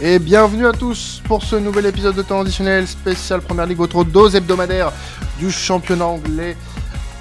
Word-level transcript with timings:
et 0.00 0.18
bienvenue 0.18 0.66
à 0.66 0.72
tous 0.72 1.20
pour 1.24 1.42
ce 1.42 1.56
nouvel 1.56 1.86
épisode 1.86 2.14
de 2.14 2.22
temps 2.22 2.40
additionnel 2.40 2.86
spécial 2.86 3.40
Première 3.40 3.66
Ligue, 3.66 3.78
votre 3.78 4.04
dose 4.04 4.36
hebdomadaire 4.36 4.92
du 5.38 5.50
championnat 5.50 6.06
anglais. 6.06 6.56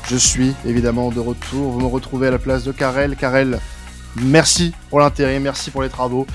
Je 0.08 0.18
suis 0.18 0.54
évidemment 0.66 1.10
de 1.10 1.20
retour, 1.20 1.72
vous 1.72 1.80
me 1.80 1.88
retrouvez 1.88 2.28
à 2.28 2.32
la 2.32 2.40
place 2.40 2.64
de 2.64 2.72
Karel. 2.72 3.16
Karel, 3.16 3.60
merci 4.22 4.74
pour 4.90 5.00
l'intérêt, 5.00 5.40
merci 5.40 5.72
pour 5.72 5.82
les 5.82 5.90
travaux. 5.90 6.28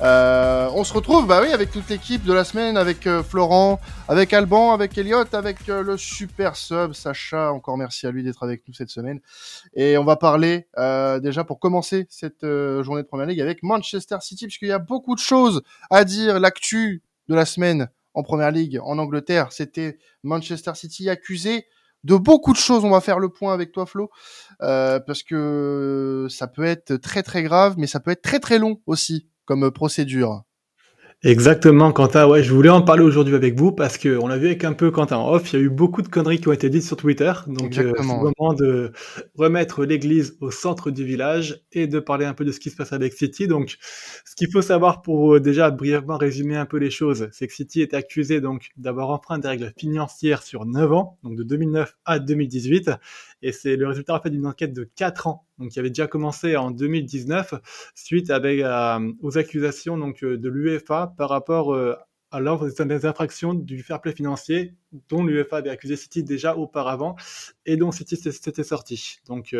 Euh, 0.00 0.70
on 0.74 0.84
se 0.84 0.92
retrouve 0.92 1.26
bah 1.26 1.40
oui, 1.42 1.52
avec 1.52 1.72
toute 1.72 1.88
l'équipe 1.88 2.22
de 2.24 2.32
la 2.32 2.44
semaine, 2.44 2.76
avec 2.76 3.08
euh, 3.08 3.24
Florent, 3.24 3.80
avec 4.06 4.32
Alban, 4.32 4.72
avec 4.72 4.96
Elliot, 4.96 5.24
avec 5.32 5.68
euh, 5.68 5.82
le 5.82 5.96
super 5.96 6.54
sub 6.54 6.92
Sacha. 6.92 7.52
Encore 7.52 7.76
merci 7.76 8.06
à 8.06 8.12
lui 8.12 8.22
d'être 8.22 8.44
avec 8.44 8.62
nous 8.68 8.74
cette 8.74 8.90
semaine. 8.90 9.20
Et 9.74 9.98
on 9.98 10.04
va 10.04 10.14
parler 10.16 10.68
déjà 11.20 11.42
pour 11.42 11.58
commencer 11.58 12.06
cette 12.10 12.42
journée 12.42 13.02
de 13.02 13.08
Première 13.08 13.26
Ligue 13.26 13.40
avec 13.40 13.62
Manchester 13.62 14.18
City, 14.20 14.46
puisqu'il 14.46 14.68
y 14.68 14.72
a 14.72 14.78
beaucoup 14.78 15.14
de 15.14 15.20
choses 15.20 15.62
à 15.90 16.04
dire. 16.04 16.38
L'actu 16.38 17.02
de 17.28 17.34
la 17.34 17.44
semaine 17.44 17.88
en 18.14 18.22
Première 18.22 18.52
Ligue 18.52 18.78
en 18.82 18.98
Angleterre, 18.98 19.48
c'était 19.50 19.98
Manchester 20.22 20.72
City 20.74 21.10
accusé 21.10 21.66
de 22.04 22.14
beaucoup 22.14 22.52
de 22.52 22.58
choses. 22.58 22.84
On 22.84 22.90
va 22.90 23.00
faire 23.00 23.18
le 23.18 23.28
point 23.28 23.52
avec 23.52 23.72
toi, 23.72 23.86
Flo, 23.86 24.10
parce 24.60 25.24
que 25.24 26.28
ça 26.30 26.46
peut 26.46 26.64
être 26.64 26.96
très 26.96 27.24
très 27.24 27.42
grave, 27.42 27.74
mais 27.78 27.88
ça 27.88 27.98
peut 27.98 28.12
être 28.12 28.22
très 28.22 28.38
très 28.38 28.58
long 28.58 28.80
aussi 28.86 29.26
comme 29.48 29.70
procédure. 29.70 30.42
Exactement, 31.24 31.90
Quentin. 31.90 32.28
Ouais, 32.28 32.44
je 32.44 32.54
voulais 32.54 32.68
en 32.68 32.80
parler 32.80 33.02
aujourd'hui 33.02 33.34
avec 33.34 33.58
vous 33.58 33.72
parce 33.72 33.98
que 33.98 34.16
on 34.18 34.28
l'a 34.28 34.36
vu 34.36 34.46
avec 34.46 34.62
un 34.62 34.72
peu 34.72 34.92
Quentin 34.92 35.16
en 35.16 35.32
off. 35.32 35.52
Il 35.52 35.58
y 35.58 35.62
a 35.62 35.64
eu 35.64 35.70
beaucoup 35.70 36.00
de 36.00 36.06
conneries 36.06 36.38
qui 36.38 36.46
ont 36.46 36.52
été 36.52 36.70
dites 36.70 36.84
sur 36.84 36.96
Twitter. 36.96 37.32
Donc, 37.48 37.76
euh, 37.76 37.92
c'est 37.96 38.02
le 38.02 38.06
moment 38.06 38.52
de 38.52 38.92
remettre 39.36 39.84
l'église 39.84 40.36
au 40.40 40.52
centre 40.52 40.92
du 40.92 41.04
village 41.04 41.64
et 41.72 41.88
de 41.88 41.98
parler 41.98 42.24
un 42.24 42.34
peu 42.34 42.44
de 42.44 42.52
ce 42.52 42.60
qui 42.60 42.70
se 42.70 42.76
passe 42.76 42.92
avec 42.92 43.14
City. 43.14 43.48
Donc, 43.48 43.78
ce 44.24 44.36
qu'il 44.36 44.48
faut 44.52 44.62
savoir 44.62 45.02
pour 45.02 45.34
euh, 45.34 45.40
déjà 45.40 45.72
brièvement 45.72 46.18
résumer 46.18 46.56
un 46.56 46.66
peu 46.66 46.76
les 46.76 46.90
choses, 46.90 47.28
c'est 47.32 47.48
que 47.48 47.54
City 47.54 47.80
est 47.80 47.94
accusé 47.94 48.40
donc 48.40 48.68
d'avoir 48.76 49.10
enfreint 49.10 49.38
des 49.38 49.48
règles 49.48 49.72
financières 49.76 50.42
sur 50.42 50.66
9 50.66 50.92
ans, 50.92 51.18
donc 51.24 51.34
de 51.34 51.42
2009 51.42 51.96
à 52.04 52.20
2018. 52.20 52.90
Et 53.42 53.52
c'est 53.52 53.76
le 53.76 53.86
résultat 53.86 54.14
en 54.14 54.20
fait 54.20 54.30
d'une 54.30 54.46
enquête 54.46 54.72
de 54.72 54.84
4 54.84 55.26
ans 55.26 55.46
donc 55.58 55.70
qui 55.70 55.78
avait 55.78 55.90
déjà 55.90 56.06
commencé 56.06 56.56
en 56.56 56.70
2019 56.70 57.54
suite 57.94 58.30
euh, 58.30 59.12
aux 59.22 59.38
accusations 59.38 59.98
donc 59.98 60.22
euh, 60.22 60.36
de 60.36 60.48
l'UEFA 60.48 61.14
par 61.16 61.28
rapport 61.28 61.74
euh, 61.74 61.94
à 62.30 62.40
l'ordre 62.40 62.68
des 62.68 63.06
infractions 63.06 63.54
du 63.54 63.82
fair 63.82 64.00
play 64.00 64.12
financier 64.12 64.74
dont 65.08 65.24
l'UEFA 65.24 65.58
avait 65.58 65.70
accusé 65.70 65.96
City 65.96 66.22
déjà 66.22 66.56
auparavant 66.56 67.16
et 67.64 67.76
dont 67.76 67.90
City 67.90 68.16
s'était 68.16 68.64
sorti. 68.64 69.20
Donc 69.28 69.56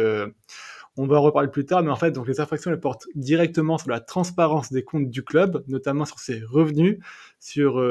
on 0.98 1.06
va 1.06 1.16
en 1.16 1.22
reparler 1.22 1.48
plus 1.48 1.64
tard, 1.64 1.82
mais 1.82 1.90
en 1.90 1.96
fait, 1.96 2.10
donc 2.10 2.28
les 2.28 2.40
infractions 2.40 2.70
elles 2.70 2.78
portent 2.78 3.06
directement 3.14 3.78
sur 3.78 3.88
la 3.88 4.00
transparence 4.00 4.70
des 4.70 4.84
comptes 4.84 5.08
du 5.08 5.22
club, 5.22 5.64
notamment 5.66 6.04
sur 6.04 6.18
ses 6.18 6.42
revenus, 6.42 6.98
sur 7.40 7.82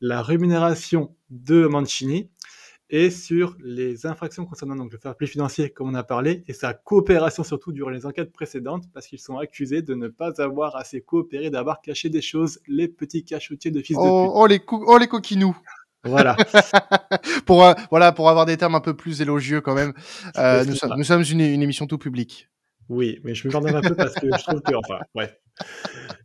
la 0.00 0.22
rémunération 0.22 1.12
de 1.30 1.66
Mancini, 1.66 2.30
et 2.90 3.10
sur 3.10 3.56
les 3.60 4.04
infractions 4.04 4.44
concernant 4.44 4.74
donc 4.74 4.92
le 4.92 4.98
fair 4.98 5.14
play 5.16 5.26
financier, 5.26 5.70
comme 5.70 5.88
on 5.88 5.94
a 5.94 6.02
parlé, 6.02 6.42
et 6.48 6.52
sa 6.52 6.74
coopération 6.74 7.44
surtout 7.44 7.72
durant 7.72 7.90
les 7.90 8.04
enquêtes 8.04 8.32
précédentes, 8.32 8.84
parce 8.92 9.06
qu'ils 9.06 9.20
sont 9.20 9.38
accusés 9.38 9.80
de 9.80 9.94
ne 9.94 10.08
pas 10.08 10.42
avoir 10.42 10.76
assez 10.76 11.00
coopéré, 11.00 11.50
d'avoir 11.50 11.80
caché 11.80 12.08
des 12.08 12.20
choses, 12.20 12.60
les 12.66 12.88
petits 12.88 13.24
cachotiers 13.24 13.70
de 13.70 13.80
fils 13.80 13.96
de 13.96 14.02
oh, 14.02 14.24
pute. 14.24 14.32
Oh 14.34 14.46
les, 14.46 14.60
oh 14.86 14.98
les 14.98 15.06
coquinous 15.06 15.56
voilà. 16.04 16.34
pour 17.46 17.62
euh, 17.62 17.74
voilà 17.90 18.12
pour 18.12 18.30
avoir 18.30 18.46
des 18.46 18.56
termes 18.56 18.74
un 18.74 18.80
peu 18.80 18.94
plus 18.94 19.20
élogieux 19.20 19.60
quand 19.60 19.74
même. 19.74 19.92
Euh, 20.38 20.64
nous, 20.64 20.74
sommes, 20.74 20.94
nous, 20.96 21.04
sommes 21.04 21.22
une, 21.30 21.40
une 21.40 21.62
émission 21.62 21.86
tout 21.86 21.98
public. 21.98 22.48
Oui, 22.90 23.20
mais 23.22 23.36
je 23.36 23.46
me 23.46 23.52
pardonne 23.52 23.76
un 23.76 23.82
peu 23.82 23.94
parce 23.94 24.14
que 24.14 24.26
je 24.26 24.42
trouve 24.42 24.60
que 24.62 24.74
enfin 24.74 24.98
bref. 25.14 25.36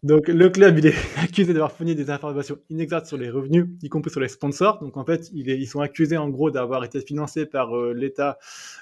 Donc 0.02 0.28
le 0.28 0.50
club, 0.50 0.80
il 0.80 0.88
est 0.88 0.96
accusé 1.24 1.54
d'avoir 1.54 1.72
fourni 1.72 1.94
des 1.94 2.10
informations 2.10 2.58
inexactes 2.72 3.06
sur 3.06 3.18
les 3.18 3.30
revenus, 3.30 3.68
y 3.84 3.90
compris 3.90 4.10
sur 4.10 4.20
les 4.20 4.30
sponsors. 4.30 4.80
Donc 4.80 4.98
en 4.98 5.06
fait, 5.06 5.30
ils 5.32 5.68
sont 5.68 5.82
accusés 5.82 6.18
en 6.18 6.28
gros 6.28 6.50
d'avoir 6.50 6.84
été 6.84 7.02
financés 7.02 7.46
par 7.46 7.78
euh, 7.78 7.94
l'État 7.94 8.40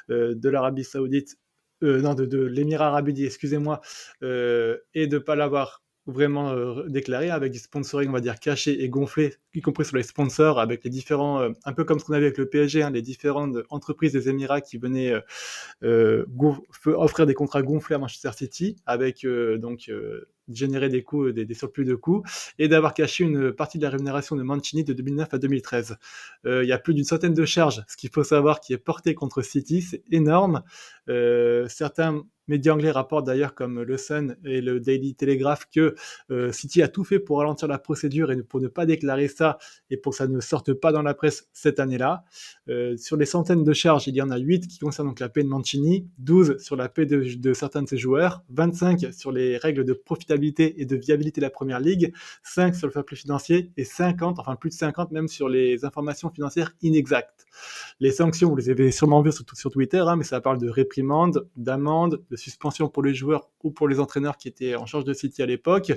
euh, 0.09 0.33
de 0.33 0.49
l'Arabie 0.49 0.85
Saoudite, 0.85 1.38
euh, 1.83 1.99
non 1.99 2.13
de, 2.13 2.38
l'Émirat 2.38 2.88
arabe 2.88 3.09
excusez-moi, 3.09 3.81
et 4.22 5.07
de 5.07 5.17
pas 5.17 5.35
l'avoir 5.35 5.82
vraiment 6.06 6.52
euh, 6.52 6.84
déclaré 6.88 7.30
avec 7.30 7.52
du 7.52 7.59
sponsoring, 7.59 8.09
on 8.09 8.14
va 8.14 8.19
dire, 8.19 8.40
caché 8.40 8.84
et 8.84 8.90
gonflé, 8.90 9.36
y 9.53 9.62
compris 9.62 9.86
sur 9.86 9.96
les 9.96 10.03
sponsors, 10.03 10.59
avec 10.59 10.84
les 10.84 10.90
différents, 10.90 11.41
euh, 11.41 11.50
un 11.64 11.74
peu 11.74 11.86
comme 11.86 12.00
ce 12.00 12.06
qu'on 12.06 12.14
avait 12.14 12.25
avec 12.25 12.38
le 12.38 12.50
PSG, 12.50 12.84
hein, 12.84 12.90
les 12.90 13.02
différentes 13.02 13.56
entreprises 13.69 14.12
des 14.12 14.30
Émirats 14.30 14.62
qui 14.62 14.78
venaient 14.78 15.14
euh, 15.84 16.25
offrir 16.86 17.25
des 17.25 17.34
contrats 17.34 17.62
gonflés 17.62 17.96
à 17.96 18.00
Manchester 18.00 18.31
City, 18.34 18.75
avec 18.86 19.25
donc 19.25 19.90
générer 20.49 20.89
des 20.89 21.53
surplus 21.53 21.85
de 21.85 21.95
coûts, 21.95 22.23
et 22.59 22.67
d'avoir 22.67 22.93
caché 22.93 23.23
une 23.23 23.51
partie 23.51 23.77
de 23.77 23.83
la 23.83 23.89
rémunération 23.89 24.35
de 24.35 24.43
Mancini 24.43 24.83
de 24.83 24.93
2009 24.93 25.33
à 25.33 25.37
2013. 25.37 25.97
il 26.45 26.65
y 26.65 26.71
a 26.71 26.77
plus 26.77 26.93
d'une 26.93 27.03
centaine 27.03 27.33
de 27.33 27.45
charges, 27.45 27.83
ce 27.87 27.97
qu'il 27.97 28.09
faut 28.09 28.23
savoir, 28.23 28.59
qui 28.59 28.73
est 28.73 28.77
porté 28.77 29.13
contre 29.13 29.41
City, 29.41 29.81
c'est 29.81 30.03
énorme. 30.11 30.63
certains 31.07 32.23
médias 32.47 32.73
anglais 32.73 32.91
rapportent 32.91 33.25
d'ailleurs 33.25 33.55
comme 33.55 33.81
le 33.81 33.97
Sun 33.97 34.35
et 34.43 34.61
le 34.61 34.79
Daily 34.79 35.15
Telegraph 35.15 35.67
que 35.73 35.95
euh, 36.31 36.51
City 36.51 36.81
a 36.81 36.87
tout 36.87 37.03
fait 37.03 37.19
pour 37.19 37.39
ralentir 37.39 37.67
la 37.67 37.79
procédure 37.79 38.31
et 38.31 38.41
pour 38.43 38.59
ne 38.59 38.67
pas 38.67 38.85
déclarer 38.85 39.27
ça 39.27 39.57
et 39.89 39.97
pour 39.97 40.11
que 40.11 40.17
ça 40.17 40.27
ne 40.27 40.39
sorte 40.39 40.73
pas 40.73 40.91
dans 40.91 41.01
la 41.01 41.13
presse 41.13 41.49
cette 41.53 41.79
année-là. 41.79 42.23
Euh, 42.69 42.97
sur 42.97 43.17
les 43.17 43.25
centaines 43.25 43.63
de 43.63 43.73
charges, 43.73 44.07
il 44.07 44.15
y 44.15 44.21
en 44.21 44.29
a 44.29 44.37
8 44.37 44.67
qui 44.67 44.79
concernent 44.79 45.07
donc 45.07 45.19
la 45.19 45.29
paix 45.29 45.43
de 45.43 45.49
Mancini, 45.49 46.07
12 46.19 46.57
sur 46.57 46.75
la 46.75 46.89
paix 46.89 47.05
de, 47.05 47.23
de, 47.37 47.53
certains 47.53 47.83
de 47.83 47.89
ses 47.89 47.97
joueurs, 47.97 48.43
25 48.49 49.13
sur 49.13 49.31
les 49.31 49.57
règles 49.57 49.85
de 49.85 49.93
profitabilité 49.93 50.32
et 50.33 50.85
de 50.85 50.95
viabilité 50.95 51.41
de 51.41 51.45
la 51.45 51.49
première 51.49 51.79
ligue, 51.79 52.13
5 52.44 52.75
sur 52.75 52.88
le 52.88 52.94
fair 52.94 53.03
financier 53.13 53.71
et 53.77 53.83
50, 53.83 54.39
enfin 54.39 54.55
plus 54.55 54.69
de 54.69 54.75
50 54.75 55.11
même 55.11 55.27
sur 55.27 55.49
les 55.49 55.85
informations 55.85 56.29
financières 56.29 56.73
inexactes. 56.81 57.45
Les 57.99 58.11
sanctions, 58.11 58.49
vous 58.49 58.55
les 58.55 58.69
avez 58.69 58.91
sûrement 58.91 59.22
vues 59.22 59.31
sur, 59.31 59.45
sur 59.53 59.72
Twitter, 59.72 59.99
hein, 59.99 60.16
mais 60.16 60.23
ça 60.23 60.41
parle 60.41 60.59
de 60.59 60.69
réprimandes, 60.69 61.47
d'amendes, 61.55 62.23
de 62.29 62.35
suspension 62.35 62.89
pour 62.89 63.03
les 63.03 63.13
joueurs 63.13 63.49
ou 63.63 63.72
pour 63.72 63.88
les 63.88 63.99
entraîneurs 63.99 64.38
qui 64.38 64.47
étaient 64.47 64.75
en 64.75 64.85
charge 64.85 65.05
de 65.05 65.13
City 65.13 65.41
à 65.41 65.45
l'époque, 65.45 65.93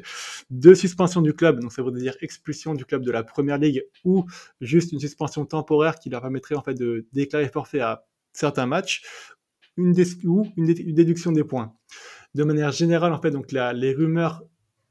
de 0.50 0.74
suspension 0.74 1.22
du 1.22 1.32
club, 1.32 1.60
donc 1.60 1.72
ça 1.72 1.82
veut 1.82 1.90
dire 1.92 2.16
expulsion 2.20 2.74
du 2.74 2.84
club 2.84 3.02
de 3.02 3.10
la 3.10 3.22
première 3.22 3.58
ligue 3.58 3.84
ou 4.04 4.26
juste 4.60 4.92
une 4.92 5.00
suspension 5.00 5.44
temporaire 5.44 5.98
qui 5.98 6.10
leur 6.10 6.20
permettrait 6.20 6.54
en 6.54 6.62
fait 6.62 6.74
de 6.74 7.06
déclarer 7.12 7.48
forfait 7.48 7.80
à 7.80 8.06
certains 8.32 8.66
matchs, 8.66 9.02
une 9.76 9.94
ou 10.24 10.46
une, 10.56 10.66
déduction 10.66 11.32
des 11.32 11.44
points. 11.44 11.74
De 12.36 12.44
manière 12.44 12.70
générale, 12.70 13.14
en 13.14 13.18
fait, 13.22 13.30
donc 13.30 13.50
les 13.50 13.94
rumeurs 13.94 14.42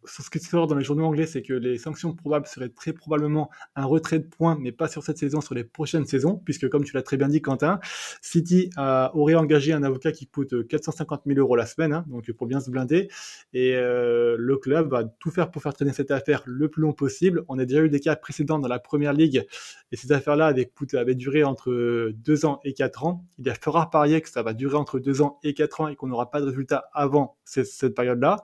ce 0.08 0.30
qui 0.30 0.40
sort 0.40 0.68
dans 0.68 0.76
les 0.76 0.84
journaux 0.84 1.06
anglais, 1.06 1.26
c'est 1.26 1.42
que 1.42 1.54
les 1.54 1.78
sanctions 1.78 2.14
probables 2.14 2.48
seraient 2.48 2.70
très 2.70 2.94
probablement 2.94 3.50
un 3.76 3.86
retrait 3.86 4.20
de 4.20 4.28
points, 4.28 4.58
mais 4.60 4.72
pas 4.72 4.88
sur 4.88 5.04
cette 5.04 5.18
saison, 5.18 5.42
sur 5.42 5.56
les 5.56 5.64
prochaines 5.64 6.06
saisons, 6.06 6.42
puisque 6.44 6.70
comme 6.70 6.84
tu 6.84 6.94
l'as 6.94 7.04
très 7.04 7.18
bien 7.18 7.28
dit, 7.28 7.42
Quentin, 7.42 7.80
City 8.22 8.70
aurait 8.78 9.36
engagé 9.36 9.74
un 9.74 9.84
avocat 9.84 10.12
qui 10.12 10.28
coûte 10.28 10.68
450 10.68 11.24
000 11.26 11.40
euros 11.40 11.56
la 11.56 11.66
semaine, 11.66 11.94
hein, 11.94 12.06
donc 12.08 12.32
pour 12.32 12.48
bien 12.48 12.60
se 12.60 12.70
blinder, 12.70 13.10
et 13.54 13.76
euh, 13.76 14.36
le 14.38 14.58
club 14.58 14.90
va 14.90 15.04
tout 15.04 15.32
faire 15.32 15.52
pour 15.52 15.62
faire 15.62 15.74
traîner 15.74 15.94
cette 15.94 16.12
affaire 16.12 16.44
le 16.46 16.70
plus 16.70 16.82
long 16.82 16.94
possible. 16.94 17.44
On 17.48 17.60
a 17.60 17.66
déjà 17.66 17.82
eu 17.82 17.90
des 17.90 18.00
cas 18.00 18.16
précédents 18.16 18.60
dans 18.60 18.68
la 18.68 18.80
première 18.80 19.14
ligue, 19.14 19.46
et 19.92 19.96
ces 19.96 20.12
affaires-là 20.12 20.48
avaient, 20.48 21.16
duré 21.16 21.44
entre 21.44 22.12
2 22.12 22.46
ans 22.46 22.60
et 22.64 22.74
4 22.74 23.06
ans. 23.06 23.26
Il 23.40 23.46
y 23.46 23.50
a 23.50 23.56
fort 23.56 23.78
à 23.78 23.90
parier 23.90 24.22
que 24.22 24.30
ça 24.30 24.44
va 24.44 24.54
durer 24.54 24.76
entre 24.76 25.00
2 25.00 25.22
ans 25.22 25.40
et 25.44 25.54
4 25.54 25.82
ans 25.82 25.88
et 25.88 25.96
qu'on 25.96 26.08
n'aura 26.08 26.32
pas 26.32 26.42
de 26.42 26.46
résultat 26.46 26.90
avant 26.94 27.38
cette 27.46 27.96
période-là. 27.96 28.44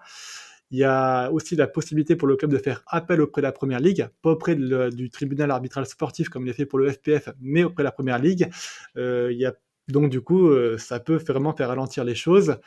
Il 0.71 0.79
y 0.79 0.83
a 0.83 1.31
aussi 1.31 1.55
la 1.55 1.67
possibilité 1.67 2.15
pour 2.15 2.27
le 2.27 2.35
club 2.35 2.51
de 2.51 2.57
faire 2.57 2.83
appel 2.87 3.21
auprès 3.21 3.41
de 3.41 3.47
la 3.47 3.51
Première 3.51 3.79
Ligue, 3.79 4.07
pas 4.21 4.31
auprès 4.31 4.55
du 4.55 5.09
tribunal 5.09 5.51
arbitral 5.51 5.85
sportif 5.85 6.29
comme 6.29 6.45
il 6.45 6.49
est 6.49 6.53
fait 6.53 6.65
pour 6.65 6.79
le 6.79 6.91
FPF, 6.91 7.29
mais 7.39 7.63
auprès 7.63 7.83
de 7.83 7.85
la 7.85 7.91
Première 7.91 8.19
Ligue. 8.19 8.49
Euh, 8.97 9.31
il 9.31 9.51
donc 9.87 10.09
du 10.09 10.21
coup, 10.21 10.47
euh, 10.47 10.77
ça 10.77 10.99
peut 10.99 11.17
vraiment 11.17 11.53
faire 11.53 11.67
ralentir 11.67 12.03
les 12.03 12.15
choses 12.15 12.57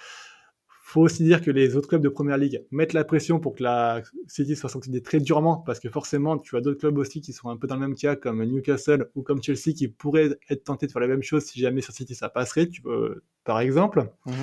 faut 0.95 1.01
aussi 1.01 1.25
dire 1.25 1.43
que 1.43 1.51
les 1.51 1.75
autres 1.77 1.89
clubs 1.89 2.03
de 2.03 2.09
première 2.09 2.39
ligue 2.39 2.63
mettent 2.71 2.93
la 2.93 3.03
pression 3.03 3.41
pour 3.41 3.57
que 3.57 3.65
la 3.65 4.03
City 4.29 4.55
soit 4.55 4.69
sanctionnée 4.69 5.03
très 5.03 5.19
durement, 5.19 5.57
parce 5.57 5.81
que 5.81 5.89
forcément, 5.89 6.39
tu 6.39 6.57
as 6.57 6.61
d'autres 6.61 6.79
clubs 6.79 6.97
aussi 6.99 7.21
qui 7.21 7.33
sont 7.33 7.49
un 7.49 7.57
peu 7.57 7.67
dans 7.67 7.75
le 7.75 7.81
même 7.81 7.97
cas, 7.97 8.15
comme 8.15 8.45
Newcastle 8.45 9.11
ou 9.17 9.23
comme 9.23 9.43
Chelsea, 9.43 9.73
qui 9.75 9.89
pourraient 9.89 10.39
être 10.49 10.63
tentés 10.63 10.87
de 10.87 10.93
faire 10.93 11.01
la 11.01 11.09
même 11.09 11.23
chose 11.25 11.47
si 11.47 11.59
jamais 11.59 11.81
sur 11.81 11.93
City 11.93 12.15
ça 12.15 12.29
passerait, 12.29 12.69
tu 12.69 12.81
peux, 12.81 13.23
par 13.45 13.61
exemple. 13.61 14.09
Mhm. 14.27 14.35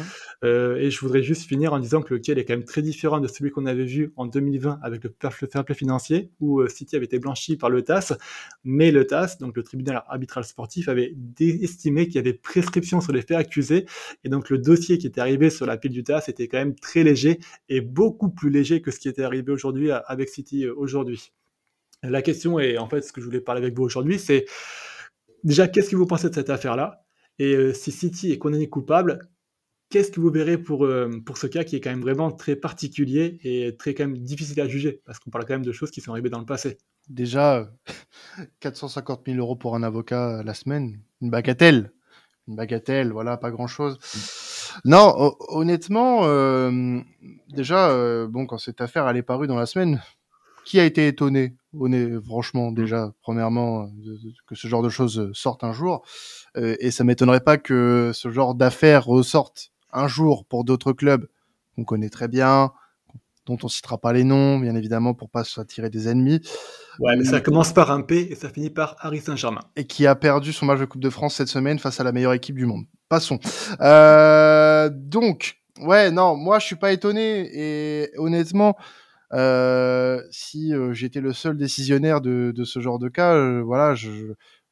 Euh, 0.44 0.78
et 0.78 0.92
je 0.92 1.00
voudrais 1.00 1.24
juste 1.24 1.48
finir 1.48 1.74
en 1.74 1.80
disant 1.80 2.02
que 2.02 2.14
le 2.14 2.20
cas 2.20 2.34
est 2.34 2.46
quand 2.46 2.54
même 2.54 2.64
très 2.64 2.82
différent 2.82 3.20
de 3.20 3.28
celui 3.28 3.52
qu'on 3.52 3.66
avait 3.66 3.86
vu 3.86 4.14
en 4.16 4.26
2020 4.26 4.80
avec 4.82 5.04
le 5.04 5.14
fair 5.20 5.66
play 5.66 5.76
financier, 5.76 6.32
où 6.40 6.62
euh, 6.62 6.68
City 6.68 6.96
avait 6.96 7.06
été 7.06 7.20
blanchi 7.20 7.58
par 7.58 7.70
le 7.70 7.82
TAS, 7.82 8.14
mais 8.64 8.92
le 8.92 9.06
TAS, 9.06 9.38
donc 9.40 9.58
le 9.58 9.64
tribunal 9.64 10.04
arbitral 10.08 10.44
sportif, 10.44 10.88
avait 10.88 11.16
estimé 11.40 12.06
qu'il 12.06 12.16
y 12.16 12.20
avait 12.20 12.34
prescription 12.34 13.02
sur 13.02 13.12
les 13.12 13.22
faits 13.22 13.38
accusés, 13.38 13.86
et 14.24 14.30
donc 14.30 14.50
le 14.50 14.58
dossier 14.58 14.98
qui 14.98 15.08
était 15.08 15.22
arrivé 15.22 15.50
sur 15.50 15.66
la 15.66 15.78
pile 15.78 15.92
du 15.92 16.04
TAS 16.04 16.24
était 16.28 16.48
quand 16.48 16.60
même 16.60 16.76
très 16.76 17.04
léger 17.04 17.40
et 17.70 17.82
beaucoup 17.82 18.30
plus 18.30 18.50
léger 18.50 18.82
que 18.82 18.92
ce 18.92 19.00
qui 19.00 19.10
était 19.10 19.24
arrivé 19.24 19.52
aujourd'hui 19.52 19.92
avec 19.92 20.30
City 20.30 20.66
euh, 20.66 20.74
aujourd'hui. 20.76 21.32
La 22.04 22.22
question 22.22 22.60
est, 22.60 22.78
en 22.78 22.88
fait, 22.88 23.02
ce 23.02 23.14
que 23.14 23.22
je 23.22 23.26
voulais 23.26 23.42
parler 23.42 23.62
avec 23.62 23.76
vous 23.76 23.84
aujourd'hui, 23.84 24.18
c'est 24.18 24.46
déjà, 25.44 25.68
qu'est-ce 25.68 25.90
que 25.90 25.96
vous 25.96 26.08
pensez 26.08 26.30
de 26.30 26.34
cette 26.34 26.50
affaire-là? 26.50 27.04
Et 27.42 27.56
euh, 27.56 27.74
si 27.74 27.92
City 27.92 28.32
est 28.32 28.38
condamné 28.38 28.70
coupable, 28.70 29.18
qu'est-ce 29.90 30.12
que 30.12 30.20
vous 30.20 30.30
verrez 30.30 30.60
pour, 30.60 30.88
pour 31.26 31.40
ce 31.40 31.48
cas 31.48 31.64
qui 31.64 31.76
est 31.76 31.82
quand 31.82 31.90
même 31.90 32.02
vraiment 32.02 32.32
très 32.32 32.56
particulier 32.56 33.40
et 33.44 33.76
très 33.78 33.96
quand 33.96 34.04
même 34.04 34.20
difficile 34.20 34.62
à 34.62 34.68
juger? 34.68 35.02
Parce 35.06 35.18
qu'on 35.18 35.32
parle 35.32 35.46
quand 35.46 35.56
même 35.56 35.66
de 35.66 35.72
choses 35.72 35.90
qui 35.90 36.02
sont 36.02 36.12
arrivées 36.12 36.30
dans 36.30 36.38
le 36.38 36.46
passé. 36.46 36.78
Déjà, 37.10 37.74
450 38.60 39.24
000 39.26 39.40
euros 39.40 39.56
pour 39.56 39.76
un 39.76 39.82
avocat 39.82 40.44
la 40.44 40.54
semaine, 40.54 41.02
une 41.20 41.32
bagatelle. 41.32 41.92
Une 42.48 42.56
bagatelle, 42.58 43.12
voilà, 43.12 43.38
pas 43.38 43.50
grand-chose. 43.50 43.98
Non, 44.86 45.36
honnêtement, 45.50 46.22
déjà, 47.50 48.28
bon, 48.28 48.46
quand 48.46 48.60
cette 48.60 48.82
affaire 48.82 49.08
elle 49.10 49.18
est 49.18 49.24
parue 49.24 49.48
dans 49.48 49.58
la 49.58 49.66
semaine, 49.66 50.00
qui 50.72 50.80
a 50.80 50.86
été 50.86 51.06
étonné 51.06 51.58
franchement, 52.26 52.72
déjà, 52.72 53.12
premièrement, 53.22 53.90
que 54.48 54.56
ce 54.56 54.70
genre 54.70 54.82
de 54.82 54.88
choses 54.88 55.30
sortent 55.34 55.66
un 55.66 55.74
jour. 55.74 56.02
et 56.56 56.92
ça 56.92 57.04
m'étonnerait 57.04 57.42
pas 57.42 57.58
que 57.58 58.12
ce 58.14 58.32
genre 58.32 58.56
d'affaires 58.56 59.06
ressortent 59.06 59.74
un 59.92 60.08
jour 60.08 60.46
pour 60.46 60.64
d'autres 60.64 60.94
clubs 60.94 61.28
qu'on 61.76 61.84
connaît 61.84 62.08
très 62.08 62.30
bien, 62.30 62.72
dont 63.46 63.58
on 63.64 63.68
citera 63.68 63.98
pas 63.98 64.14
les 64.14 64.24
noms, 64.24 64.60
bien 64.60 64.74
évidemment, 64.76 65.14
pour 65.14 65.30
pas 65.30 65.44
s'attirer 65.44 65.90
des 65.90 66.08
ennemis. 66.08 66.40
Ouais, 67.00 67.18
mais 67.18 67.26
ça 67.26 67.42
commence 67.42 67.74
par 67.74 67.92
un 67.92 68.02
P 68.02 68.32
et 68.32 68.36
ça 68.36 68.48
finit 68.48 68.70
par 68.70 68.96
Harry 69.00 69.20
Saint-Germain. 69.20 69.64
Et 69.76 69.86
qui 69.86 70.08
a 70.08 70.16
perdu 70.16 70.54
son 70.54 70.66
match 70.66 70.80
de 70.80 70.86
Coupe 70.86 71.02
de 71.02 71.10
France 71.10 71.36
cette 71.36 71.50
semaine 71.50 71.80
face 71.80 72.00
à 72.00 72.06
la 72.06 72.14
meilleure 72.14 72.34
équipe 72.34 72.56
du 72.56 72.66
monde. 72.66 72.86
Passons. 73.10 73.40
Euh, 73.82 74.90
donc, 74.90 75.58
ouais, 75.82 76.12
non, 76.12 76.38
moi 76.38 76.60
je 76.60 76.66
suis 76.66 76.78
pas 76.78 76.94
étonné 76.94 77.50
et 77.54 78.12
honnêtement, 78.18 78.78
euh, 78.78 78.84
si 79.34 80.74
euh, 80.74 80.94
j'étais 80.94 81.22
le 81.22 81.34
seul 81.34 81.58
décisionnaire 81.58 82.22
de, 82.22 82.54
ce 82.64 82.80
genre 82.80 83.00
de 83.00 83.10
cas, 83.10 83.34
euh, 83.34 83.62
voilà, 83.62 83.96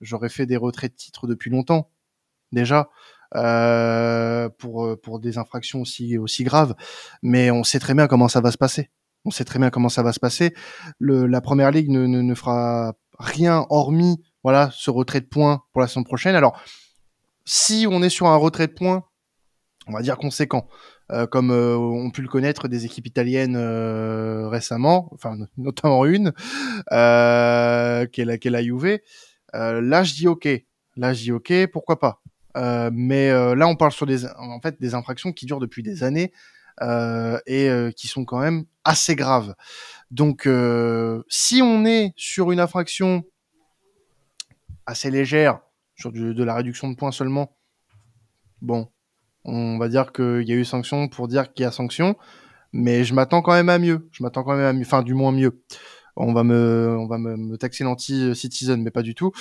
j'aurais 0.02 0.30
fait 0.30 0.46
des 0.46 0.58
retraits 0.58 0.92
de 0.92 0.98
titres 0.98 1.28
depuis 1.28 1.50
longtemps 1.50 1.92
déjà. 2.52 2.90
Euh, 3.36 4.50
pour 4.58 5.00
pour 5.04 5.20
des 5.20 5.38
infractions 5.38 5.82
aussi 5.82 6.18
aussi 6.18 6.44
graves. 6.44 6.76
Mais 7.22 7.52
on 7.52 7.64
sait 7.64 7.78
très 7.78 7.94
bien 7.94 8.08
comment 8.08 8.28
ça 8.28 8.42
va 8.42 8.52
se 8.52 8.58
passer. 8.58 8.90
On 9.24 9.30
sait 9.30 9.46
très 9.46 9.60
bien 9.60 9.70
comment 9.70 9.90
ça 9.90 10.02
va 10.02 10.14
se 10.14 10.20
passer. 10.20 10.56
La 11.00 11.42
première 11.42 11.70
ligue 11.70 11.90
ne, 11.90 12.08
ne, 12.08 12.22
ne 12.22 12.34
fera 12.34 12.94
rien 13.20 13.68
hormis 13.70 14.24
voilà 14.44 14.72
ce 14.74 14.90
retrait 14.90 15.22
de 15.22 15.28
points 15.28 15.64
pour 15.74 15.82
la 15.82 15.88
saison 15.88 16.04
prochaine. 16.04 16.36
Alors 16.36 16.60
si 17.46 17.86
on 17.90 18.02
est 18.02 18.10
sur 18.10 18.26
un 18.28 18.36
retrait 18.36 18.68
de 18.68 18.74
points 18.74 19.06
on 19.86 19.94
va 19.94 20.02
dire 20.02 20.18
conséquent 20.18 20.68
euh, 21.12 21.26
comme 21.26 21.52
euh, 21.52 21.76
ont 21.76 22.12
pu 22.12 22.22
le 22.22 22.28
connaître 22.28 22.68
des 22.68 22.86
équipes 22.86 23.08
italiennes 23.08 23.56
euh, 23.56 24.48
récemment, 24.48 25.10
enfin 25.14 25.38
notamment 25.58 26.06
une, 26.06 26.34
euh, 26.92 28.06
qui 28.06 28.22
est 28.22 28.26
la, 28.26 28.38
qui 28.38 28.48
est 28.48 28.52
la 28.52 28.64
Juve. 28.64 29.00
là, 29.54 30.04
je 30.04 30.14
dis 30.14 30.28
ok. 30.28 30.48
Là, 30.98 31.14
je 31.14 31.22
dis 31.22 31.32
ok, 31.32 31.68
pourquoi 31.72 32.00
pas. 32.00 32.22
mais 32.92 33.32
là, 33.32 33.68
on 33.68 33.76
parle 33.76 33.92
sur 33.92 34.06
des, 34.06 34.26
en 34.26 34.60
fait, 34.62 34.80
des 34.80 34.94
infractions 34.94 35.32
qui 35.32 35.46
durent 35.46 35.60
depuis 35.60 35.82
des 35.82 36.04
années 36.04 36.34
et 36.82 37.70
qui 37.96 38.08
sont 38.08 38.26
quand 38.26 38.40
même 38.40 38.66
assez 38.84 39.16
graves. 39.16 39.56
Donc, 40.12 40.48
si 41.30 41.62
on 41.62 41.86
est 41.86 42.14
sur 42.18 42.52
une 42.52 42.60
infraction 42.60 43.24
assez 44.86 45.10
légère, 45.10 45.62
sur 45.96 46.12
du, 46.12 46.34
de 46.34 46.44
la 46.44 46.56
réduction 46.56 46.90
de 46.90 46.96
points 46.96 47.12
seulement, 47.12 47.56
bon, 48.62 48.90
on 49.46 49.78
va 49.78 49.90
dire 49.90 50.12
qu'il 50.12 50.48
y 50.48 50.52
a 50.52 50.56
eu 50.56 50.66
sanction 50.66 51.08
pour 51.08 51.28
dire 51.28 51.54
qu'il 51.54 51.64
y 51.64 51.66
a 51.66 51.72
sanction, 51.72 52.16
mais 52.74 53.04
je 53.04 53.14
m'attends 53.14 53.42
quand 53.42 53.54
même 53.54 53.70
à 53.70 53.80
mieux. 53.80 54.08
Je 54.12 54.24
m'attends 54.24 54.44
quand 54.44 54.56
même 54.56 54.66
à 54.66 54.74
mieux, 54.74 54.86
enfin 54.86 55.04
du 55.04 55.14
moins 55.14 55.32
mieux. 55.32 55.62
On 56.16 56.34
va 56.34 56.44
me, 56.44 56.96
on 57.00 57.08
va 57.08 57.18
me, 57.18 57.58
taxer 57.58 57.84
l'anti-citizen, 57.84 58.82
mais 58.84 58.92
pas 58.92 59.04
du 59.04 59.16
tout. 59.16 59.32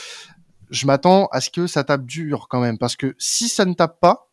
Je 0.71 0.87
m'attends 0.87 1.27
à 1.33 1.41
ce 1.41 1.51
que 1.51 1.67
ça 1.67 1.83
tape 1.83 2.07
dur 2.07 2.47
quand 2.49 2.61
même, 2.61 2.79
parce 2.79 2.95
que 2.95 3.15
si 3.19 3.49
ça 3.49 3.65
ne 3.65 3.75
tape 3.75 4.01
pas, 4.01 4.31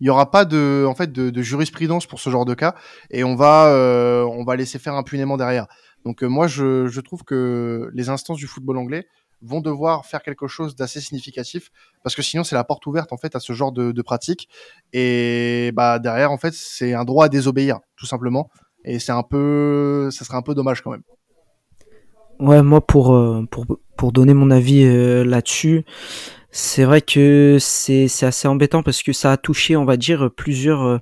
il 0.00 0.06
y 0.06 0.10
aura 0.10 0.30
pas 0.30 0.44
de, 0.44 0.84
en 0.88 0.94
fait, 0.94 1.12
de, 1.12 1.42
jurisprudence 1.42 2.06
pour 2.06 2.18
ce 2.20 2.30
genre 2.30 2.44
de 2.44 2.54
cas, 2.54 2.74
et 3.10 3.24
on 3.24 3.36
va, 3.36 3.68
euh, 3.68 4.24
on 4.24 4.44
va 4.44 4.56
laisser 4.56 4.78
faire 4.78 4.94
impunément 4.94 5.36
derrière. 5.36 5.66
Donc 6.04 6.24
euh, 6.24 6.28
moi, 6.28 6.46
je, 6.46 6.88
je 6.88 7.00
trouve 7.00 7.24
que 7.24 7.90
les 7.94 8.08
instances 8.08 8.38
du 8.38 8.46
football 8.46 8.78
anglais 8.78 9.06
vont 9.42 9.60
devoir 9.60 10.06
faire 10.06 10.22
quelque 10.22 10.46
chose 10.46 10.76
d'assez 10.76 11.00
significatif 11.00 11.70
parce 12.02 12.14
que 12.14 12.22
sinon 12.22 12.44
c'est 12.44 12.54
la 12.54 12.64
porte 12.64 12.86
ouverte 12.86 13.12
en 13.12 13.16
fait 13.16 13.34
à 13.36 13.40
ce 13.40 13.52
genre 13.52 13.72
de, 13.72 13.92
de 13.92 14.02
pratique 14.02 14.48
et 14.92 15.72
bah 15.74 15.98
derrière 15.98 16.30
en 16.30 16.38
fait 16.38 16.54
c'est 16.54 16.94
un 16.94 17.04
droit 17.04 17.26
à 17.26 17.28
désobéir 17.28 17.80
tout 17.96 18.06
simplement 18.06 18.50
et 18.84 18.98
c'est 18.98 19.12
un 19.12 19.22
peu 19.22 20.10
ça 20.10 20.24
serait 20.24 20.36
un 20.36 20.42
peu 20.42 20.54
dommage 20.54 20.82
quand 20.82 20.90
même. 20.90 21.02
Ouais, 22.38 22.62
moi 22.62 22.80
pour 22.84 23.14
euh, 23.14 23.46
pour 23.50 23.66
pour 23.96 24.12
donner 24.12 24.34
mon 24.34 24.50
avis 24.50 24.84
euh, 24.84 25.24
là-dessus, 25.24 25.84
c'est 26.50 26.84
vrai 26.84 27.00
que 27.00 27.58
c'est 27.60 28.08
assez 28.22 28.48
embêtant 28.48 28.82
parce 28.82 29.02
que 29.02 29.12
ça 29.12 29.32
a 29.32 29.36
touché 29.36 29.76
on 29.76 29.84
va 29.84 29.96
dire 29.96 30.30
plusieurs 30.34 30.82
euh, 30.82 30.98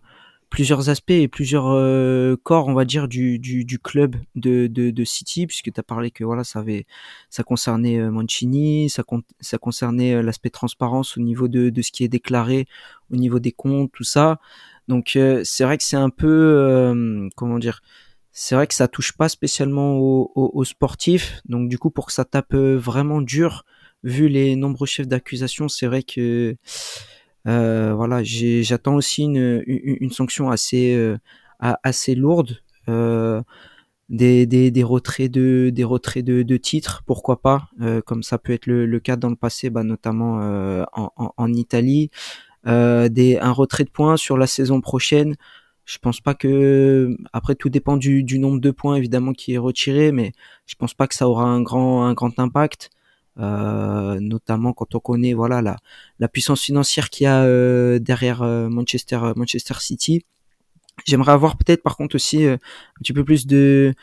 plusieurs 0.50 0.88
aspects 0.88 1.10
et 1.12 1.28
plusieurs 1.28 1.68
euh, 1.68 2.36
corps, 2.42 2.68
on 2.68 2.74
va 2.74 2.84
dire, 2.84 3.08
du, 3.08 3.38
du, 3.38 3.64
du 3.64 3.78
club 3.78 4.16
de, 4.34 4.66
de, 4.66 4.90
de, 4.90 5.04
City, 5.04 5.46
puisque 5.46 5.72
tu 5.72 5.80
as 5.80 5.82
parlé 5.82 6.10
que 6.10 6.24
voilà, 6.24 6.44
ça 6.44 6.58
avait, 6.58 6.86
ça 7.30 7.42
concernait 7.44 7.98
euh, 7.98 8.10
Mancini, 8.10 8.90
ça, 8.90 9.04
ça 9.40 9.58
concernait 9.58 10.14
euh, 10.14 10.22
l'aspect 10.22 10.50
transparence 10.50 11.16
au 11.16 11.20
niveau 11.20 11.48
de, 11.48 11.70
de 11.70 11.82
ce 11.82 11.92
qui 11.92 12.04
est 12.04 12.08
déclaré, 12.08 12.66
au 13.10 13.16
niveau 13.16 13.38
des 13.38 13.52
comptes, 13.52 13.92
tout 13.92 14.04
ça. 14.04 14.40
Donc 14.88 15.16
c'est 15.44 15.62
vrai 15.62 15.78
que 15.78 15.84
c'est 15.84 15.96
un 15.96 16.10
peu, 16.10 17.30
comment 17.36 17.60
dire, 17.60 17.80
c'est 18.32 18.56
vrai 18.56 18.66
que 18.66 18.74
ça 18.74 18.88
touche 18.88 19.12
pas 19.12 19.28
spécialement 19.28 19.98
aux, 19.98 20.32
aux, 20.34 20.64
sportifs. 20.64 21.40
Donc 21.48 21.68
du 21.68 21.78
coup, 21.78 21.90
pour 21.90 22.06
que 22.06 22.12
ça 22.12 22.24
tape 22.24 22.54
vraiment 22.56 23.20
dur, 23.20 23.64
vu 24.02 24.28
les 24.28 24.56
nombreux 24.56 24.86
chefs 24.86 25.08
d'accusation, 25.08 25.68
c'est 25.68 25.86
vrai 25.86 26.02
que 26.02 26.20
euh, 26.20 26.56
voilà, 27.44 28.22
j'attends 28.22 28.94
aussi 28.94 29.24
une, 29.24 30.10
sanction 30.10 30.50
assez 30.50 30.94
euh, 30.94 32.14
lourde. 32.16 32.58
Euh, 32.88 33.42
des, 34.08 34.44
des, 34.46 34.82
retraits 34.82 35.30
de 35.30 36.56
titres 36.56 37.04
pourquoi 37.06 37.40
pas 37.40 37.68
comme 38.06 38.24
ça 38.24 38.38
peut 38.38 38.52
être 38.52 38.66
le, 38.66 38.98
cas 38.98 39.14
dans 39.14 39.28
le 39.28 39.36
passé 39.36 39.70
bah, 39.70 39.84
notamment 39.84 40.40
en, 40.92 41.52
Italie 41.52 42.10
des 42.64 43.38
un 43.40 43.52
retrait 43.52 43.84
de 43.84 43.90
points 43.90 44.16
sur 44.16 44.36
la 44.36 44.48
saison 44.48 44.80
prochaine 44.80 45.36
je 45.84 45.98
pense 45.98 46.20
pas 46.20 46.34
que 46.34 47.16
après 47.32 47.54
tout 47.54 47.68
dépend 47.68 47.96
du, 47.96 48.24
nombre 48.40 48.60
de 48.60 48.72
points 48.72 48.96
évidemment 48.96 49.32
qui 49.32 49.52
est 49.52 49.58
retiré 49.58 50.10
mais 50.10 50.32
je 50.66 50.74
pense 50.74 50.94
pas 50.94 51.06
que 51.06 51.14
ça 51.14 51.28
aura 51.28 51.44
un 51.44 51.62
grand 51.62 52.38
impact 52.40 52.90
euh, 52.92 52.99
notamment 53.36 54.72
quand 54.72 54.94
on 54.94 55.00
connaît 55.00 55.32
voilà 55.32 55.62
la, 55.62 55.76
la 56.18 56.28
puissance 56.28 56.62
financière 56.62 57.10
qu'il 57.10 57.24
y 57.24 57.26
a 57.26 57.42
euh, 57.42 57.98
derrière 57.98 58.42
euh, 58.42 58.68
Manchester 58.68 59.20
Manchester 59.36 59.74
City. 59.78 60.24
J'aimerais 61.06 61.32
avoir 61.32 61.56
peut-être 61.56 61.82
par 61.82 61.96
contre 61.96 62.16
aussi 62.16 62.44
un 62.44 62.58
petit 63.00 63.12
peu 63.12 63.24
plus 63.24 63.46
de 63.46 63.94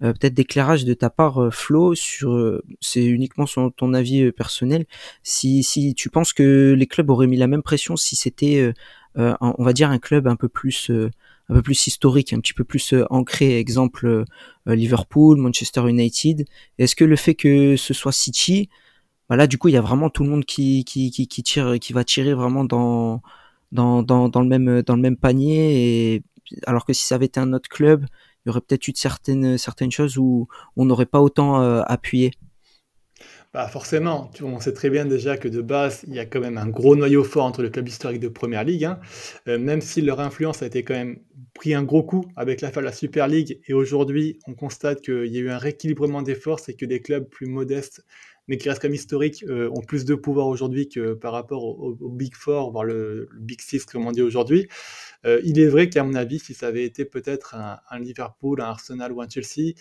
peut-être 0.00 0.34
d'éclairage 0.34 0.84
de 0.84 0.94
ta 0.94 1.10
part 1.10 1.54
Flo 1.54 1.94
sur 1.94 2.60
c'est 2.80 3.04
uniquement 3.04 3.46
sur 3.46 3.72
ton 3.74 3.94
avis 3.94 4.32
personnel 4.32 4.84
si 5.22 5.62
si 5.62 5.94
tu 5.94 6.10
penses 6.10 6.32
que 6.32 6.74
les 6.76 6.86
clubs 6.86 7.08
auraient 7.08 7.28
mis 7.28 7.36
la 7.38 7.46
même 7.46 7.62
pression 7.62 7.96
si 7.96 8.16
c'était 8.16 8.74
on 9.14 9.64
va 9.64 9.72
dire 9.72 9.90
un 9.90 9.98
club 9.98 10.26
un 10.26 10.36
peu 10.36 10.48
plus 10.48 10.90
un 11.52 11.54
peu 11.56 11.62
plus 11.62 11.86
historique, 11.86 12.32
un 12.32 12.40
petit 12.40 12.54
peu 12.54 12.64
plus 12.64 12.94
euh, 12.94 13.04
ancré, 13.10 13.58
exemple 13.58 14.06
euh, 14.06 14.74
Liverpool, 14.74 15.38
Manchester 15.38 15.88
United. 15.88 16.46
Est-ce 16.78 16.96
que 16.96 17.04
le 17.04 17.16
fait 17.16 17.34
que 17.34 17.76
ce 17.76 17.94
soit 17.94 18.12
City, 18.12 18.68
voilà, 19.28 19.44
bah 19.44 19.46
du 19.46 19.58
coup, 19.58 19.68
il 19.68 19.72
y 19.74 19.76
a 19.76 19.80
vraiment 19.80 20.10
tout 20.10 20.24
le 20.24 20.30
monde 20.30 20.44
qui, 20.44 20.84
tire, 20.84 21.78
qui 21.80 21.92
va 21.92 22.04
tirer 22.04 22.34
vraiment 22.34 22.64
dans, 22.64 23.22
le 23.72 24.96
même, 24.96 25.16
panier. 25.16 26.22
Alors 26.66 26.84
que 26.84 26.92
si 26.92 27.06
ça 27.06 27.14
avait 27.16 27.26
été 27.26 27.40
un 27.40 27.52
autre 27.52 27.68
club, 27.68 28.06
il 28.44 28.48
y 28.48 28.50
aurait 28.50 28.60
peut-être 28.60 28.88
eu 28.88 28.92
certaines, 28.94 29.56
certaines 29.58 29.90
choses 29.90 30.18
où 30.18 30.48
on 30.76 30.84
n'aurait 30.84 31.06
pas 31.06 31.20
autant 31.20 31.60
euh, 31.60 31.82
appuyé. 31.86 32.32
Bah 33.54 33.68
forcément, 33.68 34.30
on 34.40 34.60
sait 34.60 34.72
très 34.72 34.88
bien 34.88 35.04
déjà 35.04 35.36
que 35.36 35.46
de 35.46 35.60
base, 35.60 36.04
il 36.08 36.14
y 36.14 36.18
a 36.18 36.24
quand 36.24 36.40
même 36.40 36.56
un 36.56 36.68
gros 36.68 36.96
noyau 36.96 37.22
fort 37.22 37.44
entre 37.44 37.60
le 37.60 37.68
club 37.68 37.86
historique 37.86 38.20
de 38.20 38.28
Première 38.28 38.64
Ligue, 38.64 38.86
hein. 38.86 38.98
euh, 39.46 39.58
même 39.58 39.82
si 39.82 40.00
leur 40.00 40.20
influence 40.20 40.62
a 40.62 40.66
été 40.66 40.82
quand 40.84 40.94
même 40.94 41.18
pris 41.52 41.74
un 41.74 41.82
gros 41.82 42.02
coup 42.02 42.24
avec 42.34 42.62
l'affaire 42.62 42.80
de 42.80 42.86
la 42.86 42.94
Super 42.94 43.28
League, 43.28 43.60
et 43.66 43.74
aujourd'hui, 43.74 44.38
on 44.46 44.54
constate 44.54 45.02
qu'il 45.02 45.26
y 45.26 45.36
a 45.36 45.40
eu 45.40 45.50
un 45.50 45.58
rééquilibrement 45.58 46.22
des 46.22 46.34
forces 46.34 46.70
et 46.70 46.74
que 46.74 46.86
des 46.86 47.00
clubs 47.00 47.28
plus 47.28 47.44
modestes, 47.44 48.06
mais 48.48 48.56
qui 48.56 48.70
restent 48.70 48.80
comme 48.80 48.94
historiques, 48.94 49.44
euh, 49.46 49.68
ont 49.74 49.82
plus 49.82 50.06
de 50.06 50.14
pouvoir 50.14 50.46
aujourd'hui 50.46 50.88
que 50.88 51.12
par 51.12 51.34
rapport 51.34 51.62
au, 51.62 51.94
Big 52.08 52.34
Four, 52.34 52.72
voire 52.72 52.84
le, 52.84 53.28
Big 53.38 53.60
Six, 53.60 53.84
comme 53.84 54.06
on 54.06 54.12
dit 54.12 54.22
aujourd'hui. 54.22 54.66
Euh, 55.26 55.42
il 55.44 55.60
est 55.60 55.68
vrai 55.68 55.90
qu'à 55.90 56.04
mon 56.04 56.14
avis, 56.14 56.38
si 56.38 56.54
ça 56.54 56.68
avait 56.68 56.84
été 56.86 57.04
peut-être 57.04 57.54
un 57.54 57.98
Liverpool, 57.98 58.62
un 58.62 58.64
Arsenal 58.64 59.12
ou 59.12 59.20
un 59.20 59.28
Chelsea, 59.28 59.74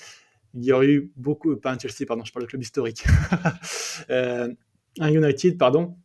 il 0.54 0.64
y 0.64 0.72
aurait 0.72 0.88
eu 0.88 1.12
beaucoup, 1.16 1.56
pas 1.56 1.72
un 1.72 1.80
Chelsea, 1.80 2.06
pardon, 2.08 2.24
je 2.26 2.32
parle 2.32 2.46
de 2.46 2.50
club 2.50 2.62
historique, 2.62 3.06
euh, 4.10 4.48
un 5.00 5.12
United, 5.12 5.58
pardon, 5.58 5.96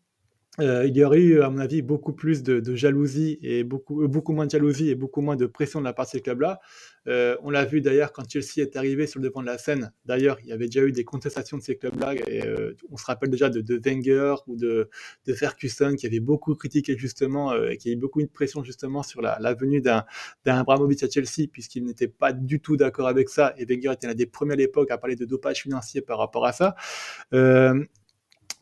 euh, 0.60 0.86
il 0.86 0.96
y 0.96 1.04
aurait 1.04 1.20
eu, 1.20 1.42
à 1.42 1.50
mon 1.50 1.58
avis, 1.58 1.82
beaucoup 1.82 2.12
plus 2.12 2.42
de, 2.42 2.74
jalousie 2.74 3.38
et 3.42 3.64
beaucoup, 3.64 4.06
beaucoup 4.08 4.32
moins 4.32 4.46
de 4.46 4.50
jalousie 4.50 4.90
et 4.90 4.94
beaucoup 4.94 5.20
moins 5.20 5.36
de 5.36 5.46
pression 5.46 5.80
de 5.80 5.84
la 5.84 5.92
part 5.92 6.06
de 6.06 6.10
ces 6.10 6.20
clubs-là. 6.20 6.60
Euh, 7.08 7.36
on 7.42 7.50
l'a 7.50 7.64
vu 7.64 7.80
d'ailleurs 7.80 8.12
quand 8.12 8.28
Chelsea 8.28 8.58
est 8.58 8.76
arrivé 8.76 9.06
sur 9.06 9.20
le 9.20 9.28
devant 9.28 9.40
de 9.40 9.46
la 9.46 9.58
scène. 9.58 9.92
D'ailleurs, 10.04 10.38
il 10.42 10.48
y 10.48 10.52
avait 10.52 10.66
déjà 10.66 10.82
eu 10.82 10.92
des 10.92 11.04
contestations 11.04 11.56
de 11.56 11.62
ces 11.62 11.76
clubs-là. 11.76 12.14
Et 12.14 12.42
on 12.90 12.96
se 12.96 13.04
rappelle 13.04 13.30
déjà 13.30 13.48
de, 13.48 13.60
de 13.60 13.80
Wenger 13.84 14.34
ou 14.46 14.56
de, 14.56 14.88
de, 15.26 15.34
Ferguson 15.34 15.94
qui 15.96 16.06
avait 16.06 16.20
beaucoup 16.20 16.54
critiqué 16.54 16.96
justement 16.96 17.54
et 17.64 17.76
qui 17.76 17.90
a 17.90 17.92
eu 17.92 17.96
beaucoup 17.96 18.22
de 18.22 18.26
pression 18.26 18.64
justement 18.64 19.02
sur 19.02 19.22
la, 19.22 19.54
venue 19.54 19.80
d'un 19.80 20.04
Abramovich 20.46 21.02
à 21.02 21.08
Chelsea 21.08 21.48
puisqu'il 21.50 21.84
n'était 21.84 22.08
pas 22.08 22.32
du 22.32 22.60
tout 22.60 22.76
d'accord 22.76 23.08
avec 23.08 23.28
ça. 23.28 23.54
Et 23.58 23.64
Wenger 23.64 23.92
était 23.92 24.06
l'un 24.06 24.14
des 24.14 24.26
premiers 24.26 24.54
à 24.54 24.56
l'époque 24.56 24.90
à 24.90 24.98
parler 24.98 25.16
de 25.16 25.24
dopage 25.24 25.62
financier 25.62 26.00
par 26.00 26.18
rapport 26.18 26.46
à 26.46 26.52
ça. 26.52 26.74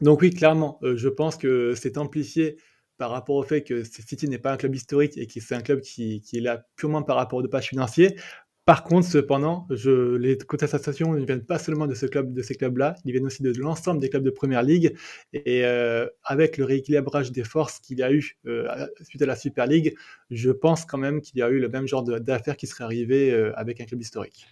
Donc 0.01 0.21
oui, 0.23 0.31
clairement, 0.31 0.79
euh, 0.83 0.97
je 0.97 1.09
pense 1.09 1.37
que 1.37 1.75
c'est 1.75 1.99
amplifié 1.99 2.57
par 2.97 3.11
rapport 3.11 3.37
au 3.37 3.43
fait 3.43 3.63
que 3.63 3.83
City 3.85 4.29
n'est 4.29 4.39
pas 4.39 4.53
un 4.53 4.57
club 4.57 4.75
historique 4.75 5.17
et 5.17 5.27
que 5.27 5.41
c'est 5.41 5.55
un 5.55 5.61
club 5.61 5.81
qui, 5.81 6.23
est 6.33 6.41
là 6.41 6.65
purement 6.77 7.03
par 7.03 7.17
rapport 7.17 7.39
au 7.39 7.49
pages 7.49 7.69
financier. 7.69 8.17
Par 8.65 8.83
contre, 8.83 9.07
cependant, 9.07 9.67
les 9.71 10.39
contestations 10.39 11.13
ne 11.13 11.25
viennent 11.25 11.45
pas 11.45 11.59
seulement 11.59 11.87
de, 11.87 11.95
ce 11.95 12.07
club, 12.07 12.33
de 12.33 12.41
ces 12.41 12.55
clubs-là, 12.55 12.95
ils 13.05 13.13
viennent 13.13 13.27
aussi 13.27 13.43
de 13.43 13.53
l'ensemble 13.61 14.01
des 14.01 14.09
clubs 14.09 14.23
de 14.23 14.31
Première 14.31 14.63
Ligue. 14.63 14.97
Et 15.35 15.67
euh, 15.67 16.07
avec 16.25 16.57
le 16.57 16.65
rééquilibrage 16.65 17.31
des 17.31 17.45
forces 17.45 17.79
qu'il 17.81 17.99
y 17.99 18.03
a 18.03 18.11
eu 18.11 18.39
euh, 18.47 18.87
suite 19.03 19.21
à 19.21 19.27
la 19.27 19.37
Super 19.37 19.67
League, 19.67 19.95
je 20.31 20.51
pense 20.51 20.87
quand 20.87 20.97
même 20.97 21.21
qu'il 21.21 21.41
y 21.41 21.43
a 21.43 21.51
eu 21.51 21.59
le 21.59 21.69
même 21.69 21.87
genre 21.87 22.03
d'affaires 22.03 22.57
qui 22.57 22.67
serait 22.67 22.85
arrivé 22.85 23.35
avec 23.55 23.83
un 23.83 23.85
club 23.85 24.01
historique. 24.01 24.47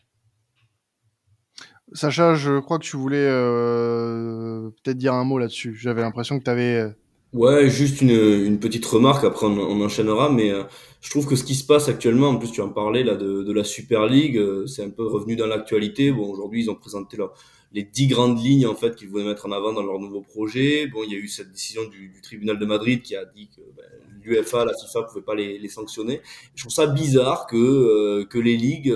Sacha, 1.95 2.35
je 2.35 2.59
crois 2.59 2.79
que 2.79 2.85
tu 2.85 2.97
voulais 2.97 3.27
euh, 3.29 4.71
peut-être 4.83 4.97
dire 4.97 5.13
un 5.13 5.25
mot 5.25 5.39
là-dessus. 5.39 5.75
J'avais 5.75 6.01
l'impression 6.01 6.39
que 6.39 6.45
tu 6.45 6.51
avais... 6.51 6.87
Euh, 7.35 7.39
ouais, 7.39 7.71
juste 7.71 8.01
une, 8.01 8.11
une, 8.11 8.61
petite 8.61 8.85
remarque, 8.87 9.25
après 9.25 9.47
on, 9.47 9.81
enchaînera, 9.81 10.31
mais 10.31 10.51
euh, 10.51 10.65
je 11.01 11.11
trouve 11.11 11.27
que 11.27 11.37
ce 11.37 11.45
qui 11.45 11.55
se 11.55 11.65
passe 11.65 11.89
actuellement, 11.89 12.29
en 12.29 12.39
plus 12.39 12.51
tu 12.53 12.61
en 12.61 12.69
parlais 12.69 13.05
là 13.05 13.15
de, 13.15 13.43
de 13.43 13.53
la 13.53 13.65
Super 13.65 14.07
League, 14.07 14.41
c'est 14.67 14.85
un 14.85 14.91
peu 14.91 15.07
revenu 15.07 15.37
dans 15.37 15.47
l'actualité. 15.47 16.12
Bon, 16.12 16.29
aujourd'hui 16.29 16.62
ils 16.62 16.71
ont 16.71 16.75
présenté 16.75 17.17
leur, 17.17 17.33
les 17.73 17.83
dix 17.83 18.07
grandes 18.07 18.43
lignes 18.43 18.67
en 18.67 18.75
fait 18.75 18.95
qu'ils 18.95 19.09
voulaient 19.09 19.25
mettre 19.25 19.47
en 19.47 19.53
avant 19.53 19.73
dans 19.73 19.83
leur 19.83 19.99
nouveau 19.99 20.21
projet. 20.21 20.87
Bon, 20.87 21.03
il 21.05 21.12
y 21.12 21.17
a 21.17 21.19
eu 21.19 21.29
cette 21.29 21.51
décision 21.51 21.83
du, 21.89 22.09
du 22.09 22.21
tribunal 22.21 22.59
de 22.59 22.67
Madrid 22.67 23.03
qui 23.03 23.17
a 23.17 23.25
dit 23.25 23.49
que 23.49 23.62
ben, 23.77 23.85
l'UFA, 24.23 24.65
la 24.65 24.75
FIFA 24.75 25.03
pouvaient 25.05 25.23
pas 25.23 25.35
les, 25.35 25.59
les, 25.59 25.69
sanctionner. 25.69 26.21
Je 26.55 26.62
trouve 26.62 26.73
ça 26.73 26.87
bizarre 26.87 27.47
que 27.47 28.25
que 28.25 28.39
les 28.39 28.57
ligues 28.57 28.95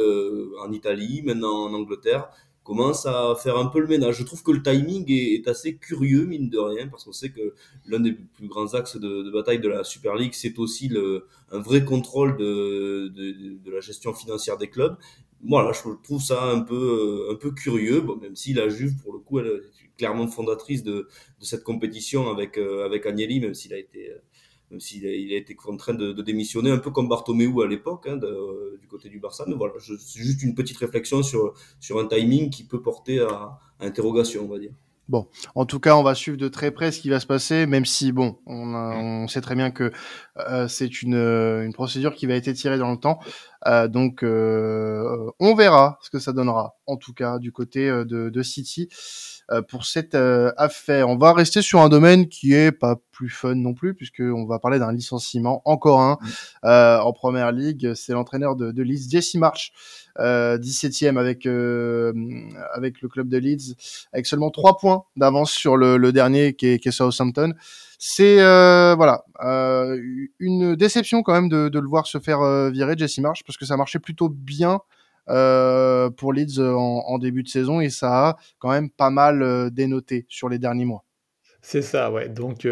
en 0.63 0.71
Italie, 0.73 1.23
maintenant 1.25 1.65
en 1.65 1.75
Angleterre, 1.75 2.29
commence 2.67 3.07
à 3.07 3.37
faire 3.41 3.57
un 3.59 3.67
peu 3.67 3.79
le 3.79 3.87
ménage. 3.87 4.17
Je 4.19 4.25
trouve 4.25 4.43
que 4.43 4.51
le 4.51 4.61
timing 4.61 5.05
est, 5.09 5.47
assez 5.47 5.77
curieux, 5.77 6.25
mine 6.25 6.51
de 6.51 6.59
rien, 6.59 6.89
parce 6.89 7.05
qu'on 7.05 7.13
sait 7.13 7.31
que 7.31 7.55
l'un 7.87 8.01
des 8.01 8.13
plus 8.13 8.49
grands 8.49 8.75
axes 8.75 8.97
de, 8.97 9.31
bataille 9.31 9.61
de 9.61 9.69
la 9.69 9.85
Super 9.85 10.17
League, 10.17 10.33
c'est 10.35 10.59
aussi 10.59 10.89
le, 10.89 11.29
un 11.53 11.61
vrai 11.61 11.85
contrôle 11.85 12.37
de, 12.37 13.13
de, 13.15 13.71
la 13.71 13.79
gestion 13.79 14.13
financière 14.13 14.59
des 14.59 14.69
clubs. 14.69 14.97
Voilà, 15.45 15.71
je 15.71 15.81
trouve 16.03 16.21
ça 16.21 16.43
un 16.51 16.61
peu, 16.61 17.29
un 17.31 17.37
peu 17.37 17.53
curieux, 17.53 18.01
bon, 18.01 18.17
même 18.17 18.35
si 18.35 18.53
la 18.53 18.69
Juve, 18.69 18.97
pour 19.01 19.13
le 19.13 19.21
coup, 19.21 19.39
elle 19.39 19.47
est 19.47 19.97
clairement 19.97 20.27
fondatrice 20.27 20.83
de, 20.83 21.09
de 21.41 21.45
cette 21.45 21.63
compétition 21.63 22.29
avec, 22.29 22.59
euh, 22.59 22.85
avec 22.85 23.07
Agnelli, 23.07 23.39
même 23.39 23.55
s'il 23.55 23.75
a 23.75 23.79
été 23.79 24.11
même 24.71 24.81
s'il 24.81 25.07
a, 25.07 25.11
il 25.11 25.33
a 25.33 25.37
été 25.37 25.55
contraint 25.55 25.95
de, 25.95 26.13
de, 26.13 26.23
démissionner, 26.23 26.71
un 26.71 26.79
peu 26.79 26.91
comme 26.91 27.09
Bartomeu 27.09 27.63
à 27.63 27.67
l'époque, 27.67 28.07
hein, 28.09 28.17
du 28.17 28.87
côté 28.89 29.09
du 29.09 29.19
Barça. 29.19 29.45
Mais 29.47 29.55
voilà, 29.55 29.75
c'est 29.79 30.21
juste 30.21 30.43
une 30.43 30.55
petite 30.55 30.77
réflexion 30.79 31.23
sur, 31.23 31.55
sur 31.81 31.99
un 31.99 32.07
timing 32.07 32.51
qui 32.51 32.65
peut 32.65 32.83
porter 32.83 33.21
à, 33.21 33.59
à, 33.79 33.87
interrogation, 33.87 34.45
on 34.45 34.49
va 34.49 34.59
dire. 34.59 34.73
Bon, 35.09 35.29
en 35.55 35.67
tout 35.67 35.79
cas, 35.79 35.95
on 35.95 36.03
va 36.03 36.17
suivre 36.17 36.37
de 36.37 36.49
très 36.49 36.73
près 36.73 36.91
ce 36.91 37.01
qui 37.01 37.11
va 37.11 37.21
se 37.21 37.29
passer, 37.29 37.67
même 37.67 37.85
si, 37.85 38.11
bon, 38.11 38.39
on, 38.45 38.75
on 38.75 39.29
sait 39.29 39.41
très 39.41 39.55
bien 39.55 39.71
que 39.71 39.93
euh, 40.39 40.67
c'est 40.67 41.01
une, 41.01 41.15
une 41.15 41.73
procédure 41.73 42.13
qui 42.13 42.27
va 42.27 42.35
être 42.35 42.49
étirée 42.49 42.77
dans 42.77 42.91
le 42.91 42.97
temps. 42.97 43.21
Euh, 43.69 43.87
donc, 43.87 44.25
euh, 44.25 45.31
on 45.39 45.55
verra 45.55 45.99
ce 46.03 46.11
que 46.11 46.19
ça 46.19 46.33
donnera, 46.33 46.77
en 46.87 46.97
tout 46.97 47.15
cas, 47.15 47.39
du 47.39 47.53
côté 47.53 47.89
euh, 47.89 48.05
de, 48.05 48.31
de 48.31 48.43
City. 48.43 48.89
Euh, 49.53 49.63
pour 49.63 49.87
cette 49.87 50.17
euh, 50.17 50.51
affaire. 50.57 51.09
On 51.09 51.17
va 51.17 51.33
rester 51.33 51.63
sur 51.63 51.81
un 51.81 51.89
domaine 51.89 52.27
qui 52.27 52.53
est 52.53 52.73
pas 52.73 52.97
plus 53.13 53.29
fun 53.29 53.55
non 53.55 53.75
plus, 53.75 53.95
puisque 53.95 54.19
on 54.19 54.45
va 54.45 54.59
parler 54.59 54.81
d'un 54.81 54.93
licenciement, 54.93 55.63
encore 55.65 56.01
un, 56.01 56.19
mm. 56.21 56.27
euh, 56.65 56.99
en 56.99 57.13
première 57.13 57.53
ligue. 57.53 57.95
C'est 57.95 58.13
l'entraîneur 58.13 58.57
de, 58.57 58.73
de 58.73 58.83
Leeds, 58.83 59.09
Jesse 59.09 59.37
March, 59.37 59.73
euh, 60.19 60.59
17e 60.59 61.17
avec 61.17 61.47
avec 61.47 63.01
le 63.01 63.09
club 63.09 63.29
de 63.29 63.39
Leeds, 63.39 63.77
avec 64.13 64.27
seulement 64.27 64.51
3 64.51 64.79
points 64.79 65.05
d'avance 65.15 65.53
sur 65.53 65.77
le, 65.77 65.97
le, 65.97 66.11
dernier 66.11 66.55
qui 66.55 66.67
est, 66.67 66.79
qui 66.81 66.89
est 66.89 66.93
Southampton. 66.93 67.53
C'est 68.01 68.39
voilà 68.97 69.23
une 70.41 70.75
déception 70.75 71.23
quand 71.23 71.35
même 71.35 71.49
de, 71.49 71.69
de 71.69 71.79
le 71.79 71.87
voir 71.87 72.09
se 72.09 72.19
faire 72.19 72.41
virer 72.73 72.97
Jesse 72.99 73.19
March 73.19 73.45
parce 73.47 73.57
que 73.57 73.65
ça 73.65 73.77
marchait 73.77 74.01
plutôt 74.01 74.29
bien 74.29 74.81
euh, 75.29 76.11
pour 76.11 76.33
Leeds 76.33 76.59
euh, 76.59 76.75
en, 76.75 77.05
en, 77.07 77.19
début 77.19 77.43
de 77.43 77.49
saison 77.49 77.81
et 77.81 77.91
ça 77.91 78.29
a 78.29 78.37
quand 78.59 78.71
même 78.71 78.91
pas 78.91 79.11
mal 79.11 79.43
euh, 79.43 79.71
dénoté 79.71 80.27
sur 80.29 80.49
les 80.49 80.59
derniers 80.59 80.85
mois. 80.85 81.05
C'est 81.63 81.83
ça, 81.83 82.13
ouais. 82.13 82.29
Donc, 82.29 82.67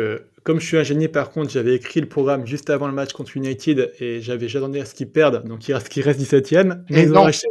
comme 0.45 0.61
je 0.61 0.67
suis 0.67 0.77
ingénieur, 0.77 1.11
par 1.11 1.31
contre, 1.31 1.51
j'avais 1.51 1.75
écrit 1.75 2.01
le 2.01 2.09
programme 2.09 2.47
juste 2.47 2.69
avant 2.69 2.87
le 2.87 2.93
match 2.93 3.13
contre 3.13 3.37
United 3.37 3.93
et 3.99 4.21
j'avais 4.21 4.47
j'attendais 4.47 4.81
à 4.81 4.85
ce 4.85 4.95
qu'ils 4.95 5.11
perdent, 5.11 5.47
donc 5.49 5.67
il 5.67 5.73
reste, 5.73 5.89
qu'ils 5.89 6.03
restent 6.03 6.21
17e. 6.21 6.85
Mais 6.91 7.05
ils 7.05 7.15
ont 7.15 7.25
acheté 7.25 7.49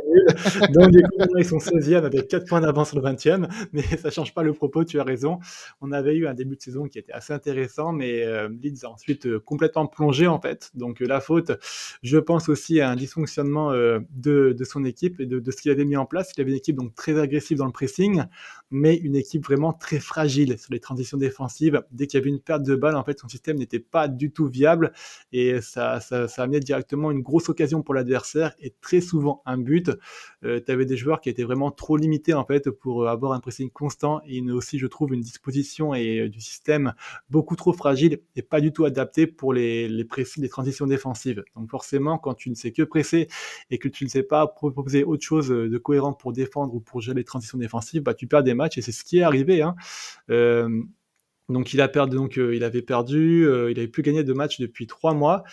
Donc, 0.69 0.91
du 0.91 1.01
coup, 1.01 1.38
ils 1.38 1.45
sont 1.45 1.57
16e 1.57 2.03
avec 2.03 2.27
4 2.27 2.47
points 2.47 2.62
d'avance 2.62 2.89
sur 2.89 3.00
le 3.00 3.03
20e. 3.03 3.47
Mais 3.73 3.81
ça 3.97 4.12
change 4.12 4.33
pas 4.33 4.43
le 4.43 4.53
propos, 4.53 4.83
tu 4.83 5.00
as 5.00 5.03
raison. 5.03 5.39
On 5.81 5.91
avait 5.91 6.15
eu 6.15 6.27
un 6.27 6.33
début 6.33 6.55
de 6.55 6.62
saison 6.62 6.88
qui 6.88 7.00
était 7.00 7.12
assez 7.12 7.33
intéressant, 7.33 7.91
mais 7.91 8.23
euh, 8.23 8.47
Leeds 8.62 8.85
a 8.85 8.89
ensuite 8.89 9.25
euh, 9.25 9.39
complètement 9.39 9.88
plongé, 9.88 10.27
en 10.27 10.39
fait. 10.39 10.71
Donc, 10.75 11.00
la 11.00 11.19
faute, 11.19 11.51
je 12.03 12.17
pense 12.17 12.50
aussi 12.50 12.79
à 12.79 12.89
un 12.89 12.95
dysfonctionnement 12.95 13.71
de, 13.73 14.03
de, 14.57 14.63
son 14.63 14.85
équipe 14.85 15.19
et 15.19 15.25
de, 15.25 15.39
de 15.39 15.51
ce 15.51 15.57
qu'il 15.57 15.71
avait 15.71 15.85
mis 15.85 15.97
en 15.97 16.05
place. 16.05 16.31
Il 16.38 16.41
avait 16.41 16.51
une 16.51 16.57
équipe 16.57 16.75
donc 16.75 16.93
très 16.95 17.19
agressive 17.19 17.57
dans 17.57 17.65
le 17.65 17.71
pressing, 17.71 18.23
mais 18.71 18.95
une 18.95 19.15
équipe 19.15 19.43
vraiment 19.43 19.73
très 19.73 20.00
fragile 20.00 20.57
sur 20.57 20.73
les 20.73 20.79
transitions 20.79 21.17
des 21.17 21.31
Dès 21.91 22.07
qu'il 22.07 22.19
y 22.19 22.21
avait 22.21 22.29
une 22.29 22.39
perte 22.39 22.63
de 22.63 22.75
en 22.92 23.04
fait, 23.04 23.20
son 23.20 23.28
système 23.28 23.58
n'était 23.58 23.80
pas 23.80 24.08
du 24.08 24.32
tout 24.32 24.48
viable 24.48 24.92
et 25.32 25.62
ça, 25.62 26.00
ça, 26.00 26.28
amenait 26.38 26.60
directement 26.60 27.12
une 27.12 27.22
grosse 27.22 27.50
occasion 27.50 27.82
pour 27.82 27.94
l'adversaire 27.94 28.54
et 28.60 28.74
très 28.82 29.02
souvent 29.02 29.42
un 29.46 29.58
but. 29.58 29.92
Euh, 30.44 30.60
tu 30.66 30.72
avais 30.72 30.86
des 30.86 30.98
joueurs 30.98 31.22
qui 31.22 31.30
étaient 31.30 31.44
vraiment 31.44 31.72
trop 31.72 31.98
limités 31.98 32.34
en 32.34 32.46
fait 32.46 32.70
pour 32.70 33.08
avoir 33.08 33.32
un 33.32 33.40
pressing 33.40 33.70
constant 33.70 34.22
et 34.25 34.42
aussi, 34.52 34.80
je 34.80 34.88
trouve, 34.88 35.13
une 35.13 35.22
disposition 35.22 35.94
et 35.94 36.20
euh, 36.20 36.30
du 36.30 36.42
système 36.42 36.94
beaucoup 37.30 37.56
trop 37.56 37.74
fragile 37.74 38.20
et 38.36 38.42
pas 38.42 38.62
du 38.62 38.74
tout 38.74 38.86
adapté 38.86 39.28
pour 39.28 39.54
les, 39.54 39.88
les, 39.88 40.08
les 40.38 40.50
transitions 40.50 40.86
défensives. 40.86 41.44
Donc 41.56 41.70
forcément, 41.70 42.18
quand 42.18 42.34
tu 42.34 42.50
ne 42.50 42.56
sais 42.56 42.72
que 42.72 42.84
presser 42.84 43.28
et 43.70 43.78
que 43.78 43.88
tu 43.88 44.04
ne 44.04 44.10
sais 44.10 44.24
pas 44.24 44.48
proposer 44.48 45.04
autre 45.04 45.24
chose 45.24 45.50
de 45.50 45.78
cohérent 45.78 46.13
pour 46.13 46.34
défendre 46.34 46.74
ou 46.74 46.80
pour 46.80 47.02
gérer 47.02 47.18
les 47.18 47.24
transitions 47.24 47.58
défensives, 47.58 48.04
bah, 48.04 48.13
tu 48.13 48.28
perds 48.28 48.44
des 48.44 48.54
matchs 48.54 48.78
et 48.78 48.82
c'est 48.82 48.92
ce 48.92 49.04
qui 49.04 49.20
est 49.20 49.24
arrivé. 49.24 49.62
Hein. 49.62 49.75
Euh, 50.30 50.84
donc 51.50 51.73
il 51.73 51.81
a 51.81 51.88
perdu, 51.88 52.15
donc 52.15 52.38
euh, 52.38 52.55
il 52.55 52.63
avait 52.63 52.81
perdu, 52.81 53.45
euh, 53.47 53.71
il 53.71 53.77
avait 53.77 53.88
plus 53.88 54.03
gagné 54.03 54.23
de 54.23 54.33
match 54.33 54.59
depuis 54.59 54.88
trois 54.88 55.13
mois. 55.13 55.43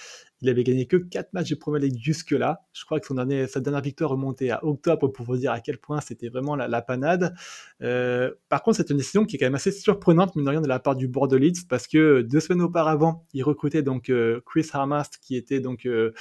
Il 0.43 0.49
avait 0.49 0.65
gagné 0.65 0.87
que 0.87 0.97
4 0.97 1.33
matchs 1.33 1.51
de 1.51 1.55
Premier 1.55 1.81
League 1.81 1.99
jusque-là. 1.99 2.63
Je 2.73 2.85
crois 2.85 3.01
que 3.01 3.07
son 3.07 3.15
dernier, 3.15 3.47
sa 3.47 3.61
dernière 3.61 3.83
victoire 3.83 4.11
remontait 4.11 4.51
à 4.51 4.65
octobre 4.65 5.09
pour 5.09 5.27
vous 5.27 5.37
dire 5.37 5.53
à 5.53 5.61
quel 5.61 5.79
point 5.79 6.01
c'était 6.01 6.29
vraiment 6.29 6.57
la, 6.57 6.83
panade. 6.83 7.35
Euh, 7.83 8.33
par 8.49 8.63
contre, 8.63 8.79
c'est 8.79 8.91
une 8.91 8.97
décision 8.97 9.25
qui 9.25 9.37
est 9.37 9.39
quand 9.39 9.47
même 9.47 9.55
assez 9.55 9.73
surprenante, 9.73 10.37
mine 10.37 10.45
de 10.45 10.51
rien, 10.51 10.61
de 10.61 10.69
la 10.69 10.79
part 10.79 10.97
du 10.97 11.09
board 11.09 11.31
parce 11.69 11.87
que 11.87 12.23
deux 12.23 12.41
semaines 12.41 12.63
auparavant, 12.63 13.25
il 13.33 13.43
recrutait 13.43 13.83
donc 13.83 14.11
euh, 14.11 14.41
Chris 14.47 14.67
Harmast, 14.73 15.19
qui 15.23 15.37
était 15.37 15.61
donc 15.61 15.87
euh, 15.87 16.13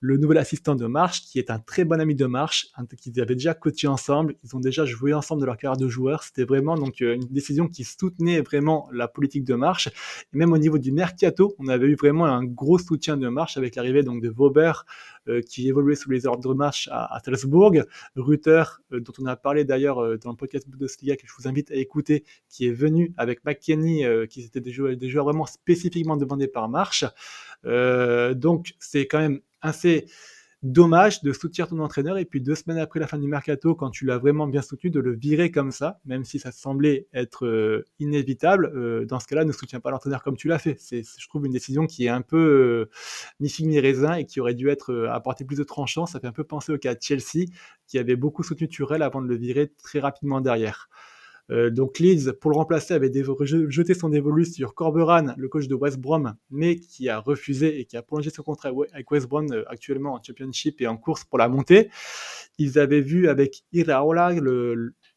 le 0.00 0.16
nouvel 0.16 0.38
assistant 0.38 0.74
de 0.74 0.86
Marsh, 0.86 1.22
qui 1.22 1.38
est 1.38 1.50
un 1.50 1.58
très 1.58 1.84
bon 1.84 2.00
ami 2.00 2.14
de 2.14 2.26
Marsh, 2.26 2.68
qu'ils 2.98 3.20
avaient 3.20 3.34
déjà 3.34 3.54
coaché 3.54 3.86
ensemble, 3.86 4.34
ils 4.42 4.56
ont 4.56 4.60
déjà 4.60 4.84
joué 4.84 5.14
ensemble 5.14 5.40
de 5.40 5.46
leur 5.46 5.56
carrière 5.56 5.76
de 5.76 5.88
joueur. 5.88 6.22
C'était 6.22 6.44
vraiment 6.44 6.76
donc 6.76 7.00
une 7.00 7.26
décision 7.30 7.68
qui 7.68 7.84
soutenait 7.84 8.40
vraiment 8.40 8.88
la 8.92 9.08
politique 9.08 9.44
de 9.44 9.54
Marsh. 9.54 9.88
Et 9.88 10.36
même 10.38 10.52
au 10.52 10.58
niveau 10.58 10.78
du 10.78 10.92
mercato, 10.92 11.54
on 11.58 11.68
avait 11.68 11.86
eu 11.86 11.96
vraiment 11.96 12.26
un 12.26 12.44
gros 12.44 12.78
soutien 12.78 13.16
de 13.16 13.28
Marsh 13.28 13.56
avec 13.56 13.65
l'arrivée 13.74 14.02
donc 14.02 14.22
de 14.22 14.28
Vauber 14.28 14.72
euh, 15.28 15.40
qui 15.42 15.68
évoluait 15.68 15.96
sous 15.96 16.10
les 16.10 16.26
ordres 16.26 16.48
de 16.48 16.54
marche 16.54 16.88
à, 16.92 17.18
Salzbourg, 17.24 17.72
Ruther 18.14 18.80
euh, 18.92 19.00
dont 19.00 19.12
on 19.18 19.26
a 19.26 19.34
parlé 19.34 19.64
d'ailleurs 19.64 19.98
euh, 19.98 20.18
dans 20.18 20.30
le 20.30 20.36
podcast 20.36 20.68
Bundesliga 20.68 21.16
que 21.16 21.26
je 21.26 21.32
vous 21.36 21.48
invite 21.48 21.70
à 21.72 21.74
écouter, 21.74 22.24
qui 22.48 22.68
est 22.68 22.72
venu 22.72 23.12
avec 23.16 23.44
McKenny, 23.44 24.04
qui 24.28 24.42
étaient 24.42 24.60
des 24.60 24.70
joueurs, 24.70 24.96
des 24.96 25.08
joueurs 25.08 25.24
vraiment 25.24 25.46
spécifiquement 25.46 26.16
demandés 26.16 26.48
par 26.48 26.68
Marche. 26.68 27.04
donc 27.64 28.74
c'est 28.78 29.06
quand 29.06 29.18
même 29.18 29.40
assez 29.60 30.06
dommage 30.72 31.22
de 31.22 31.32
soutenir 31.32 31.68
ton 31.68 31.78
entraîneur 31.78 32.18
et 32.18 32.24
puis 32.24 32.40
deux 32.40 32.54
semaines 32.54 32.78
après 32.78 32.98
la 32.98 33.06
fin 33.06 33.18
du 33.18 33.28
mercato, 33.28 33.74
quand 33.74 33.90
tu 33.90 34.04
l'as 34.04 34.18
vraiment 34.18 34.46
bien 34.46 34.62
soutenu, 34.62 34.90
de 34.90 35.00
le 35.00 35.14
virer 35.14 35.50
comme 35.50 35.70
ça, 35.70 36.00
même 36.04 36.24
si 36.24 36.38
ça 36.38 36.50
semblait 36.50 37.06
être 37.14 37.46
euh, 37.46 37.84
inévitable. 38.00 38.72
Euh, 38.74 39.04
dans 39.04 39.20
ce 39.20 39.26
cas-là, 39.26 39.44
ne 39.44 39.52
soutiens 39.52 39.80
pas 39.80 39.90
l'entraîneur 39.90 40.22
comme 40.22 40.36
tu 40.36 40.48
l'as 40.48 40.58
fait. 40.58 40.76
C'est, 40.78 41.02
je 41.02 41.28
trouve, 41.28 41.46
une 41.46 41.52
décision 41.52 41.86
qui 41.86 42.06
est 42.06 42.10
un 42.10 42.22
peu 42.22 42.36
euh, 42.36 42.90
ni 43.40 43.48
figue 43.48 43.66
ni 43.66 43.80
raisin 43.80 44.14
et 44.14 44.26
qui 44.26 44.40
aurait 44.40 44.54
dû 44.54 44.68
être 44.68 45.08
apporté 45.10 45.44
plus 45.44 45.56
de 45.56 45.64
tranchant. 45.64 46.06
Ça 46.06 46.20
fait 46.20 46.26
un 46.26 46.32
peu 46.32 46.44
penser 46.44 46.72
au 46.72 46.78
cas 46.78 46.94
de 46.94 47.00
Chelsea, 47.00 47.46
qui 47.86 47.98
avait 47.98 48.16
beaucoup 48.16 48.42
soutenu 48.42 48.68
Turel 48.68 49.02
avant 49.02 49.22
de 49.22 49.28
le 49.28 49.36
virer 49.36 49.72
très 49.82 50.00
rapidement 50.00 50.40
derrière. 50.40 50.88
Euh, 51.50 51.70
donc 51.70 51.98
Leeds, 51.98 52.32
pour 52.40 52.50
le 52.50 52.56
remplacer, 52.56 52.94
avait 52.94 53.12
jeté 53.68 53.94
son 53.94 54.08
dévolu 54.08 54.44
sur 54.44 54.74
Corberan, 54.74 55.34
le 55.36 55.48
coach 55.48 55.68
de 55.68 55.74
West 55.74 55.98
Brom, 55.98 56.34
mais 56.50 56.76
qui 56.76 57.08
a 57.08 57.20
refusé 57.20 57.80
et 57.80 57.84
qui 57.84 57.96
a 57.96 58.02
prolongé 58.02 58.30
son 58.30 58.42
contrat 58.42 58.72
avec 58.92 59.10
West 59.10 59.28
Brom 59.28 59.46
euh, 59.52 59.62
actuellement 59.68 60.14
en 60.14 60.22
Championship 60.22 60.80
et 60.80 60.86
en 60.86 60.96
course 60.96 61.24
pour 61.24 61.38
la 61.38 61.48
montée. 61.48 61.90
Ils 62.58 62.78
avaient 62.78 63.00
vu 63.00 63.28
avec 63.28 63.64
Iraola, 63.72 64.32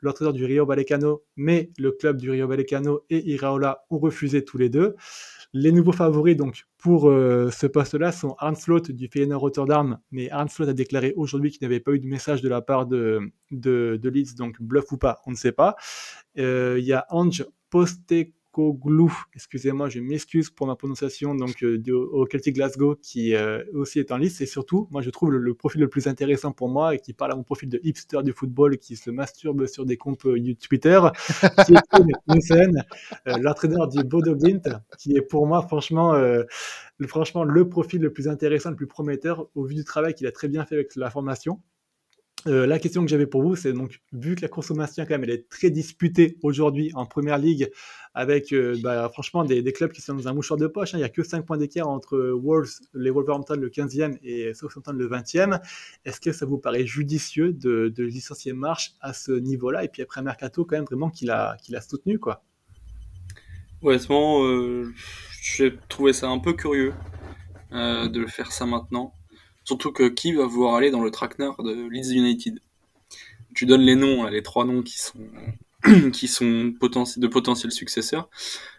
l'entraîneur 0.01 0.33
du 0.33 0.45
Rio 0.45 0.65
Vallecano, 0.65 1.23
mais 1.35 1.71
le 1.77 1.91
club 1.91 2.17
du 2.17 2.29
Rio 2.29 2.47
Vallecano 2.47 3.05
et 3.09 3.29
Iraola 3.31 3.85
ont 3.89 3.99
refusé 3.99 4.43
tous 4.43 4.57
les 4.57 4.69
deux. 4.69 4.95
Les 5.53 5.71
nouveaux 5.71 5.91
favoris 5.91 6.37
donc 6.37 6.65
pour 6.77 7.09
euh, 7.09 7.49
ce 7.51 7.65
poste-là 7.65 8.11
sont 8.11 8.35
Arne 8.37 8.55
Slot 8.55 8.81
du 8.81 9.07
Feyenoord 9.07 9.41
Rotterdam, 9.41 9.99
mais 10.11 10.29
Arne 10.29 10.47
Slot 10.47 10.69
a 10.69 10.73
déclaré 10.73 11.13
aujourd'hui 11.15 11.51
qu'il 11.51 11.67
n'avait 11.67 11.79
pas 11.79 11.91
eu 11.91 11.99
de 11.99 12.07
message 12.07 12.41
de 12.41 12.49
la 12.49 12.61
part 12.61 12.85
de, 12.85 13.31
de, 13.51 13.99
Leeds, 14.03 14.35
donc 14.37 14.61
bluff 14.61 14.91
ou 14.91 14.97
pas, 14.97 15.21
on 15.25 15.31
ne 15.31 15.35
sait 15.35 15.51
pas. 15.51 15.75
Euh, 16.37 16.77
il 16.79 16.85
y 16.85 16.93
a 16.93 17.05
Ange 17.09 17.45
Poste 17.69 18.01
Glou, 18.67 19.11
excusez-moi, 19.35 19.89
je 19.89 19.99
m'excuse 19.99 20.49
pour 20.49 20.67
ma 20.67 20.75
prononciation, 20.75 21.33
donc 21.35 21.63
euh, 21.63 21.81
au 22.11 22.25
Celtic 22.27 22.55
Glasgow, 22.55 22.95
qui 22.95 23.35
euh, 23.35 23.63
aussi 23.73 23.99
est 23.99 24.11
en 24.11 24.17
liste. 24.17 24.41
Et 24.41 24.45
surtout, 24.45 24.87
moi, 24.91 25.01
je 25.01 25.09
trouve 25.09 25.31
le, 25.31 25.53
profil 25.53 25.81
le 25.81 25.87
plus 25.87 26.07
intéressant 26.07 26.51
pour 26.51 26.69
moi 26.69 26.95
et 26.95 26.99
qui 26.99 27.13
parle 27.13 27.31
à 27.31 27.35
mon 27.35 27.43
profil 27.43 27.69
de 27.69 27.79
hipster 27.83 28.21
du 28.23 28.31
football 28.31 28.77
qui 28.77 28.95
se 28.95 29.09
masturbe 29.09 29.65
sur 29.65 29.85
des 29.85 29.97
comptes 29.97 30.25
euh, 30.25 30.53
Twitter, 30.59 30.99
qui 31.65 31.73
est 31.73 33.39
l'entraîneur 33.39 33.87
du 33.87 34.03
Bodo 34.03 34.35
Glimt, 34.35 34.69
qui 34.97 35.15
est 35.15 35.21
pour 35.21 35.47
moi, 35.47 35.61
franchement, 35.61 36.13
franchement, 37.07 37.43
le 37.43 37.69
profil 37.69 38.01
le 38.01 38.11
plus 38.11 38.27
intéressant, 38.27 38.71
le 38.71 38.75
plus 38.75 38.87
prometteur 38.87 39.47
au 39.55 39.63
vu 39.63 39.75
du 39.75 39.83
travail 39.83 40.13
qu'il 40.13 40.27
a 40.27 40.31
très 40.31 40.47
bien 40.47 40.65
fait 40.65 40.75
avec 40.75 40.95
la 40.95 41.09
formation. 41.09 41.61
Euh, 42.47 42.65
la 42.65 42.79
question 42.79 43.03
que 43.03 43.09
j'avais 43.09 43.27
pour 43.27 43.41
vous, 43.41 43.55
c'est 43.55 43.73
donc, 43.73 43.99
vu 44.13 44.35
que 44.35 44.41
la 44.41 44.47
course 44.47 44.71
au 44.71 44.75
maintien, 44.75 45.05
quand 45.05 45.13
même, 45.13 45.23
elle 45.23 45.31
est 45.31 45.49
très 45.49 45.69
disputée 45.69 46.37
aujourd'hui 46.41 46.91
en 46.93 47.05
première 47.05 47.37
ligue, 47.37 47.69
avec 48.13 48.53
euh, 48.53 48.77
bah, 48.81 49.09
franchement 49.11 49.43
des, 49.43 49.63
clubs 49.73 49.91
qui 49.91 50.01
sont 50.01 50.13
dans 50.13 50.27
un 50.27 50.33
mouchoir 50.33 50.57
de 50.57 50.67
poche. 50.67 50.93
Hein. 50.93 50.97
Il 50.97 51.01
n'y 51.01 51.05
a 51.05 51.09
que 51.09 51.21
5 51.21 51.45
points 51.45 51.57
d'écart 51.57 51.89
entre 51.89 52.17
Wolves, 52.17 52.79
les 52.93 53.09
Wolverhampton 53.09 53.55
le 53.55 53.69
15e 53.69 54.17
et 54.23 54.53
Southampton 54.53 54.93
le 54.93 55.09
20e. 55.09 55.59
Est-ce 56.05 56.21
que 56.21 56.31
ça 56.31 56.45
vous 56.45 56.57
paraît 56.57 56.85
judicieux 56.85 57.51
de, 57.51 57.93
licencier 57.97 58.53
Marche 58.53 58.93
à 59.01 59.13
ce 59.13 59.33
niveau-là? 59.33 59.83
Et 59.83 59.89
puis 59.89 60.01
après 60.01 60.21
Mercato, 60.21 60.63
quand 60.63 60.77
même, 60.77 60.85
vraiment 60.85 61.09
qu'il 61.09 61.31
a, 61.31 61.57
qu'il 61.61 61.77
soutenu, 61.81 62.19
quoi. 62.19 62.43
Honnêtement, 63.81 64.43
euh, 64.43 64.93
j'ai 65.41 65.77
trouvé 65.89 66.13
ça 66.13 66.27
un 66.29 66.39
peu 66.39 66.53
curieux 66.53 66.93
de 67.71 68.25
faire 68.25 68.51
ça 68.51 68.65
maintenant. 68.65 69.13
Surtout 69.69 69.91
que 69.91 70.09
qui 70.09 70.31
va 70.33 70.47
vouloir 70.47 70.73
aller 70.73 70.89
dans 70.89 71.03
le 71.03 71.11
traquenard 71.11 71.61
de 71.61 71.87
Leeds 71.91 72.15
United? 72.15 72.59
Tu 73.53 73.67
donnes 73.67 73.83
les 73.83 73.95
noms, 73.95 74.25
les 74.25 74.41
trois 74.41 74.65
noms 74.65 74.81
qui 74.81 74.97
sont 74.97 75.19
qui 76.11 76.27
sont 76.27 76.73
de 76.73 77.27
potentiels 77.27 77.71
successeurs. 77.71 78.31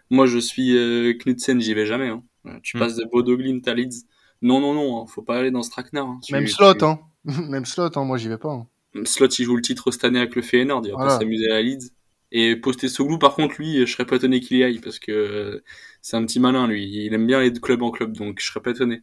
Moi, 0.09 0.25
je 0.25 0.37
suis 0.37 0.75
euh, 0.75 1.13
Knudsen, 1.13 1.61
j'y 1.61 1.73
vais 1.73 1.85
jamais. 1.85 2.09
Hein. 2.09 2.21
Tu 2.61 2.75
hmm. 2.75 2.79
passes 2.81 2.97
de 2.97 3.05
Bodo 3.09 3.37
Glimt 3.37 3.65
à 3.69 3.73
Leeds. 3.73 4.03
Non, 4.41 4.59
non, 4.59 4.73
non, 4.73 5.01
hein, 5.01 5.05
faut 5.07 5.21
pas 5.21 5.37
aller 5.37 5.49
dans 5.49 5.63
ce 5.63 5.69
traquenard. 5.69 6.07
Hein. 6.07 6.19
Même 6.29 6.47
slot, 6.47 6.83
hein. 6.83 6.99
Même 7.23 7.63
slot, 7.63 7.91
hein, 7.95 8.03
moi 8.03 8.17
j'y 8.17 8.27
vais 8.27 8.37
pas. 8.37 8.51
Hein. 8.51 8.67
Slot, 9.05 9.29
il 9.29 9.45
joue 9.45 9.55
le 9.55 9.61
titre 9.61 9.91
cette 9.91 10.03
année 10.03 10.19
avec 10.19 10.35
le 10.35 10.41
Feyenoord, 10.41 10.81
il 10.83 10.91
va 10.91 10.97
pas 10.97 11.19
s'amuser 11.19 11.49
à 11.49 11.61
Leeds. 11.61 11.93
Et 12.33 12.57
poster 12.57 12.89
Soglou, 12.89 13.17
par 13.17 13.35
contre, 13.35 13.55
lui, 13.59 13.77
je 13.79 13.85
serais 13.85 14.05
pas 14.05 14.17
étonné 14.17 14.41
qu'il 14.41 14.57
y 14.57 14.63
aille 14.65 14.79
parce 14.79 14.99
que 14.99 15.13
euh, 15.13 15.63
c'est 16.01 16.17
un 16.17 16.25
petit 16.25 16.41
malin, 16.41 16.67
lui. 16.67 17.05
Il 17.05 17.13
aime 17.13 17.27
bien 17.27 17.39
les 17.39 17.53
clubs 17.53 17.81
en 17.81 17.91
club, 17.91 18.17
donc 18.17 18.41
je 18.41 18.47
serais 18.47 18.59
pas 18.59 18.71
étonné. 18.71 19.01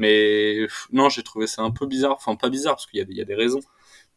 Mais 0.00 0.66
non, 0.92 1.10
j'ai 1.10 1.22
trouvé 1.22 1.46
ça 1.46 1.62
un 1.62 1.70
peu 1.70 1.86
bizarre. 1.86 2.16
Enfin, 2.16 2.34
pas 2.34 2.48
bizarre, 2.48 2.76
parce 2.76 2.86
qu'il 2.86 3.06
y, 3.06 3.14
y, 3.14 3.20
a 3.20 3.24
des 3.24 3.34
raisons. 3.34 3.60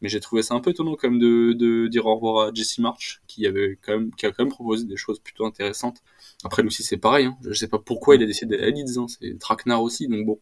Mais 0.00 0.08
j'ai 0.08 0.18
trouvé 0.18 0.42
ça 0.42 0.54
un 0.54 0.60
peu 0.60 0.70
étonnant 0.70 0.96
quand 0.96 1.10
même 1.10 1.18
de, 1.20 1.52
de 1.52 1.88
dire 1.88 2.06
au 2.06 2.14
revoir 2.14 2.48
à 2.48 2.54
Jesse 2.54 2.78
March, 2.78 3.20
qui, 3.26 3.46
avait 3.46 3.78
quand 3.82 3.92
même, 3.92 4.10
qui 4.14 4.24
a 4.24 4.30
quand 4.30 4.44
même 4.44 4.52
proposé 4.52 4.86
des 4.86 4.96
choses 4.96 5.18
plutôt 5.18 5.44
intéressantes. 5.44 5.98
Après, 6.42 6.62
lui 6.62 6.68
aussi, 6.68 6.82
c'est 6.82 6.96
pareil. 6.96 7.26
Hein. 7.26 7.36
Je 7.44 7.52
sais 7.52 7.68
pas 7.68 7.78
pourquoi 7.78 8.16
il 8.16 8.22
a 8.22 8.26
décidé 8.26 8.56
d'aller 8.56 8.72
à 8.72 8.74
Leeds. 8.74 8.98
Hein. 8.98 9.06
C'est 9.08 9.38
Traquenard 9.38 9.82
aussi, 9.82 10.08
donc 10.08 10.24
bon. 10.24 10.40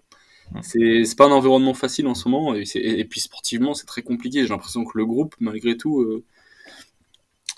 C'est 0.60 1.16
pas 1.16 1.26
un 1.26 1.32
environnement 1.32 1.74
facile 1.74 2.06
en 2.06 2.14
ce 2.14 2.28
moment. 2.28 2.54
Et, 2.54 2.64
et 2.74 3.04
puis 3.04 3.20
sportivement, 3.20 3.74
c'est 3.74 3.86
très 3.86 4.02
compliqué. 4.02 4.42
J'ai 4.42 4.48
l'impression 4.48 4.84
que 4.84 4.96
le 4.96 5.06
groupe, 5.06 5.34
malgré 5.40 5.76
tout, 5.76 6.02
euh, 6.02 6.24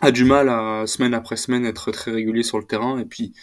a 0.00 0.10
du 0.10 0.24
mal 0.24 0.48
à, 0.48 0.86
semaine 0.86 1.12
après 1.12 1.36
semaine, 1.36 1.66
être 1.66 1.90
très 1.90 2.12
régulier 2.12 2.42
sur 2.42 2.58
le 2.58 2.64
terrain. 2.64 2.98
Et 2.98 3.04
puis, 3.04 3.34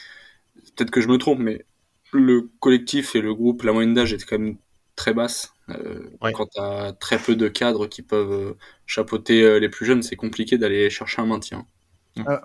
peut-être 0.76 0.92
que 0.92 1.02
je 1.02 1.10
me 1.10 1.18
trompe, 1.18 1.40
mais 1.40 1.66
le 2.14 2.50
collectif 2.60 3.16
et 3.16 3.22
le 3.22 3.34
groupe, 3.34 3.64
la 3.64 3.74
moyenne 3.74 3.94
d'âge 3.94 4.14
est 4.14 4.24
quand 4.26 4.40
même 4.40 4.58
très 4.96 5.14
basse. 5.14 5.54
Euh, 5.70 6.10
quand 6.34 6.48
tu 6.48 6.60
as 6.60 6.94
très 7.00 7.18
peu 7.18 7.36
de 7.36 7.48
cadres 7.48 7.88
qui 7.88 8.02
peuvent 8.02 8.32
euh, 8.32 8.58
chapeauter 8.86 9.44
euh, 9.44 9.60
les 9.60 9.70
plus 9.70 9.86
jeunes, 9.86 10.04
c'est 10.04 10.16
compliqué 10.16 10.58
d'aller 10.58 10.90
chercher 10.90 11.22
un 11.22 11.26
maintien. 11.26 11.66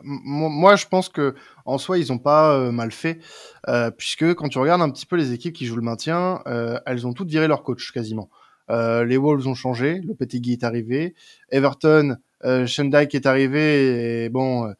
moi, 0.03 0.77
je 0.77 0.87
pense 0.87 1.09
que 1.09 1.35
en 1.65 1.77
soi, 1.77 1.99
ils 1.99 2.13
ont 2.13 2.19
pas 2.19 2.71
mal 2.71 2.93
fait, 2.93 3.19
puisque 3.99 4.35
quand 4.35 4.49
tu 4.49 4.59
regardes 4.59 4.83
un 4.83 4.91
petit 4.91 5.07
peu 5.07 5.17
les 5.17 5.33
équipes 5.33 5.55
qui 5.55 5.67
jouent 5.67 5.77
le 5.77 5.83
maintien, 5.83 6.41
elles 6.87 7.07
ont 7.07 7.13
toutes 7.13 7.29
viré 7.29 7.49
leur 7.49 7.65
coach 7.65 7.93
quasiment. 7.93 8.31
les 8.69 9.17
Wolves 9.17 9.49
ont 9.49 9.57
changé, 9.57 10.01
le 10.07 10.15
Petit 10.15 10.41
Guy 10.41 10.53
est 10.53 10.65
arrivé, 10.65 11.15
Everton 11.51 12.17
euh, 12.45 12.67
qui 12.67 13.17
est 13.17 13.27
arrivé 13.27 14.25
et 14.25 14.29
bon, 14.29 14.67
euh, 14.67 14.73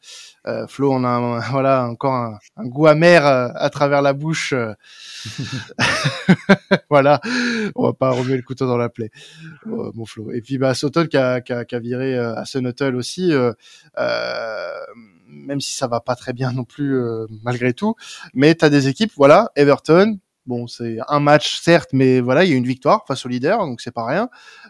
euh, 0.47 0.67
Flo, 0.67 0.93
on 0.93 1.03
a 1.03 1.39
voilà 1.51 1.87
encore 1.87 2.13
un, 2.13 2.65
goût 2.65 2.87
amer 2.87 3.25
euh, 3.25 3.49
à 3.55 3.69
travers 3.69 4.01
la 4.01 4.13
bouche. 4.13 4.53
voilà, 6.89 7.19
on 7.75 7.83
va 7.83 7.93
pas 7.93 8.11
remuer 8.11 8.37
le 8.37 8.43
couteau 8.43 8.67
dans 8.67 8.77
la 8.77 8.89
plaie, 8.89 9.11
mon 9.65 10.05
Flo. 10.05 10.31
Et 10.31 10.41
puis 10.41 10.57
bah 10.57 10.73
Soton 10.73 11.07
qui 11.07 11.17
a, 11.17 11.41
qui 11.41 11.53
a, 11.53 11.65
qui 11.65 11.75
a 11.75 11.79
viré 11.79 12.17
à 12.17 12.45
Sunhotel 12.45 12.95
aussi, 12.95 13.33
même 15.27 15.59
si 15.59 15.75
ça 15.75 15.87
va 15.87 15.99
pas 15.99 16.15
très 16.15 16.33
bien 16.33 16.51
non 16.51 16.63
plus 16.63 17.01
malgré 17.43 17.73
tout. 17.73 17.95
Mais 18.33 18.55
tu 18.55 18.65
as 18.65 18.69
des 18.69 18.87
équipes, 18.87 19.11
voilà, 19.15 19.51
Everton, 19.55 20.19
Bon, 20.47 20.65
c'est 20.65 20.97
un 21.09 21.19
match 21.19 21.59
certes, 21.59 21.89
mais 21.91 22.21
voilà, 22.21 22.45
il 22.45 22.49
y 22.49 22.53
a 22.53 22.55
une 22.55 22.65
victoire 22.65 23.03
face 23.05 23.25
au 23.25 23.29
leader, 23.29 23.59
donc 23.59 23.81
c'est 23.81 23.91
pas 23.91 24.05
rien. 24.05 24.29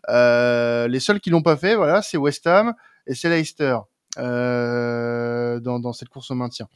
Euh, 0.09 0.87
les 0.87 0.99
seuls 0.99 1.19
qui 1.19 1.29
l'ont 1.29 1.43
pas 1.43 1.55
fait, 1.55 1.75
voilà, 1.75 2.01
c'est 2.01 2.17
West 2.17 2.47
Ham 2.47 2.73
et 3.05 3.13
c'est 3.13 3.29
Leicester 3.29 3.77
euh, 4.17 5.59
dans, 5.59 5.79
dans, 5.79 5.93
cette 5.93 6.09
course 6.09 6.31
au 6.31 6.35
maintien. 6.35 6.67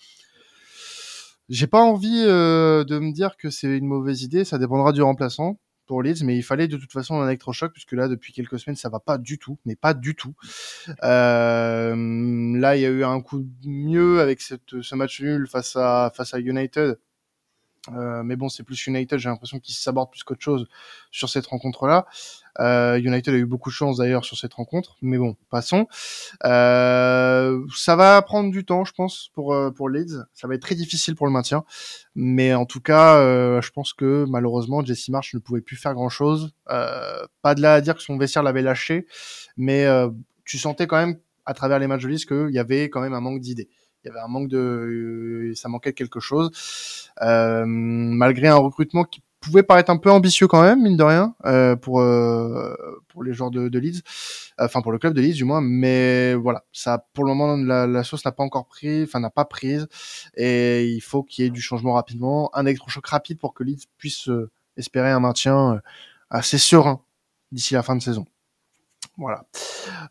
J'ai 1.50 1.66
pas 1.66 1.82
envie 1.82 2.24
euh, 2.28 2.84
de 2.84 3.00
me 3.00 3.12
dire 3.12 3.38
que 3.38 3.50
c'est 3.50 3.76
une 3.76 3.88
mauvaise 3.88 4.22
idée, 4.22 4.46
ça 4.46 4.60
dépendra 4.60 4.92
du 4.92 5.02
remplaçant 5.02 5.60
pour 5.88 6.04
Leeds, 6.04 6.24
mais 6.24 6.38
il 6.38 6.44
fallait 6.44 6.68
de 6.68 6.78
toute 6.78 6.92
façon 6.92 7.20
un 7.20 7.28
électrochoc 7.28 7.74
puisque 7.74 7.94
là 7.94 8.08
depuis 8.08 8.34
quelques 8.34 8.60
semaines 8.60 8.78
ça 8.78 8.90
va 8.90 9.00
pas 9.00 9.18
du 9.18 9.40
tout, 9.40 9.58
mais 9.66 9.76
pas 9.76 9.96
du 9.96 10.14
tout. 10.16 10.36
Euh, 11.04 11.96
là 12.60 12.78
il 12.78 12.82
y 12.82 12.86
a 12.86 12.90
eu 12.90 13.04
un 13.04 13.20
coup 13.20 13.44
mieux 13.66 14.22
avec 14.22 14.42
ce 14.42 14.96
match 14.96 15.22
nul 15.22 15.48
face 15.48 15.76
à 15.76 16.12
face 16.16 16.36
à 16.36 16.40
United 16.40 16.98
euh, 17.90 18.22
mais 18.24 18.36
bon, 18.36 18.48
c'est 18.48 18.64
plus 18.64 18.86
United, 18.86 19.18
j'ai 19.18 19.30
l'impression 19.30 19.60
qu'ils 19.60 19.74
s'abordent 19.76 20.12
plus 20.12 20.24
qu'autre 20.24 20.42
chose 20.42 20.68
sur 21.10 21.30
cette 21.30 21.48
rencontre-là. 21.48 22.06
Euh, 22.60 23.00
United 23.00 23.34
a 23.34 23.38
eu 23.38 23.46
beaucoup 23.46 23.70
de 23.70 23.74
chance 23.74 23.98
d'ailleurs 23.98 24.26
sur 24.26 24.38
cette 24.38 24.54
rencontre, 24.54 24.98
mais 25.02 25.18
bon, 25.18 25.36
passons. 25.50 25.88
Euh, 26.44 27.66
ça 27.76 27.96
va 27.96 28.22
prendre 28.22 28.52
du 28.52 28.66
temps, 28.66 28.86
je 28.86 28.94
pense, 28.94 29.30
pour 29.34 29.54
euh, 29.54 29.72
pour 29.72 29.90
Leeds. 29.90 30.26
Ça 30.34 30.48
va 30.48 30.56
être 30.56 30.62
très 30.62 30.76
difficile 30.76 31.16
pour 31.16 31.26
le 31.26 31.34
maintien, 31.34 31.64
mais 32.14 32.54
en 32.54 32.66
tout 32.66 32.82
cas, 32.82 33.18
euh, 33.18 33.62
je 33.62 33.72
pense 33.72 33.94
que 33.94 34.26
malheureusement 34.30 34.84
Jesse 34.84 35.10
Marsh 35.10 35.34
ne 35.34 35.40
pouvait 35.40 35.62
plus 35.62 35.78
faire 35.78 35.94
grand-chose. 35.94 36.54
pas 36.68 37.56
de 37.56 37.62
là 37.62 37.76
à 37.76 37.82
dire 37.82 37.96
que 37.96 38.02
son 38.02 38.18
vestiaire 38.18 38.44
l'avait 38.44 38.62
lâché, 38.62 39.08
mais 39.58 39.88
tu 40.46 40.58
sentais 40.58 40.88
quand 40.88 40.98
même 40.98 41.18
à 41.46 41.54
travers 41.54 41.80
les 41.80 41.88
matchs 41.88 42.04
de 42.04 42.08
Leeds 42.10 42.26
qu'il 42.26 42.54
y 42.54 42.60
avait 42.60 42.90
quand 42.90 43.02
même 43.02 43.14
un 43.14 43.22
manque 43.22 43.40
d'idées 43.40 43.70
il 44.04 44.08
y 44.08 44.12
avait 44.12 44.20
un 44.20 44.28
manque 44.28 44.50
de, 44.50 45.52
ça 45.56 45.70
manquait 45.70 45.94
quelque 45.94 46.20
chose. 46.20 46.52
Euh, 47.22 47.64
malgré 47.66 48.48
un 48.48 48.56
recrutement 48.56 49.04
qui 49.04 49.22
pouvait 49.40 49.64
paraître 49.64 49.90
un 49.90 49.98
peu 49.98 50.12
ambitieux 50.12 50.48
quand 50.48 50.62
même, 50.62 50.84
mine 50.84 50.98
de 50.98 51.04
rien, 51.04 51.36
euh, 51.46 51.76
pour 51.76 52.00
euh, 52.00 52.76
pour 53.08 53.24
les 53.24 53.34
joueurs 53.34 53.50
de, 53.50 53.70
de 53.70 53.80
Leeds, 53.80 54.02
enfin 54.60 54.82
pour 54.82 54.92
le 54.92 55.00
club 55.00 55.14
de 55.14 55.22
Leeds 55.22 55.34
du 55.34 55.46
moins. 55.46 55.62
Mais 55.62 56.36
voilà, 56.36 56.64
ça 56.72 57.08
pour 57.14 57.26
le 57.26 57.34
moment 57.34 57.58
la, 57.58 57.88
la 57.88 58.04
sauce 58.04 58.24
n'a 58.24 58.32
pas 58.32 58.44
encore 58.44 58.68
pris, 58.68 59.04
enfin 59.04 59.20
n'a 59.20 59.32
pas 59.32 59.46
prise, 59.46 59.88
et 60.36 60.86
il 60.86 61.02
faut 61.02 61.24
qu'il 61.24 61.44
y 61.44 61.48
ait 61.48 61.52
du 61.52 61.62
changement 61.62 61.94
rapidement, 61.94 62.52
un 62.54 62.66
électrochoc 62.66 63.06
rapide 63.08 63.40
pour 63.40 63.54
que 63.54 63.64
Leeds 63.64 63.86
puisse 63.98 64.30
euh, 64.30 64.52
espérer 64.78 65.10
un 65.10 65.20
maintien 65.20 65.74
euh, 65.74 65.80
assez 66.30 66.60
serein 66.60 67.02
d'ici 67.52 67.74
la 67.74 67.84
fin 67.84 67.96
de 67.96 68.02
saison. 68.02 68.26
Voilà. 69.18 69.46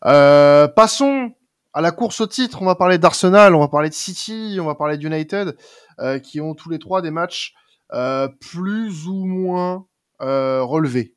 Euh, 0.05 0.67
passons 0.67 1.33
à 1.73 1.81
la 1.81 1.91
course 1.91 2.21
au 2.21 2.27
titre, 2.27 2.61
on 2.61 2.65
va 2.65 2.75
parler 2.75 2.97
d'Arsenal, 2.97 3.55
on 3.55 3.59
va 3.59 3.67
parler 3.67 3.89
de 3.89 3.93
City, 3.93 4.57
on 4.59 4.65
va 4.65 4.75
parler 4.75 4.97
d'United, 4.97 5.55
euh, 5.99 6.19
qui 6.19 6.41
ont 6.41 6.53
tous 6.53 6.69
les 6.69 6.79
trois 6.79 7.01
des 7.01 7.11
matchs 7.11 7.53
euh, 7.93 8.27
plus 8.27 9.07
ou 9.07 9.25
moins 9.25 9.85
euh, 10.21 10.63
relevés. 10.63 11.15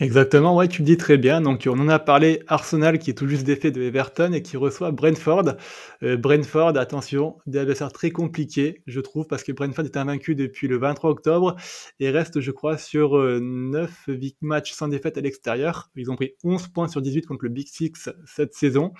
Exactement, 0.00 0.54
ouais, 0.54 0.68
tu 0.68 0.82
le 0.82 0.86
dis 0.86 0.96
très 0.96 1.18
bien. 1.18 1.40
Donc, 1.40 1.68
on 1.68 1.76
en 1.80 1.88
a 1.88 1.98
parlé, 1.98 2.44
Arsenal 2.46 3.00
qui 3.00 3.10
est 3.10 3.14
tout 3.14 3.26
juste 3.26 3.42
défait 3.42 3.72
de 3.72 3.82
Everton 3.82 4.32
et 4.32 4.42
qui 4.42 4.56
reçoit 4.56 4.92
Brentford. 4.92 5.56
Euh, 6.04 6.16
Brentford, 6.16 6.76
attention, 6.78 7.38
des 7.46 7.58
adversaires 7.58 7.90
très 7.90 8.12
compliqués, 8.12 8.80
je 8.86 9.00
trouve, 9.00 9.26
parce 9.26 9.42
que 9.42 9.50
Brentford 9.50 9.86
est 9.86 9.96
invaincu 9.96 10.36
depuis 10.36 10.68
le 10.68 10.78
23 10.78 11.10
octobre 11.10 11.56
et 11.98 12.10
reste, 12.10 12.38
je 12.38 12.52
crois, 12.52 12.78
sur 12.78 13.18
9 13.18 13.90
euh, 14.08 14.18
matchs 14.40 14.70
sans 14.70 14.86
défaite 14.86 15.18
à 15.18 15.20
l'extérieur. 15.20 15.90
Ils 15.96 16.12
ont 16.12 16.16
pris 16.16 16.34
11 16.44 16.68
points 16.68 16.86
sur 16.86 17.02
18 17.02 17.26
contre 17.26 17.44
le 17.46 17.50
Big 17.50 17.66
Six 17.66 18.08
cette 18.24 18.54
saison. 18.54 18.92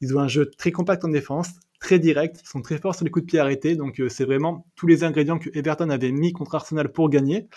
Ils 0.00 0.16
ont 0.16 0.20
un 0.20 0.28
jeu 0.28 0.50
très 0.56 0.72
compact 0.72 1.04
en 1.04 1.08
défense, 1.08 1.50
très 1.80 1.98
directs, 1.98 2.38
ils 2.42 2.48
sont 2.48 2.62
très 2.62 2.78
forts 2.78 2.94
sur 2.94 3.04
les 3.04 3.10
coups 3.10 3.26
de 3.26 3.30
pied 3.30 3.38
arrêtés, 3.38 3.76
donc 3.76 4.00
c'est 4.08 4.24
vraiment 4.24 4.66
tous 4.76 4.86
les 4.86 5.04
ingrédients 5.04 5.38
que 5.38 5.50
Everton 5.52 5.90
avait 5.90 6.10
mis 6.10 6.32
contre 6.32 6.54
Arsenal 6.54 6.90
pour 6.90 7.10
gagner 7.10 7.48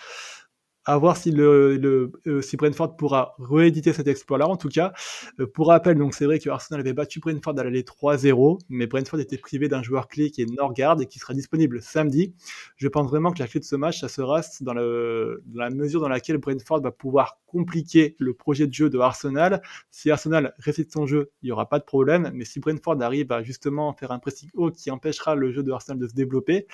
à 0.84 0.96
voir 0.96 1.16
si 1.16 1.30
le, 1.30 2.10
euh, 2.26 2.42
si 2.42 2.56
Brentford 2.56 2.96
pourra 2.96 3.34
rééditer 3.38 3.92
cet 3.92 4.08
exploit-là. 4.08 4.48
En 4.48 4.56
tout 4.56 4.68
cas, 4.68 4.92
euh, 5.38 5.46
pour 5.46 5.68
rappel, 5.68 5.98
donc 5.98 6.14
c'est 6.14 6.24
vrai 6.24 6.38
que 6.38 6.48
Arsenal 6.48 6.80
avait 6.80 6.92
battu 6.92 7.20
Brentford 7.20 7.58
à 7.58 7.64
l'aller 7.64 7.82
3-0, 7.82 8.58
mais 8.68 8.86
Brentford 8.86 9.20
était 9.20 9.38
privé 9.38 9.68
d'un 9.68 9.82
joueur 9.82 10.08
clé 10.08 10.30
qui 10.30 10.42
est 10.42 10.50
Norgard 10.50 11.00
et 11.00 11.06
qui 11.06 11.18
sera 11.18 11.34
disponible 11.34 11.82
samedi. 11.82 12.34
Je 12.76 12.88
pense 12.88 13.08
vraiment 13.08 13.32
que 13.32 13.40
la 13.40 13.46
clé 13.46 13.60
de 13.60 13.64
ce 13.64 13.76
match, 13.76 14.00
ça 14.00 14.08
sera 14.08 14.40
dans, 14.62 14.74
dans 14.74 15.40
la 15.54 15.70
mesure 15.70 16.00
dans 16.00 16.08
laquelle 16.08 16.38
Brentford 16.38 16.80
va 16.80 16.90
pouvoir 16.90 17.38
compliquer 17.46 18.16
le 18.18 18.32
projet 18.32 18.66
de 18.66 18.72
jeu 18.72 18.88
de 18.88 18.98
Arsenal. 18.98 19.60
Si 19.90 20.10
Arsenal 20.10 20.54
récite 20.58 20.92
son 20.92 21.06
jeu, 21.06 21.30
il 21.42 21.46
n'y 21.46 21.52
aura 21.52 21.68
pas 21.68 21.78
de 21.78 21.84
problème, 21.84 22.30
mais 22.32 22.44
si 22.44 22.60
Brentford 22.60 23.02
arrive 23.02 23.32
à 23.32 23.42
justement 23.42 23.92
faire 23.92 24.12
un 24.12 24.18
pressing 24.18 24.48
haut 24.54 24.70
qui 24.70 24.90
empêchera 24.90 25.34
le 25.34 25.50
jeu 25.50 25.62
de 25.62 25.72
Arsenal 25.72 25.98
de 25.98 26.06
se 26.06 26.14
développer, 26.14 26.66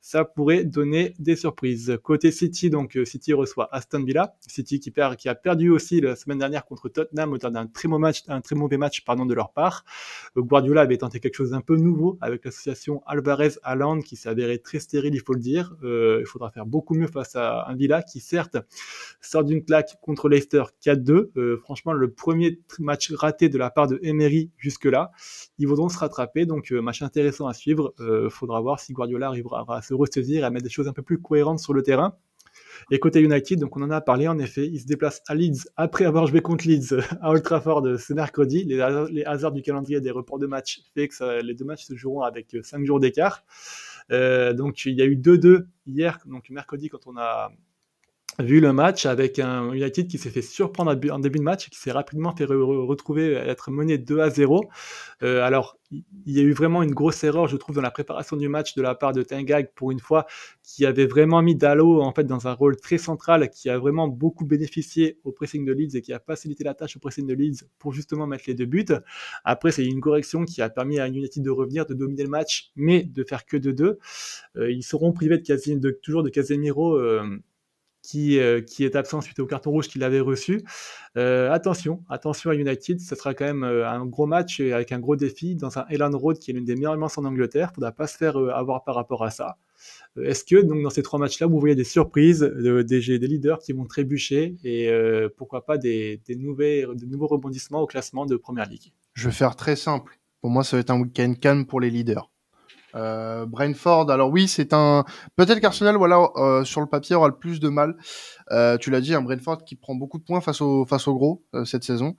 ça 0.00 0.24
pourrait 0.24 0.64
donner 0.64 1.14
des 1.18 1.36
surprises. 1.36 1.98
Côté 2.02 2.30
City, 2.30 2.68
donc 2.68 2.96
euh, 2.96 3.04
City 3.04 3.32
reçoit 3.32 3.53
Aston 3.72 4.04
Villa, 4.04 4.36
City 4.46 4.80
qui, 4.80 4.92
a 5.28 5.34
perdu 5.34 5.70
aussi 5.70 6.00
la 6.00 6.16
semaine 6.16 6.38
dernière 6.38 6.64
contre 6.64 6.88
Tottenham 6.88 7.32
au 7.32 7.38
d'un 7.38 7.66
très 7.66 7.88
mauvais 7.88 8.76
match, 8.76 9.04
pardon, 9.04 9.26
de 9.26 9.34
leur 9.34 9.52
part. 9.52 9.84
Guardiola 10.36 10.82
avait 10.82 10.98
tenté 10.98 11.20
quelque 11.20 11.34
chose 11.34 11.50
d'un 11.50 11.60
peu 11.60 11.76
nouveau 11.76 12.18
avec 12.20 12.44
l'association 12.44 13.02
Alvarez-Haaland 13.06 14.00
qui 14.00 14.16
s'est 14.16 14.28
avéré 14.28 14.58
très 14.58 14.80
stérile, 14.80 15.14
il 15.14 15.20
faut 15.20 15.34
le 15.34 15.40
dire. 15.40 15.74
Euh, 15.82 16.18
il 16.20 16.26
faudra 16.26 16.50
faire 16.50 16.66
beaucoup 16.66 16.94
mieux 16.94 17.06
face 17.06 17.36
à 17.36 17.66
un 17.68 17.74
Villa 17.74 18.02
qui 18.02 18.20
certes 18.20 18.56
sort 19.20 19.44
d'une 19.44 19.64
claque 19.64 19.96
contre 20.00 20.28
Leicester 20.28 20.62
4-2. 20.84 21.30
Euh, 21.36 21.56
franchement, 21.58 21.92
le 21.92 22.10
premier 22.10 22.60
match 22.78 23.12
raté 23.12 23.48
de 23.48 23.58
la 23.58 23.70
part 23.70 23.86
de 23.86 23.98
Emery 24.02 24.50
jusque-là. 24.56 25.10
Ils 25.58 25.68
vont 25.68 25.76
donc 25.76 25.92
se 25.92 25.98
rattraper, 25.98 26.46
donc 26.46 26.72
euh, 26.72 26.80
match 26.80 27.02
intéressant 27.02 27.46
à 27.46 27.54
suivre. 27.54 27.94
Euh, 28.00 28.30
faudra 28.30 28.60
voir 28.60 28.80
si 28.80 28.92
Guardiola 28.92 29.28
arrivera 29.28 29.64
à 29.68 29.82
se 29.82 29.94
ressaisir 29.94 30.42
et 30.42 30.46
à 30.46 30.50
mettre 30.50 30.64
des 30.64 30.70
choses 30.70 30.88
un 30.88 30.92
peu 30.92 31.02
plus 31.02 31.20
cohérentes 31.20 31.60
sur 31.60 31.74
le 31.74 31.82
terrain. 31.82 32.16
Et 32.90 32.98
côté 32.98 33.20
United, 33.20 33.58
donc 33.58 33.76
on 33.76 33.82
en 33.82 33.90
a 33.90 34.00
parlé 34.00 34.28
en 34.28 34.38
effet, 34.38 34.66
il 34.66 34.80
se 34.80 34.86
déplace 34.86 35.22
à 35.26 35.34
Leeds 35.34 35.68
après 35.76 36.04
avoir 36.04 36.26
joué 36.26 36.40
contre 36.40 36.66
Leeds 36.66 36.94
à 37.20 37.30
Old 37.30 37.42
Trafford 37.42 37.98
ce 37.98 38.12
mercredi. 38.12 38.64
Les, 38.64 39.24
hasards 39.24 39.52
du 39.52 39.62
calendrier 39.62 40.00
des 40.00 40.10
reports 40.10 40.38
de 40.38 40.46
match 40.46 40.80
fait 40.94 41.08
que 41.08 41.42
les 41.42 41.54
deux 41.54 41.64
matchs 41.64 41.84
se 41.84 41.94
joueront 41.94 42.22
avec 42.22 42.56
5 42.62 42.84
jours 42.84 43.00
d'écart. 43.00 43.44
donc 44.10 44.84
il 44.84 44.94
y 44.94 45.02
a 45.02 45.06
eu 45.06 45.16
2-2 45.16 45.66
hier, 45.86 46.18
donc 46.26 46.50
mercredi 46.50 46.88
quand 46.88 47.06
on 47.06 47.16
a 47.16 47.50
vu 48.38 48.60
le 48.60 48.72
match 48.72 49.06
avec 49.06 49.38
un 49.38 49.72
United 49.72 50.08
qui 50.08 50.18
s'est 50.18 50.30
fait 50.30 50.42
surprendre 50.42 50.90
en 50.90 51.18
début 51.18 51.38
de 51.38 51.44
match, 51.44 51.70
qui 51.70 51.78
s'est 51.78 51.92
rapidement 51.92 52.34
fait 52.34 52.44
retrouver 52.44 53.32
être 53.32 53.70
mené 53.70 53.98
2 53.98 54.20
à 54.20 54.30
0. 54.30 54.68
Euh, 55.22 55.42
alors, 55.42 55.78
il 55.90 56.32
y 56.32 56.40
a 56.40 56.42
eu 56.42 56.52
vraiment 56.52 56.82
une 56.82 56.92
grosse 56.92 57.22
erreur, 57.22 57.46
je 57.46 57.56
trouve, 57.56 57.76
dans 57.76 57.82
la 57.82 57.90
préparation 57.90 58.36
du 58.36 58.48
match 58.48 58.74
de 58.74 58.82
la 58.82 58.94
part 58.94 59.12
de 59.12 59.22
Tengag 59.22 59.70
pour 59.74 59.92
une 59.92 60.00
fois, 60.00 60.26
qui 60.62 60.86
avait 60.86 61.06
vraiment 61.06 61.42
mis 61.42 61.54
Dallo 61.54 62.00
en 62.02 62.12
fait 62.12 62.24
dans 62.24 62.48
un 62.48 62.52
rôle 62.52 62.76
très 62.76 62.98
central, 62.98 63.48
qui 63.50 63.70
a 63.70 63.78
vraiment 63.78 64.08
beaucoup 64.08 64.44
bénéficié 64.44 65.18
au 65.24 65.32
pressing 65.32 65.64
de 65.64 65.72
Leeds 65.72 65.96
et 65.96 66.02
qui 66.02 66.12
a 66.12 66.18
facilité 66.18 66.64
la 66.64 66.74
tâche 66.74 66.96
au 66.96 67.00
pressing 67.00 67.26
de 67.26 67.34
Leeds 67.34 67.64
pour 67.78 67.92
justement 67.92 68.26
mettre 68.26 68.44
les 68.48 68.54
deux 68.54 68.66
buts. 68.66 68.84
Après, 69.44 69.70
c'est 69.70 69.84
une 69.84 70.00
correction 70.00 70.44
qui 70.44 70.62
a 70.62 70.68
permis 70.68 70.98
à 70.98 71.06
United 71.06 71.42
de 71.42 71.50
revenir, 71.50 71.86
de 71.86 71.94
dominer 71.94 72.24
le 72.24 72.30
match, 72.30 72.72
mais 72.74 73.04
de 73.04 73.22
faire 73.22 73.46
que 73.46 73.56
de 73.56 73.70
deux. 73.70 73.98
Euh, 74.56 74.70
ils 74.70 74.82
seront 74.82 75.12
privés 75.12 75.38
de, 75.38 75.78
de 75.78 75.90
toujours 75.90 76.22
de 76.22 76.30
Casemiro. 76.30 76.96
Euh, 76.96 77.38
qui, 78.04 78.38
euh, 78.38 78.60
qui 78.60 78.84
est 78.84 78.96
absent 78.96 79.22
suite 79.22 79.38
au 79.38 79.46
carton 79.46 79.70
rouge 79.70 79.88
qu'il 79.88 80.04
avait 80.04 80.20
reçu. 80.20 80.62
Euh, 81.16 81.50
attention, 81.50 82.04
attention 82.10 82.50
à 82.50 82.54
United, 82.54 83.00
ce 83.00 83.14
sera 83.14 83.32
quand 83.32 83.46
même 83.46 83.64
euh, 83.64 83.88
un 83.88 84.04
gros 84.04 84.26
match 84.26 84.60
avec 84.60 84.92
un 84.92 84.98
gros 84.98 85.16
défi 85.16 85.56
dans 85.56 85.78
un 85.78 85.86
Elan 85.88 86.10
Road 86.10 86.38
qui 86.38 86.50
est 86.50 86.54
l'une 86.54 86.66
des 86.66 86.74
meilleures 86.74 86.98
manches 86.98 87.16
en 87.16 87.24
Angleterre. 87.24 87.68
Il 87.68 87.72
ne 87.72 87.74
faudra 87.76 87.92
pas 87.92 88.06
se 88.06 88.18
faire 88.18 88.36
avoir 88.36 88.84
par 88.84 88.94
rapport 88.94 89.24
à 89.24 89.30
ça. 89.30 89.56
Est-ce 90.20 90.44
que 90.44 90.60
donc 90.60 90.82
dans 90.82 90.90
ces 90.90 91.02
trois 91.02 91.18
matchs-là, 91.18 91.46
vous 91.46 91.58
voyez 91.58 91.74
des 91.74 91.84
surprises, 91.84 92.40
des, 92.40 93.00
leaders 93.00 93.58
qui 93.58 93.72
vont 93.72 93.86
trébucher 93.86 94.54
et 94.64 94.90
pourquoi 95.36 95.64
pas 95.64 95.78
des 95.78 96.20
nouveaux 96.36 97.26
rebondissements 97.26 97.80
au 97.80 97.86
classement 97.86 98.26
de 98.26 98.36
Première 98.36 98.68
Ligue? 98.68 98.92
Je 99.14 99.28
vais 99.28 99.34
faire 99.34 99.56
très 99.56 99.76
simple. 99.76 100.18
Pour 100.40 100.50
moi, 100.50 100.62
ça 100.62 100.76
va 100.76 100.80
être 100.82 100.90
un 100.90 101.00
week-end 101.00 101.34
calme 101.40 101.66
pour 101.66 101.80
les 101.80 101.90
leaders. 101.90 102.30
Euh, 102.94 103.46
Brentford, 103.46 104.10
alors 104.10 104.30
oui, 104.30 104.48
c'est 104.48 104.72
un. 104.72 105.04
Peut-être 105.36 105.60
qu'Arsenal, 105.60 105.96
voilà, 105.96 106.28
euh, 106.36 106.64
sur 106.64 106.80
le 106.80 106.86
papier, 106.86 107.16
aura 107.16 107.28
le 107.28 107.36
plus 107.36 107.60
de 107.60 107.68
mal. 107.68 107.96
Euh, 108.50 108.76
tu 108.78 108.90
l'as 108.90 109.00
dit, 109.00 109.14
un 109.14 109.22
Brentford 109.22 109.64
qui 109.64 109.76
prend 109.76 109.94
beaucoup 109.94 110.18
de 110.18 110.24
points 110.24 110.40
face 110.40 110.60
au 110.60 110.84
face 110.86 111.08
au 111.08 111.14
gros 111.14 111.44
euh, 111.54 111.64
cette 111.64 111.84
saison, 111.84 112.16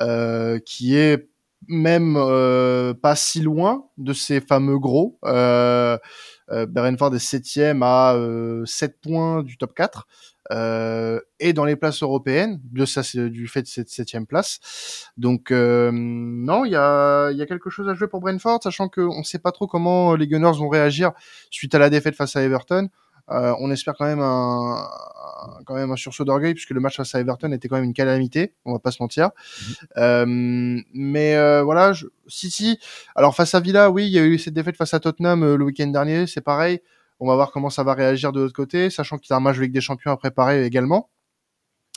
euh, 0.00 0.58
qui 0.64 0.96
est 0.96 1.28
même 1.66 2.14
pas 3.02 3.16
si 3.16 3.40
loin 3.40 3.86
de 3.96 4.12
ces 4.12 4.40
fameux 4.40 4.78
gros. 4.78 5.18
Brentford 5.22 7.14
est 7.14 7.18
septième 7.18 7.82
à 7.82 8.16
7 8.64 9.00
points 9.00 9.42
du 9.42 9.56
top 9.58 9.74
4 9.74 10.06
euh, 10.50 11.20
et 11.40 11.52
dans 11.52 11.64
les 11.64 11.76
places 11.76 12.02
européennes, 12.02 12.60
de 12.64 12.86
ça 12.86 13.02
c'est 13.02 13.28
du 13.28 13.48
fait 13.48 13.62
de 13.62 13.66
cette 13.66 13.90
septième 13.90 14.26
place. 14.26 15.10
Donc 15.16 15.50
euh, 15.50 15.90
non, 15.92 16.64
il 16.64 16.72
y 16.72 16.76
a, 16.76 17.30
y 17.32 17.42
a 17.42 17.46
quelque 17.46 17.70
chose 17.70 17.88
à 17.88 17.94
jouer 17.94 18.08
pour 18.08 18.20
Brentford, 18.20 18.62
sachant 18.62 18.88
qu'on 18.88 19.18
ne 19.18 19.24
sait 19.24 19.38
pas 19.38 19.52
trop 19.52 19.66
comment 19.66 20.14
les 20.14 20.26
Gunners 20.26 20.56
vont 20.58 20.68
réagir 20.68 21.12
suite 21.50 21.74
à 21.74 21.78
la 21.78 21.90
défaite 21.90 22.14
face 22.14 22.36
à 22.36 22.42
Everton. 22.42 22.88
Euh, 23.30 23.54
on 23.60 23.70
espère 23.70 23.94
quand 23.96 24.06
même 24.06 24.20
un, 24.20 24.88
quand 25.66 25.74
même 25.74 25.90
un 25.90 25.96
sursaut 25.96 26.24
d'orgueil 26.24 26.54
puisque 26.54 26.70
le 26.70 26.80
match 26.80 26.96
face 26.96 27.14
à 27.14 27.20
Everton 27.20 27.52
était 27.52 27.68
quand 27.68 27.76
même 27.76 27.84
une 27.84 27.94
calamité, 27.94 28.54
on 28.64 28.72
va 28.72 28.78
pas 28.78 28.90
se 28.90 29.02
mentir. 29.02 29.30
Mhm. 29.60 29.74
Euh, 29.98 30.82
mais 30.94 31.36
euh, 31.36 31.62
voilà, 31.62 31.92
je, 31.92 32.06
City. 32.26 32.78
Alors 33.14 33.34
face 33.34 33.54
à 33.54 33.60
Villa, 33.60 33.90
oui, 33.90 34.06
il 34.06 34.12
y 34.12 34.18
a 34.18 34.24
eu 34.24 34.38
cette 34.38 34.54
défaite 34.54 34.76
face 34.76 34.94
à 34.94 35.00
Tottenham 35.00 35.42
euh, 35.42 35.56
le 35.56 35.64
week-end 35.64 35.88
dernier, 35.88 36.26
c'est 36.26 36.40
pareil. 36.40 36.80
On 37.20 37.26
va 37.26 37.34
voir 37.34 37.50
comment 37.50 37.70
ça 37.70 37.82
va 37.82 37.94
réagir 37.94 38.32
de 38.32 38.40
l'autre 38.40 38.54
côté, 38.54 38.90
sachant 38.90 39.18
qu'il 39.18 39.30
y 39.30 39.34
a 39.34 39.36
un 39.36 39.40
match 39.40 39.56
avec 39.56 39.72
des 39.72 39.80
champions 39.80 40.12
à 40.12 40.16
préparer 40.16 40.64
également. 40.64 41.10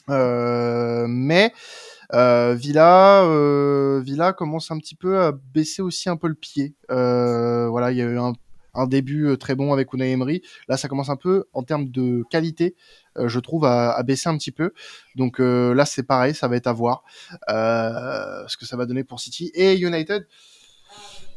Euh, 0.09 1.05
mais 1.07 1.53
euh, 2.13 2.55
Villa, 2.55 3.23
euh, 3.23 4.01
Villa 4.03 4.33
commence 4.33 4.71
un 4.71 4.77
petit 4.77 4.95
peu 4.95 5.19
à 5.21 5.31
baisser 5.31 5.81
aussi 5.81 6.09
un 6.09 6.17
peu 6.17 6.27
le 6.27 6.35
pied. 6.35 6.73
voilà, 6.89 7.91
il 7.91 7.97
y 7.97 8.01
a 8.01 8.05
eu 8.05 8.17
un, 8.17 8.33
début 8.87 9.37
très 9.37 9.55
bon 9.55 9.73
avec 9.73 9.93
Unai 9.93 10.11
Emery. 10.11 10.41
Là, 10.67 10.77
ça 10.77 10.87
commence 10.87 11.09
un 11.09 11.15
peu 11.15 11.45
en 11.53 11.63
termes 11.63 11.89
de 11.89 12.23
qualité, 12.29 12.75
je 13.17 13.39
trouve, 13.39 13.65
à, 13.65 14.01
baisser 14.03 14.29
un 14.29 14.37
petit 14.37 14.51
peu. 14.51 14.73
Donc 15.15 15.39
là, 15.39 15.85
c'est 15.85 16.03
pareil, 16.03 16.33
ça 16.33 16.47
va 16.47 16.55
être 16.55 16.67
à 16.67 16.73
voir 16.73 17.03
ce 17.47 18.57
que 18.57 18.65
ça 18.65 18.77
va 18.77 18.85
donner 18.85 19.03
pour 19.03 19.19
City 19.19 19.51
et 19.53 19.77
United. 19.77 20.25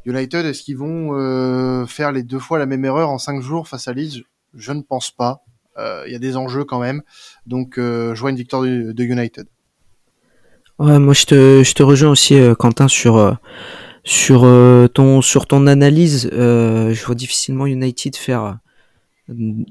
United, 0.07 0.45
est-ce 0.45 0.63
qu'ils 0.63 0.77
vont 0.77 1.19
euh, 1.19 1.87
faire 1.87 2.13
les 2.13 2.23
deux 2.23 2.39
fois 2.39 2.59
la 2.59 2.67
même 2.67 2.85
erreur 2.85 3.09
en 3.09 3.19
cinq 3.19 3.41
jours 3.41 3.69
face 3.69 3.89
à 3.89 3.93
Leeds? 3.93 4.25
Je 4.55 4.73
ne 4.73 4.83
pense 4.83 5.11
pas. 5.11 5.45
Euh, 5.79 6.05
il 6.07 6.13
y 6.13 6.17
a 6.17 6.19
des 6.19 6.37
enjeux 6.37 6.65
quand 6.65 6.79
même. 6.79 7.03
Donc, 7.47 7.79
euh, 7.79 8.15
je 8.15 8.21
vois 8.21 8.31
une 8.31 8.37
victoire 8.37 8.63
de, 8.63 9.03
United. 9.03 9.47
Ouais, 10.79 10.99
moi 10.99 11.15
je 11.15 11.73
te 11.73 11.83
rejoins 11.83 12.11
aussi, 12.11 12.37
Quentin, 12.59 12.89
sur, 12.89 13.39
sur, 14.05 14.43
ton, 14.93 15.23
sur 15.23 15.47
ton 15.47 15.67
analyse. 15.67 16.29
je 16.33 17.05
vois 17.05 17.15
difficilement 17.15 17.67
United 17.67 18.17
faire 18.17 18.59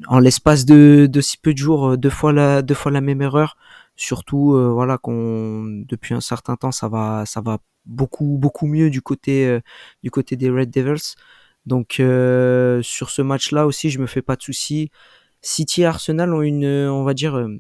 en 0.08 0.20
l'espace 0.20 0.66
de, 0.66 1.08
de 1.10 1.22
si 1.22 1.38
peu 1.38 1.54
de 1.54 1.58
jours 1.60 1.98
deux 1.98 2.10
fois 2.10 2.34
la, 2.34 2.62
deux 2.62 2.74
fois 2.76 2.92
la 2.92 3.02
même 3.02 3.22
erreur. 3.22 3.58
Surtout, 3.96 4.58
voilà, 4.74 4.98
qu'on 4.98 5.84
depuis 5.88 6.14
un 6.16 6.22
certain 6.22 6.56
temps, 6.56 6.72
ça 6.72 6.90
va, 6.90 7.26
ça 7.26 7.42
va 7.42 7.60
beaucoup 7.86 8.38
beaucoup 8.40 8.68
mieux 8.68 8.90
du 8.90 9.02
côté 9.02 9.46
euh, 9.48 9.60
du 10.04 10.12
côté 10.12 10.36
des 10.36 10.50
Red 10.50 10.70
Devils. 10.72 11.16
Donc 11.66 12.00
euh, 12.00 12.82
sur 12.82 13.10
ce 13.10 13.22
match-là 13.22 13.66
aussi, 13.66 13.90
je 13.90 14.00
me 14.00 14.08
fais 14.08 14.22
pas 14.22 14.36
de 14.36 14.42
soucis. 14.42 14.92
City 15.42 15.82
et 15.82 15.86
Arsenal 15.86 16.34
ont 16.34 16.42
une, 16.42 16.66
on 16.66 17.04
va 17.04 17.14
dire, 17.14 17.36
euh, 17.36 17.58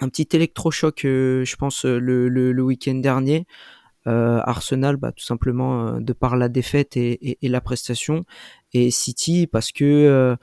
un 0.00 0.08
petit 0.08 0.28
électrochoc, 0.32 1.00
je 1.02 1.56
pense, 1.56 1.84
le, 1.84 2.28
le, 2.28 2.62
week-end 2.62 2.94
dernier. 2.94 3.46
Arsenal, 4.06 4.96
bah, 4.96 5.12
tout 5.12 5.24
simplement 5.24 6.00
de 6.00 6.12
par 6.12 6.36
la 6.36 6.48
défaite 6.48 6.96
et, 6.96 7.38
et, 7.40 7.48
la 7.48 7.60
prestation, 7.60 8.24
et 8.72 8.90
City 8.90 9.46
parce 9.46 9.70
que 9.72 10.36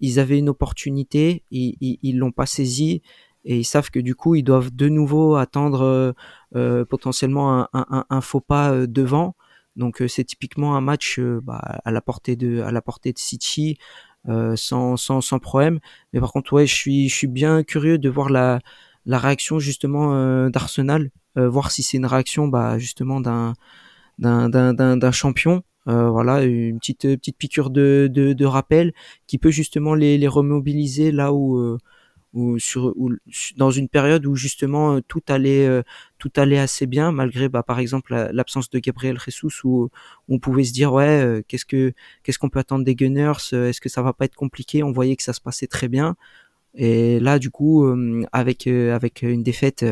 ils 0.00 0.18
avaient 0.18 0.38
une 0.38 0.48
opportunité, 0.48 1.44
ils, 1.50 2.18
l'ont 2.18 2.32
pas 2.32 2.46
saisie 2.46 3.02
et 3.44 3.58
ils 3.58 3.64
savent 3.64 3.90
que 3.90 4.00
du 4.00 4.14
coup 4.14 4.34
ils 4.34 4.42
doivent 4.42 4.74
de 4.74 4.88
nouveau 4.88 5.36
attendre 5.36 5.82
euh, 5.82 6.12
euh 6.56 6.84
potentiellement 6.84 7.60
un, 7.60 7.68
un, 7.72 8.04
un, 8.08 8.20
faux 8.20 8.40
pas 8.40 8.72
euh, 8.72 8.86
devant. 8.86 9.34
Donc 9.76 10.02
euh, 10.02 10.08
c'est 10.08 10.24
typiquement 10.24 10.76
un 10.76 10.80
match 10.80 11.18
bah, 11.20 11.80
à 11.84 11.90
la 11.90 12.00
portée 12.00 12.36
de 12.36 12.60
à 12.60 12.72
la 12.72 12.82
portée 12.82 13.12
de 13.12 13.18
City 13.18 13.78
sans, 14.26 14.96
sans, 14.96 15.20
sans 15.20 15.38
problème. 15.38 15.80
Mais 16.12 16.20
par 16.20 16.32
contre 16.32 16.52
ouais 16.52 16.66
je 16.66 16.74
suis 16.74 17.08
je 17.08 17.14
suis 17.14 17.26
bien 17.26 17.62
curieux 17.62 17.98
de 17.98 18.08
voir 18.08 18.30
la 18.30 18.60
la 19.06 19.18
réaction 19.18 19.58
justement 19.58 20.50
d'Arsenal, 20.50 21.10
voir 21.36 21.70
si 21.70 21.82
c'est 21.82 21.96
une 21.96 22.06
réaction 22.06 22.48
bah, 22.48 22.78
justement 22.78 23.20
d'un 23.20 23.54
champion. 25.12 25.62
Euh, 25.88 26.10
voilà 26.10 26.42
une 26.42 26.78
petite 26.78 27.02
petite 27.02 27.38
piqûre 27.38 27.70
de, 27.70 28.44
rappel 28.44 28.92
qui 29.26 29.38
peut 29.38 29.50
justement 29.50 29.94
les, 29.94 30.28
remobiliser 30.28 31.10
là 31.10 31.32
où 31.32 31.78
dans 33.56 33.70
une 33.70 33.88
période 33.88 34.24
où 34.24 34.36
justement 34.36 34.96
euh, 34.96 35.00
tout 35.06 35.22
allait 35.28 35.66
euh, 35.66 35.82
tout 36.18 36.30
allait 36.36 36.58
assez 36.58 36.86
bien 36.86 37.10
malgré 37.10 37.48
bah, 37.48 37.64
par 37.64 37.80
exemple 37.80 38.14
l'absence 38.32 38.70
de 38.70 38.78
Gabriel 38.78 39.18
Jesus 39.18 39.62
où, 39.64 39.90
on 40.28 40.38
pouvait 40.38 40.64
se 40.64 40.72
dire 40.72 40.92
ouais 40.92 41.22
euh, 41.22 41.42
qu'est-ce 41.48 41.64
que 41.64 41.92
qu'est-ce 42.22 42.38
qu'on 42.38 42.48
peut 42.48 42.60
attendre 42.60 42.84
des 42.84 42.94
Gunners 42.94 43.32
est-ce 43.52 43.80
que 43.80 43.88
ça 43.88 44.02
va 44.02 44.12
pas 44.12 44.26
être 44.26 44.36
compliqué? 44.36 44.82
On 44.84 44.92
voyait 44.92 45.16
que 45.16 45.24
ça 45.24 45.32
se 45.32 45.40
passait 45.40 45.66
très 45.66 45.88
bien 45.88 46.14
et 46.74 47.18
là 47.18 47.40
du 47.40 47.50
coup 47.50 47.84
avec 48.32 48.66
avec 48.68 49.22
une 49.22 49.42
défaite 49.42 49.84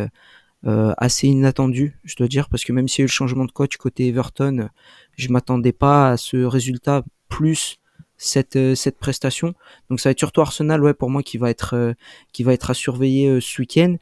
assez 0.64 1.28
inattendue 1.28 1.98
je 2.04 2.16
dois 2.16 2.26
dire 2.26 2.48
parce 2.48 2.64
que 2.64 2.72
même 2.72 2.88
s'il 2.88 3.02
y 3.02 3.02
a 3.02 3.04
eu 3.04 3.06
le 3.06 3.12
changement 3.12 3.44
de 3.44 3.52
coach 3.52 3.76
côté 3.76 4.08
Everton 4.08 4.68
je 5.16 5.28
m'attendais 5.28 5.72
pas 5.72 6.10
à 6.10 6.16
ce 6.16 6.36
résultat 6.36 7.04
plus 7.28 7.78
cette 8.18 8.56
euh, 8.56 8.74
cette 8.74 8.98
prestation. 8.98 9.54
Donc 9.88 10.00
ça 10.00 10.08
va 10.08 10.10
être 10.10 10.18
surtout 10.18 10.42
Arsenal 10.42 10.82
ouais 10.82 10.92
pour 10.92 11.08
moi 11.08 11.22
qui 11.22 11.38
va 11.38 11.48
être 11.48 11.74
euh, 11.74 11.94
qui 12.32 12.42
va 12.42 12.52
être 12.52 12.70
à 12.70 12.74
surveiller 12.74 13.28
euh, 13.28 13.40
ce 13.40 13.62
week-end. 13.62 13.96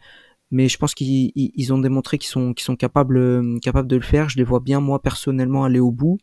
Mais 0.51 0.69
je 0.69 0.79
pense 0.79 0.95
qu'ils 0.95 1.33
ils 1.35 1.73
ont 1.73 1.79
démontré 1.79 2.19
qu'ils 2.19 2.31
sont 2.31 2.55
qu'ils 2.55 2.64
sont 2.64 2.77
capables 2.77 3.61
capables 3.61 3.88
de 3.88 3.97
le 3.97 4.03
faire. 4.03 4.29
Je 4.29 4.38
les 4.38 4.45
vois 4.45 4.61
bien 4.61 4.81
moi 4.81 5.03
personnellement 5.03 5.64
aller 5.64 5.81
au 5.81 5.90
bout. 5.90 6.19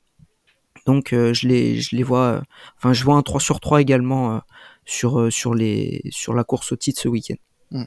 Donc 0.85 1.09
je 1.11 1.47
les 1.47 1.81
je 1.81 1.95
les 1.95 2.03
vois 2.03 2.41
enfin 2.77 2.93
je 2.93 3.03
vois 3.03 3.15
un 3.15 3.21
3 3.21 3.41
sur 3.41 3.59
3 3.59 3.81
également 3.81 4.41
sur 4.85 5.31
sur 5.31 5.53
les 5.53 6.01
sur 6.09 6.33
la 6.33 6.45
course 6.45 6.71
au 6.71 6.77
titre 6.77 7.01
ce 7.01 7.09
week-end. 7.09 7.35
Hmm. 7.71 7.83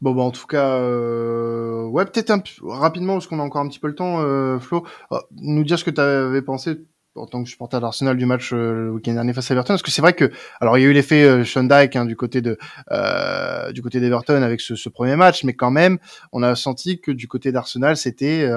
Bon, 0.00 0.14
bah, 0.14 0.22
en 0.22 0.30
tout 0.30 0.46
cas, 0.46 0.78
ouais, 0.78 2.04
peut-être 2.04 2.30
un 2.30 2.42
rapidement, 2.62 3.14
parce 3.14 3.26
qu'on 3.26 3.40
a 3.40 3.42
encore 3.42 3.62
un 3.62 3.68
petit 3.68 3.78
peu 3.78 3.88
le 3.88 3.94
temps, 3.94 4.20
Flo, 4.60 4.84
nous 5.32 5.64
dire 5.64 5.78
ce 5.78 5.84
que 5.84 5.90
tu 5.90 6.00
avais 6.00 6.42
pensé 6.42 6.78
en 7.16 7.26
tant 7.26 7.42
que 7.42 7.48
supporter 7.48 7.80
d'Arsenal 7.80 8.16
du 8.16 8.26
match 8.26 8.52
euh, 8.52 8.72
le 8.72 8.92
week-end 8.92 9.14
dernier 9.14 9.32
face 9.32 9.50
à 9.50 9.54
Everton 9.54 9.74
parce 9.74 9.82
que 9.82 9.90
c'est 9.90 10.02
vrai 10.02 10.12
que 10.12 10.30
alors 10.60 10.78
il 10.78 10.82
y 10.82 10.84
a 10.84 10.88
eu 10.88 10.92
l'effet 10.92 11.24
euh, 11.24 11.44
Dyke 11.44 11.96
hein, 11.96 12.04
du 12.04 12.16
côté 12.16 12.40
de 12.40 12.58
euh, 12.90 13.72
du 13.72 13.82
côté 13.82 14.00
d'Everton 14.00 14.42
avec 14.42 14.60
ce, 14.60 14.88
premier 14.88 15.16
match 15.16 15.44
mais 15.44 15.54
quand 15.54 15.70
même 15.70 15.98
on 16.32 16.42
a 16.42 16.54
senti 16.54 17.00
que 17.00 17.10
du 17.10 17.28
côté 17.28 17.52
d'Arsenal 17.52 17.96
c'était 17.96 18.44
euh, 18.44 18.56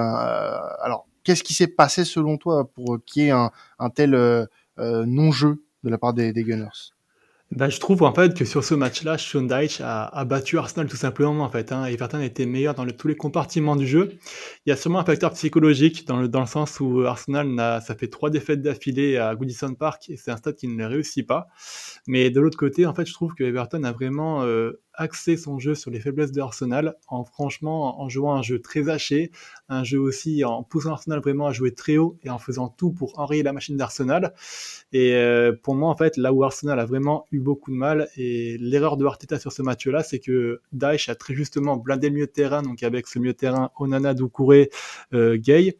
alors 0.81 1.07
qu'est-ce 1.23 1.43
qui 1.43 1.53
s'est 1.53 1.67
passé 1.67 2.05
selon 2.05 2.37
toi 2.37 2.69
pour 2.73 2.99
qu'il 3.05 3.23
y 3.23 3.27
ait 3.27 3.31
un, 3.31 3.51
un 3.79 3.89
tel 3.89 4.13
euh, 4.15 4.45
non-jeu 4.77 5.63
de 5.83 5.89
la 5.89 5.97
part 5.97 6.13
des, 6.13 6.33
des 6.33 6.43
Gunners? 6.43 6.93
Bah, 7.51 7.67
je 7.67 7.79
trouve 7.79 8.03
en 8.03 8.13
fait 8.13 8.35
que 8.35 8.45
sur 8.45 8.63
ce 8.63 8.75
match-là, 8.75 9.17
Sean 9.17 9.41
Dyche 9.41 9.81
a, 9.83 10.23
battu 10.25 10.59
Arsenal 10.59 10.87
tout 10.87 10.97
simplement 10.97 11.43
en 11.43 11.49
fait. 11.49 11.71
Hein. 11.71 11.85
Everton 11.85 12.21
était 12.21 12.45
meilleur 12.45 12.75
dans 12.75 12.85
tous 12.85 13.07
les 13.07 13.15
compartiments 13.15 13.75
du 13.75 13.87
jeu. 13.87 14.19
Il 14.65 14.69
y 14.69 14.71
a 14.71 14.75
sûrement 14.75 14.99
un 14.99 15.03
facteur 15.03 15.31
psychologique 15.33 16.05
dans 16.07 16.17
le, 16.17 16.27
dans 16.27 16.41
le 16.41 16.45
sens 16.45 16.79
où 16.79 17.01
Arsenal 17.01 17.81
ça 17.83 17.95
fait 17.95 18.07
trois 18.07 18.29
défaites 18.29 18.61
d'affilée 18.61 19.17
à 19.17 19.33
Goodison 19.33 19.73
Park 19.73 20.09
et 20.09 20.17
c'est 20.17 20.29
un 20.29 20.37
stade 20.37 20.55
qui 20.55 20.67
ne 20.67 20.85
réussit 20.85 21.25
pas. 21.25 21.47
Mais 22.05 22.29
de 22.29 22.39
l'autre 22.39 22.57
côté, 22.57 22.85
en 22.85 22.93
fait, 22.93 23.07
je 23.07 23.13
trouve 23.13 23.33
que 23.33 23.43
Everton 23.43 23.83
a 23.83 23.91
vraiment 23.91 24.43
euh, 24.43 24.79
axé 24.93 25.37
son 25.37 25.57
jeu 25.57 25.75
sur 25.75 25.89
les 25.89 25.99
faiblesses 25.99 26.31
de 26.31 26.41
Arsenal 26.41 26.95
en 27.07 27.23
franchement 27.23 28.01
en 28.01 28.09
jouant 28.09 28.35
un 28.35 28.41
jeu 28.41 28.59
très 28.59 28.89
haché, 28.89 29.31
un 29.69 29.83
jeu 29.83 29.99
aussi 29.99 30.43
en 30.43 30.61
poussant 30.61 30.91
Arsenal 30.91 31.19
vraiment 31.19 31.47
à 31.47 31.51
jouer 31.51 31.73
très 31.73 31.97
haut 31.97 32.17
et 32.21 32.29
en 32.29 32.37
faisant 32.37 32.67
tout 32.67 32.91
pour 32.91 33.17
enrayer 33.17 33.41
la 33.41 33.53
machine 33.53 33.77
d'Arsenal. 33.77 34.33
Et 34.91 35.13
euh, 35.15 35.53
pour 35.63 35.75
moi, 35.75 35.89
en 35.89 35.95
fait, 35.95 36.17
là 36.17 36.33
où 36.33 36.43
Arsenal 36.43 36.79
a 36.79 36.85
vraiment 36.85 37.25
eu 37.31 37.38
beaucoup 37.39 37.71
de 37.71 37.75
mal 37.75 38.09
et 38.15 38.57
l'erreur 38.59 38.97
de 38.97 39.05
Arteta 39.05 39.39
sur 39.39 39.51
ce 39.51 39.61
match-là, 39.61 40.03
c'est 40.03 40.19
que 40.19 40.61
Daesh 40.71 41.09
a 41.09 41.15
très 41.15 41.33
justement 41.33 41.77
blindé 41.77 42.09
le 42.09 42.13
milieu 42.15 42.27
de 42.27 42.31
terrain, 42.31 42.61
donc 42.61 42.83
avec 42.83 43.07
ce 43.07 43.19
milieu 43.19 43.33
de 43.33 43.37
terrain 43.37 43.71
Onana, 43.79 44.13
Doucouré, 44.13 44.69
euh, 45.13 45.37
Gay 45.37 45.77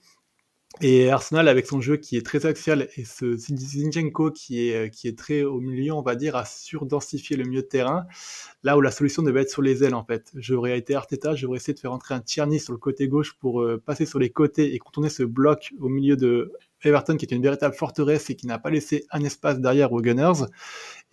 et 0.82 1.10
Arsenal, 1.10 1.48
avec 1.48 1.66
son 1.66 1.82
jeu 1.82 1.98
qui 1.98 2.16
est 2.16 2.26
très 2.26 2.46
axial 2.46 2.88
et 2.96 3.04
ce 3.04 3.36
Zinchenko 3.36 4.32
qui 4.32 4.70
est, 4.70 4.94
qui 4.94 5.08
est 5.08 5.18
très 5.18 5.44
au 5.44 5.60
milieu, 5.60 5.94
on 5.94 6.02
va 6.02 6.16
dire, 6.16 6.36
a 6.36 6.46
surdensifié 6.46 7.36
le 7.36 7.44
milieu 7.44 7.62
de 7.62 7.68
terrain. 7.68 8.06
Là 8.64 8.78
où 8.78 8.82
la 8.82 8.92
solution 8.92 9.24
devait 9.24 9.42
être 9.42 9.50
sur 9.50 9.62
les 9.62 9.84
ailes, 9.84 9.96
en 9.96 10.06
fait. 10.06 10.32
J'aurais 10.36 10.78
été 10.78 10.96
Arteta, 10.96 11.36
j'aurais 11.36 11.58
essayé 11.58 11.74
de 11.74 11.80
faire 11.80 11.92
entrer 11.92 12.14
un 12.14 12.22
Tierney 12.22 12.60
sur 12.60 12.72
le 12.72 12.80
côté 12.80 13.08
gauche 13.08 13.34
pour 13.40 13.62
euh, 13.62 13.82
passer 13.84 14.06
sur 14.06 14.20
les 14.20 14.30
côtés 14.30 14.74
et 14.74 14.80
contourner 14.80 15.10
ce 15.10 15.24
bloc 15.24 15.74
au 15.80 15.90
milieu 15.90 16.16
de 16.16 16.54
Everton, 16.84 17.18
qui 17.18 17.26
est 17.26 17.32
une 17.34 17.42
véritable 17.42 17.76
forteresse 17.76 18.30
et 18.30 18.36
qui 18.36 18.48
n'a 18.48 18.60
pas 18.60 18.70
laissé 18.70 19.06
un 19.12 19.24
espace 19.24 19.60
derrière 19.60 19.92
aux 19.92 20.02
Gunners. 20.02 20.46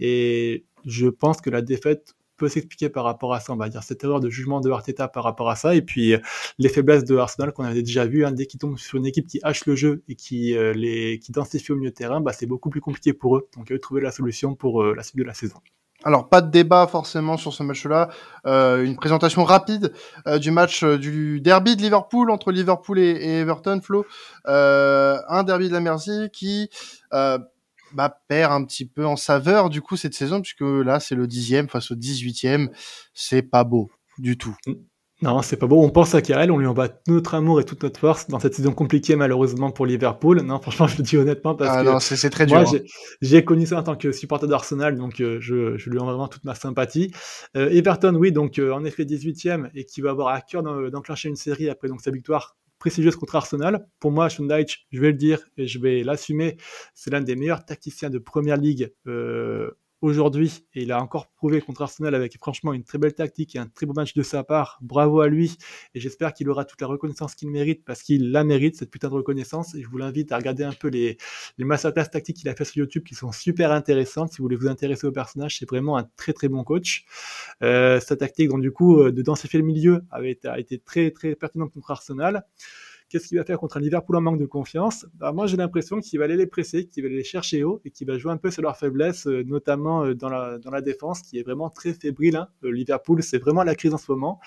Et 0.00 0.64
je 0.84 1.08
pense 1.08 1.40
que 1.40 1.50
la 1.50 1.62
défaite 1.62 2.14
peut 2.36 2.48
s'expliquer 2.48 2.88
par 2.88 3.04
rapport 3.04 3.34
à 3.34 3.40
ça, 3.40 3.52
on 3.52 3.56
va 3.56 3.68
dire 3.68 3.82
cette 3.82 4.04
erreur 4.04 4.20
de 4.20 4.28
jugement 4.30 4.60
de 4.60 4.70
Arteta 4.70 5.08
par 5.08 5.24
rapport 5.24 5.48
à 5.50 5.56
ça, 5.56 5.74
et 5.74 5.82
puis 5.82 6.14
euh, 6.14 6.18
les 6.58 6.68
faiblesses 6.68 7.04
de 7.04 7.16
Arsenal 7.16 7.52
qu'on 7.52 7.64
avait 7.64 7.82
déjà 7.82 8.06
vu, 8.06 8.24
hein, 8.24 8.32
dès 8.32 8.46
qu'ils 8.46 8.60
tombent 8.60 8.78
sur 8.78 8.98
une 8.98 9.06
équipe 9.06 9.26
qui 9.26 9.40
hache 9.42 9.66
le 9.66 9.74
jeu 9.74 10.02
et 10.08 10.14
qui 10.14 10.56
euh, 10.56 10.72
les 10.74 11.18
qui 11.18 11.32
densifie 11.32 11.72
au 11.72 11.76
milieu 11.76 11.90
de 11.90 11.94
terrain, 11.94 12.20
bah, 12.20 12.32
c'est 12.32 12.46
beaucoup 12.46 12.70
plus 12.70 12.80
compliqué 12.80 13.12
pour 13.12 13.36
eux. 13.38 13.48
Donc, 13.56 13.70
ont 13.72 13.78
trouvé 13.78 14.00
la 14.00 14.10
solution 14.10 14.54
pour 14.54 14.82
euh, 14.82 14.94
la 14.94 15.02
suite 15.02 15.16
de 15.16 15.24
la 15.24 15.34
saison. 15.34 15.58
Alors 16.06 16.28
pas 16.28 16.40
de 16.40 16.50
débat 16.50 16.86
forcément 16.86 17.36
sur 17.36 17.52
ce 17.52 17.64
match-là. 17.64 18.08
une 18.44 18.94
présentation 18.94 19.42
rapide 19.42 19.92
du 20.40 20.52
match 20.52 20.84
du 20.84 21.40
derby 21.40 21.74
de 21.74 21.82
Liverpool 21.82 22.30
entre 22.30 22.52
Liverpool 22.52 23.00
et, 23.00 23.40
Everton, 23.40 23.80
Flo. 23.82 24.06
un 24.46 25.42
derby 25.42 25.68
de 25.68 25.72
la 25.72 25.80
Mersey 25.80 26.30
qui 26.32 26.70
bah, 27.10 28.20
perd 28.28 28.52
un 28.52 28.64
petit 28.64 28.86
peu 28.86 29.04
en 29.04 29.16
saveur 29.16 29.68
du 29.68 29.82
coup 29.82 29.96
cette 29.96 30.14
saison 30.14 30.40
puisque 30.40 30.60
là 30.60 31.00
c'est 31.00 31.14
le 31.14 31.26
dixième 31.26 31.68
face 31.68 31.90
au 31.90 31.94
dix-huitième, 31.94 32.70
c'est 33.12 33.42
pas 33.42 33.64
beau 33.64 33.90
du 34.18 34.36
tout. 34.38 34.56
Non, 35.22 35.40
c'est 35.40 35.56
pas 35.56 35.66
beau. 35.66 35.82
On 35.82 35.88
pense 35.88 36.14
à 36.14 36.20
Karel, 36.20 36.50
on 36.50 36.58
lui 36.58 36.66
envoie 36.66 36.88
tout 36.88 37.12
notre 37.12 37.34
amour 37.34 37.58
et 37.58 37.64
toute 37.64 37.82
notre 37.82 37.98
force 37.98 38.28
dans 38.28 38.38
cette 38.38 38.54
saison 38.54 38.72
compliquée 38.72 39.16
malheureusement 39.16 39.70
pour 39.70 39.86
Liverpool. 39.86 40.42
Non, 40.42 40.58
franchement, 40.60 40.86
je 40.86 40.98
le 40.98 41.04
dis 41.04 41.16
honnêtement 41.16 41.54
parce 41.54 41.70
ah, 41.74 41.98
que 41.98 42.16
c'est 42.16 42.28
très 42.28 42.44
dur. 42.44 42.60
Moi, 42.60 42.66
hein. 42.74 42.80
j'ai 43.22 43.42
connu 43.42 43.64
ça 43.64 43.78
en 43.78 43.82
tant 43.82 43.96
que 43.96 44.12
supporter 44.12 44.46
d'Arsenal, 44.46 44.98
donc 44.98 45.20
euh, 45.20 45.38
je, 45.40 45.78
je, 45.78 45.88
lui 45.88 45.98
envoie 45.98 46.12
vraiment 46.12 46.28
toute 46.28 46.44
ma 46.44 46.54
sympathie. 46.54 47.12
Euh, 47.56 47.70
Everton, 47.70 48.14
oui, 48.14 48.30
donc 48.30 48.58
euh, 48.58 48.72
en 48.72 48.84
effet 48.84 49.04
18e 49.04 49.70
et 49.74 49.86
qui 49.86 50.02
va 50.02 50.10
avoir 50.10 50.28
à 50.28 50.42
cœur 50.42 50.62
d'enclencher 50.62 51.30
une 51.30 51.36
série 51.36 51.70
après 51.70 51.88
donc 51.88 52.02
sa 52.02 52.10
victoire 52.10 52.56
prestigieuse 52.78 53.16
contre 53.16 53.36
Arsenal. 53.36 53.86
Pour 54.00 54.10
moi, 54.10 54.28
Sean 54.28 54.46
je 54.46 55.00
vais 55.00 55.12
le 55.12 55.14
dire 55.14 55.40
et 55.56 55.66
je 55.66 55.78
vais 55.78 56.02
l'assumer, 56.02 56.58
c'est 56.94 57.10
l'un 57.10 57.22
des 57.22 57.36
meilleurs 57.36 57.64
tacticiens 57.64 58.10
de 58.10 58.18
Première 58.18 58.58
Ligue 58.58 58.92
aujourd'hui. 60.00 60.64
Et 60.74 60.82
il 60.82 60.92
a 60.92 61.02
encore 61.02 61.28
prouvé 61.28 61.60
contre 61.60 61.82
Arsenal 61.82 62.14
avec 62.14 62.36
franchement 62.38 62.72
une 62.72 62.84
très 62.84 62.98
belle 62.98 63.14
tactique 63.14 63.56
et 63.56 63.58
un 63.58 63.66
très 63.66 63.86
beau 63.86 63.94
match 63.94 64.14
de 64.14 64.22
sa 64.22 64.44
part. 64.44 64.78
Bravo 64.82 65.20
à 65.20 65.28
lui. 65.28 65.56
Et 65.94 66.00
j'espère 66.00 66.34
qu'il 66.34 66.48
aura 66.48 66.64
toute 66.64 66.80
la 66.80 66.86
reconnaissance 66.86 67.34
qu'il 67.34 67.50
mérite 67.50 67.84
parce 67.84 68.02
qu'il 68.02 68.30
la 68.30 68.44
mérite, 68.44 68.76
cette 68.76 68.90
putain 68.90 69.08
de 69.08 69.14
reconnaissance. 69.14 69.74
Et 69.74 69.82
je 69.82 69.88
vous 69.88 69.98
l'invite 69.98 70.32
à 70.32 70.36
regarder 70.36 70.64
un 70.64 70.72
peu 70.72 70.88
les, 70.88 71.16
les 71.58 71.64
masterclass 71.64 72.06
tactiques 72.10 72.38
qu'il 72.38 72.48
a 72.48 72.54
fait 72.54 72.64
sur 72.64 72.78
YouTube 72.78 73.04
qui 73.04 73.14
sont 73.14 73.32
super 73.32 73.72
intéressantes. 73.72 74.32
Si 74.32 74.38
vous 74.38 74.44
voulez 74.44 74.56
vous 74.56 74.68
intéresser 74.68 75.06
au 75.06 75.12
personnage, 75.12 75.58
c'est 75.58 75.68
vraiment 75.68 75.96
un 75.96 76.08
très 76.16 76.32
très 76.32 76.48
bon 76.48 76.64
coach. 76.64 77.06
Euh, 77.62 78.00
sa 78.00 78.16
tactique, 78.16 78.48
donc 78.48 78.60
du 78.60 78.72
coup, 78.72 79.00
euh, 79.00 79.12
de 79.12 79.22
densifier 79.22 79.58
le 79.58 79.66
milieu 79.66 80.02
avait 80.10 80.38
a 80.44 80.58
été 80.58 80.78
très 80.78 81.10
très 81.10 81.34
pertinente 81.34 81.72
contre 81.72 81.90
Arsenal. 81.90 82.44
Qu'est-ce 83.08 83.28
qu'il 83.28 83.38
va 83.38 83.44
faire 83.44 83.58
contre 83.58 83.76
un 83.76 83.80
Liverpool 83.80 84.16
en 84.16 84.20
manque 84.20 84.40
de 84.40 84.46
confiance? 84.46 85.06
Bah, 85.14 85.30
Moi, 85.30 85.46
j'ai 85.46 85.56
l'impression 85.56 86.00
qu'il 86.00 86.18
va 86.18 86.24
aller 86.24 86.36
les 86.36 86.48
presser, 86.48 86.86
qu'il 86.86 87.04
va 87.04 87.06
aller 87.06 87.18
les 87.18 87.24
chercher 87.24 87.62
haut 87.62 87.80
et 87.84 87.90
qu'il 87.92 88.04
va 88.06 88.18
jouer 88.18 88.32
un 88.32 88.36
peu 88.36 88.50
sur 88.50 88.62
leur 88.62 88.76
faiblesse, 88.76 89.28
euh, 89.28 89.44
notamment 89.44 90.04
euh, 90.04 90.14
dans 90.14 90.28
la, 90.28 90.58
dans 90.58 90.72
la 90.72 90.80
défense, 90.80 91.22
qui 91.22 91.38
est 91.38 91.44
vraiment 91.44 91.70
très 91.70 91.92
fébrile. 91.92 92.34
Hein. 92.34 92.48
Liverpool, 92.62 93.22
c'est 93.22 93.38
vraiment 93.38 93.62
la 93.62 93.76
crise 93.76 93.94
en 93.94 93.98
ce 93.98 94.10
moment. 94.10 94.40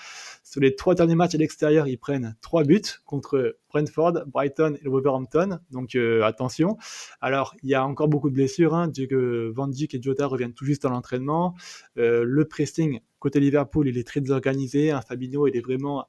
Sur 0.44 0.60
les 0.60 0.76
trois 0.76 0.94
derniers 0.94 1.14
matchs 1.14 1.34
à 1.36 1.38
l'extérieur, 1.38 1.86
ils 1.86 1.96
prennent 1.96 2.36
trois 2.42 2.64
buts 2.64 2.82
contre 3.06 3.56
Brentford, 3.70 4.24
Brighton 4.26 4.76
et 4.82 4.88
Wolverhampton. 4.88 5.60
Donc 5.70 5.94
euh, 5.94 6.22
attention. 6.22 6.76
Alors, 7.22 7.54
il 7.62 7.70
y 7.70 7.74
a 7.74 7.86
encore 7.86 8.08
beaucoup 8.08 8.28
de 8.28 8.34
blessures. 8.34 8.74
Hein. 8.74 8.92
Van 9.54 9.68
Dijk 9.68 9.94
et 9.94 10.02
Jota 10.02 10.26
reviennent 10.26 10.52
tout 10.52 10.66
juste 10.66 10.84
à 10.84 10.90
l'entraînement. 10.90 11.54
le 11.96 12.44
pressing 12.44 13.00
côté 13.20 13.38
Liverpool, 13.38 13.88
il 13.88 13.96
est 13.96 14.06
très 14.06 14.20
désorganisé. 14.20 14.90
Hein. 14.90 15.00
Fabinho, 15.06 15.46
il 15.46 15.56
est 15.56 15.60
vraiment 15.60 16.06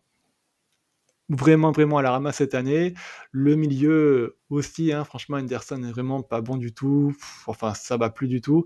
vraiment, 1.32 1.72
vraiment 1.72 1.98
à 1.98 2.02
la 2.02 2.12
ramasse 2.12 2.38
cette 2.38 2.56
année. 2.56 2.94
Le 3.32 3.56
milieu 3.56 4.38
aussi, 4.50 4.92
hein, 4.92 5.04
franchement, 5.04 5.38
Anderson 5.38 5.78
n'est 5.78 5.92
vraiment 5.92 6.22
pas 6.22 6.42
bon 6.42 6.58
du 6.58 6.74
tout. 6.74 7.16
Enfin, 7.48 7.74
ça 7.74 7.98
va 7.98 8.10
plus 8.10 8.28
du 8.28 8.42
tout. 8.42 8.66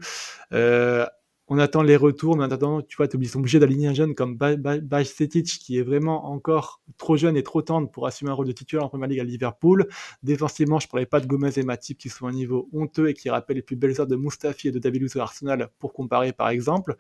Euh, 0.54 1.06
on 1.48 1.60
attend 1.60 1.84
les 1.84 1.96
retours, 1.96 2.36
mais 2.36 2.44
en 2.44 2.50
attendant, 2.50 2.82
tu 2.82 2.98
vois, 2.98 3.06
ils 3.14 3.30
sont 3.30 3.38
obligés 3.38 3.60
d'aligner 3.60 3.88
un 3.88 3.94
jeune 3.94 4.16
comme 4.16 4.36
Bajcetic, 4.36 5.46
qui 5.46 5.78
est 5.78 5.84
vraiment 5.84 6.32
encore 6.32 6.82
trop 6.98 7.18
jeune 7.18 7.38
et 7.38 7.44
trop 7.44 7.62
tendre 7.62 7.92
pour 7.92 8.08
assumer 8.08 8.32
un 8.32 8.34
rôle 8.34 8.48
de 8.48 8.52
titulaire 8.52 8.84
en 8.84 8.90
Première 8.90 9.08
Ligue 9.08 9.20
à 9.20 9.24
Liverpool. 9.24 9.88
Défensivement, 10.24 10.80
je 10.80 10.88
ne 10.88 10.90
parlais 10.90 11.06
pas 11.06 11.20
de 11.20 11.28
Gomez 11.28 11.52
et 11.58 11.64
Matip, 11.64 12.00
qui 12.00 12.10
sont 12.10 12.26
à 12.26 12.30
un 12.30 12.34
niveau 12.34 12.68
honteux 12.74 13.10
et 13.10 13.14
qui 13.14 13.30
rappellent 13.30 13.58
les 13.58 13.62
plus 13.62 13.76
belles 13.76 14.00
heures 14.02 14.08
de 14.08 14.16
Mustafi 14.16 14.70
et 14.70 14.72
de 14.72 14.80
David 14.80 15.04
Luiz 15.04 15.16
Arsenal, 15.18 15.70
pour 15.78 15.94
comparer 15.94 16.34
par 16.34 16.50
exemple. 16.50 16.96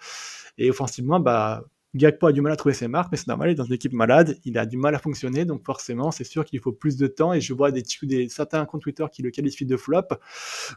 Et 0.59 0.69
offensivement, 0.69 1.19
bah, 1.19 1.63
Gakpo 1.95 2.27
a 2.27 2.33
du 2.33 2.41
mal 2.41 2.51
à 2.51 2.55
trouver 2.57 2.75
ses 2.75 2.87
marques, 2.87 3.09
mais 3.11 3.17
c'est 3.17 3.27
normal, 3.27 3.49
il 3.49 3.51
est 3.53 3.55
dans 3.55 3.63
une 3.63 3.73
équipe 3.73 3.93
malade, 3.93 4.37
il 4.43 4.57
a 4.57 4.65
du 4.65 4.75
mal 4.77 4.93
à 4.95 4.99
fonctionner, 4.99 5.45
donc 5.45 5.63
forcément, 5.65 6.11
c'est 6.11 6.25
sûr 6.25 6.43
qu'il 6.43 6.59
faut 6.59 6.73
plus 6.73 6.97
de 6.97 7.07
temps, 7.07 7.33
et 7.33 7.39
je 7.39 7.53
vois 7.53 7.71
des, 7.71 7.83
des 8.03 8.27
certains 8.27 8.65
comptes 8.65 8.81
Twitter 8.81 9.05
qui 9.11 9.21
le 9.21 9.31
qualifient 9.31 9.65
de 9.65 9.77
flop. 9.77 10.01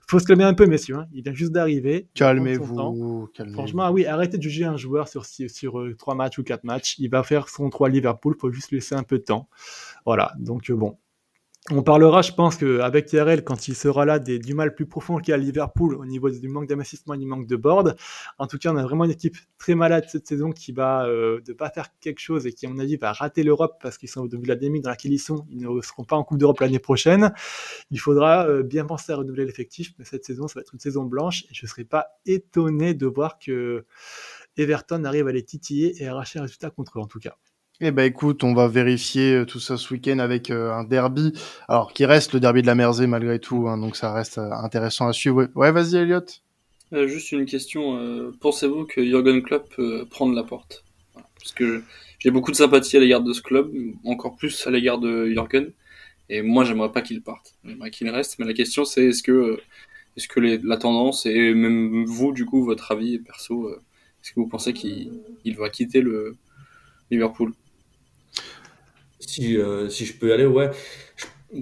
Faut 0.07 0.21
se 0.21 0.25
calmer 0.25 0.45
un 0.45 0.55
peu, 0.55 0.67
messieurs, 0.67 0.97
hein. 0.97 1.07
il 1.13 1.25
vient 1.25 1.35
juste 1.35 1.53
d'arriver. 1.53 2.09
Calmez-vous, 2.15 3.29
Franchement, 3.53 3.91
oui, 3.91 4.07
arrêtez 4.07 4.39
de 4.39 4.43
juger 4.43 4.65
un 4.65 4.77
joueur 4.77 5.09
sur, 5.09 5.27
sur, 5.27 5.81
euh, 5.81 5.95
3 5.97 6.15
matchs 6.15 6.39
ou 6.39 6.45
4 6.45 6.65
matchs, 6.65 6.97
il 6.99 7.11
va 7.11 7.23
faire 7.23 7.49
son 7.49 7.69
3 7.69 7.89
Liverpool, 7.89 8.37
faut 8.39 8.53
juste 8.53 8.71
laisser 8.71 8.95
un 8.95 9.03
peu 9.03 9.19
de 9.19 9.25
temps. 9.25 9.49
Voilà, 10.07 10.33
donc 10.39 10.71
euh, 10.71 10.77
bon, 10.77 10.99
on 11.71 11.83
parlera, 11.83 12.23
je 12.23 12.33
pense, 12.33 12.57
qu'avec 12.57 13.07
TRL, 13.07 13.45
quand 13.45 13.69
il 13.69 13.75
sera 13.75 14.05
là, 14.05 14.19
des, 14.19 14.39
du 14.39 14.55
mal 14.55 14.75
plus 14.75 14.87
profond 14.87 15.19
qu'il 15.19 15.29
y 15.29 15.33
a 15.33 15.35
à 15.35 15.39
Liverpool 15.39 15.95
au 15.97 16.07
niveau 16.07 16.31
du 16.31 16.49
manque 16.49 16.67
d'investissement 16.67 17.15
du 17.15 17.27
manque 17.27 17.47
de 17.47 17.57
board. 17.57 17.97
En 18.39 18.47
tout 18.47 18.59
cas, 18.59 18.73
on 18.73 18.77
a 18.77 18.83
vraiment 18.83 19.05
une 19.05 19.11
équipe 19.11 19.37
très 19.59 19.75
malade 19.75 20.05
cette 20.09 20.27
saison 20.27 20.51
qui 20.51 20.73
va 20.73 21.05
euh, 21.07 21.41
de 21.43 21.53
pas 21.53 21.69
faire 21.71 21.89
quelque 22.01 22.21
chose 22.21 22.47
et 22.47 22.53
qui, 22.53 22.67
à 22.67 22.71
mon 22.71 22.79
avis, 22.79 22.97
va 22.97 23.13
rater 23.13 23.43
l'Europe 23.43 23.79
parce 23.83 23.99
qu'ils 23.99 24.09
sont 24.09 24.23
au 24.23 24.29
début 24.29 24.45
de 24.45 24.49
la 24.49 24.57
demi 24.57 24.81
dans 24.81 24.91
laquelle 24.91 25.13
ils 25.13 25.19
sont. 25.19 25.47
Ils 25.51 25.59
ne 25.59 25.81
seront 25.83 26.05
pas 26.05 26.17
en 26.17 26.25
Coupe 26.25 26.39
d'Europe 26.39 26.61
l'année 26.61 26.79
prochaine. 26.79 27.33
Il 27.91 28.01
faudra 28.01 28.47
euh, 28.47 28.63
bien 28.63 28.87
penser 28.87 29.13
à 29.13 29.17
renouveler 29.17 29.45
l'effectif, 29.45 29.93
mais 29.99 30.05
cette 30.05 30.25
saison, 30.25 30.49
ça 30.49 30.55
va 30.57 30.63
être 30.63 30.73
une 30.73 30.81
saison 30.81 31.05
blanche 31.05 31.45
et 31.51 31.55
je 31.55 31.67
ne 31.67 31.69
serais 31.69 31.85
pas 31.85 32.07
étonné 32.25 32.95
de 32.95 33.07
voir 33.07 33.39
que 33.39 33.85
Everton 34.57 35.05
arrive 35.05 35.29
à 35.29 35.33
les 35.33 35.45
titiller 35.45 36.03
et 36.03 36.09
arracher 36.09 36.39
un 36.39 36.43
résultat 36.43 36.71
contre 36.71 36.99
eux, 36.99 37.03
en 37.03 37.07
tout 37.07 37.21
cas. 37.21 37.37
Eh 37.81 37.93
ben 37.93 38.03
écoute, 38.03 38.43
on 38.43 38.55
va 38.55 38.67
vérifier 38.67 39.35
euh, 39.35 39.47
tout 39.47 39.61
ça 39.61 39.77
ce 39.77 39.95
week-end 39.95 40.19
avec 40.19 40.51
euh, 40.51 40.73
un 40.73 40.83
derby, 40.83 41.33
alors 41.69 41.93
qui 41.93 42.05
reste 42.07 42.33
le 42.33 42.41
derby 42.41 42.61
de 42.61 42.67
la 42.67 42.75
Mersey 42.75 43.07
malgré 43.07 43.39
tout, 43.39 43.69
hein, 43.69 43.79
donc 43.79 43.95
ça 43.95 44.13
reste 44.13 44.39
euh, 44.39 44.51
intéressant 44.51 45.07
à 45.07 45.13
suivre. 45.13 45.47
Ouais, 45.55 45.71
vas-y 45.71 45.95
Elliot. 45.95 46.25
juste 47.07 47.31
une 47.31 47.47
question, 47.47 48.33
pensez-vous 48.41 48.85
que 48.87 49.05
Jürgen 49.05 49.43
Klopp 49.43 49.73
peut 49.77 50.05
prendre 50.11 50.35
la 50.35 50.43
porte? 50.43 50.83
Parce 51.15 51.53
que 51.53 51.85
j'ai 52.19 52.33
beaucoup 52.33 52.51
de 52.51 52.57
sympathie 52.57 52.97
à 52.97 53.01
l'égard 53.01 53.23
de 53.23 53.33
ce 53.33 53.43
club, 53.43 53.73
encore 54.05 54.35
plus 54.35 54.67
à 54.67 54.73
l'égard 54.73 54.99
de 54.99 55.27
Jürgen, 55.29 55.71
et 56.29 56.43
moi 56.43 56.65
j'aimerais 56.65 56.91
pas 56.91 57.03
qu'il 57.03 57.23
parte, 57.23 57.55
j'aimerais 57.65 57.93
qu'il 57.93 58.11
reste, 58.11 58.41
mais 58.41 58.45
la 58.45 58.55
question 58.55 58.85
c'est 58.85 59.05
est-ce 59.05 59.23
que, 59.23 59.57
est-ce 60.17 60.27
que 60.27 60.41
la 60.41 60.77
tendance, 60.79 61.27
et 61.27 61.55
même 61.55 62.05
vous 62.07 62.33
du 62.33 62.45
coup, 62.45 62.65
votre 62.65 62.91
avis 62.91 63.21
perso, 63.21 63.71
est-ce 63.71 64.33
que 64.33 64.41
vous 64.41 64.49
pensez 64.49 64.73
qu'il 64.73 65.21
va 65.57 65.71
quitter 65.71 66.01
le 66.01 66.37
Liverpool? 67.13 67.53
Si, 69.29 69.57
euh, 69.57 69.89
si 69.89 70.07
je 70.07 70.19
peux 70.19 70.29
y 70.29 70.33
aller, 70.33 70.47
ouais. 70.47 70.71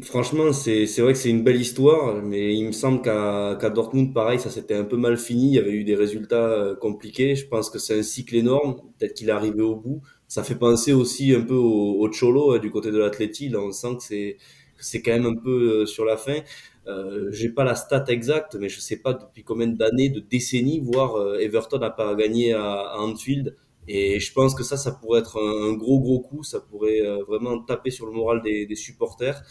Franchement, 0.02 0.52
c'est 0.52 0.86
c'est 0.86 1.00
vrai 1.00 1.12
que 1.12 1.18
c'est 1.18 1.30
une 1.30 1.44
belle 1.44 1.60
histoire, 1.60 2.20
mais 2.20 2.54
il 2.56 2.64
me 2.66 2.72
semble 2.72 3.02
qu'à 3.02 3.56
qu'à 3.60 3.70
Dortmund, 3.70 4.12
pareil, 4.12 4.40
ça 4.40 4.50
s'était 4.50 4.74
un 4.74 4.82
peu 4.84 4.96
mal 4.96 5.16
fini. 5.16 5.48
Il 5.50 5.54
y 5.54 5.58
avait 5.60 5.70
eu 5.72 5.84
des 5.84 5.94
résultats 5.94 6.48
euh, 6.50 6.74
compliqués. 6.74 7.36
Je 7.36 7.46
pense 7.46 7.70
que 7.70 7.78
c'est 7.78 7.96
un 7.96 8.02
cycle 8.02 8.34
énorme. 8.34 8.76
Peut-être 8.98 9.14
qu'il 9.14 9.28
est 9.28 9.32
arrivé 9.32 9.62
au 9.62 9.76
bout. 9.76 10.02
Ça 10.26 10.42
fait 10.42 10.56
penser 10.56 10.92
aussi 10.92 11.32
un 11.34 11.42
peu 11.42 11.54
au, 11.54 12.10
Cholo 12.12 12.52
hein, 12.54 12.58
du 12.58 12.70
côté 12.70 12.90
de 12.90 12.98
l'Atleti. 12.98 13.48
Là, 13.48 13.60
on 13.60 13.70
sent 13.70 13.96
que 13.98 14.02
c'est 14.02 14.36
c'est 14.78 15.02
quand 15.02 15.12
même 15.12 15.26
un 15.26 15.36
peu 15.36 15.82
euh, 15.82 15.86
sur 15.86 16.04
la 16.04 16.16
fin. 16.16 16.40
Euh, 16.88 17.30
j'ai 17.30 17.48
pas 17.50 17.62
la 17.64 17.76
stat 17.76 18.04
exacte, 18.08 18.56
mais 18.56 18.68
je 18.68 18.80
sais 18.80 18.96
pas 18.98 19.12
depuis 19.14 19.44
combien 19.44 19.68
d'années, 19.68 20.08
de 20.08 20.18
décennies, 20.20 20.80
voire 20.80 21.36
Everton 21.40 21.78
n'a 21.78 21.90
pas 21.90 22.14
gagné 22.16 22.52
à, 22.54 22.72
à 22.72 22.98
Anfield. 22.98 23.54
Et 23.88 24.18
je 24.18 24.32
pense 24.32 24.54
que 24.54 24.64
ça, 24.64 24.76
ça 24.76 24.92
pourrait 24.92 25.20
être 25.20 25.38
un, 25.38 25.74
gros, 25.74 26.00
gros 26.00 26.20
coup. 26.20 26.42
Ça 26.42 26.60
pourrait 26.60 27.00
euh, 27.00 27.22
vraiment 27.24 27.62
taper 27.62 27.90
sur 27.90 28.06
le 28.06 28.12
moral 28.12 28.42
des, 28.42 28.74
supporters. 28.74 29.42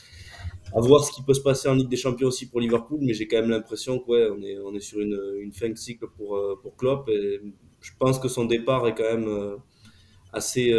À 0.74 0.82
voir 0.82 1.04
ce 1.06 1.12
qui 1.12 1.24
peut 1.24 1.34
se 1.34 1.42
passer 1.42 1.70
en 1.70 1.76
Ligue 1.76 1.90
des 1.90 1.98
Champions 1.98 2.28
aussi 2.28 2.50
pour 2.50 2.60
Liverpool, 2.60 3.00
mais 3.02 3.14
j'ai 3.14 3.28
quand 3.28 3.38
même 3.38 3.50
l'impression 3.50 4.00
qu'on 4.00 4.42
est, 4.42 4.58
on 4.60 4.74
est 4.74 4.80
sur 4.80 5.00
une, 5.00 5.18
une 5.40 5.54
fin 5.54 5.70
de 5.70 5.76
cycle 5.76 6.08
pour, 6.18 6.36
euh, 6.36 6.60
pour 6.62 6.76
Klopp. 6.76 7.08
Et 7.10 7.40
je 7.80 7.92
pense 7.98 8.20
que 8.20 8.28
son 8.28 8.46
départ 8.46 8.86
est 8.88 8.96
quand 8.96 9.04
même 9.04 9.28
euh, 9.28 9.56
assez, 10.34 10.74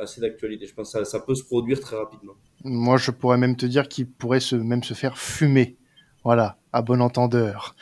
assez 0.00 0.20
d'actualité. 0.20 0.66
Je 0.66 0.74
pense 0.74 0.92
que 0.92 0.98
ça, 0.98 1.04
ça, 1.04 1.20
peut 1.20 1.34
se 1.34 1.44
produire 1.44 1.80
très 1.80 1.96
rapidement. 1.96 2.34
Moi, 2.62 2.96
je 2.96 3.10
pourrais 3.10 3.38
même 3.38 3.56
te 3.56 3.66
dire 3.66 3.88
qu'il 3.88 4.08
pourrait 4.08 4.40
se, 4.40 4.54
même 4.54 4.84
se 4.84 4.94
faire 4.94 5.18
fumer. 5.18 5.76
Voilà, 6.24 6.56
à 6.72 6.80
bon 6.80 7.02
entendeur. 7.02 7.76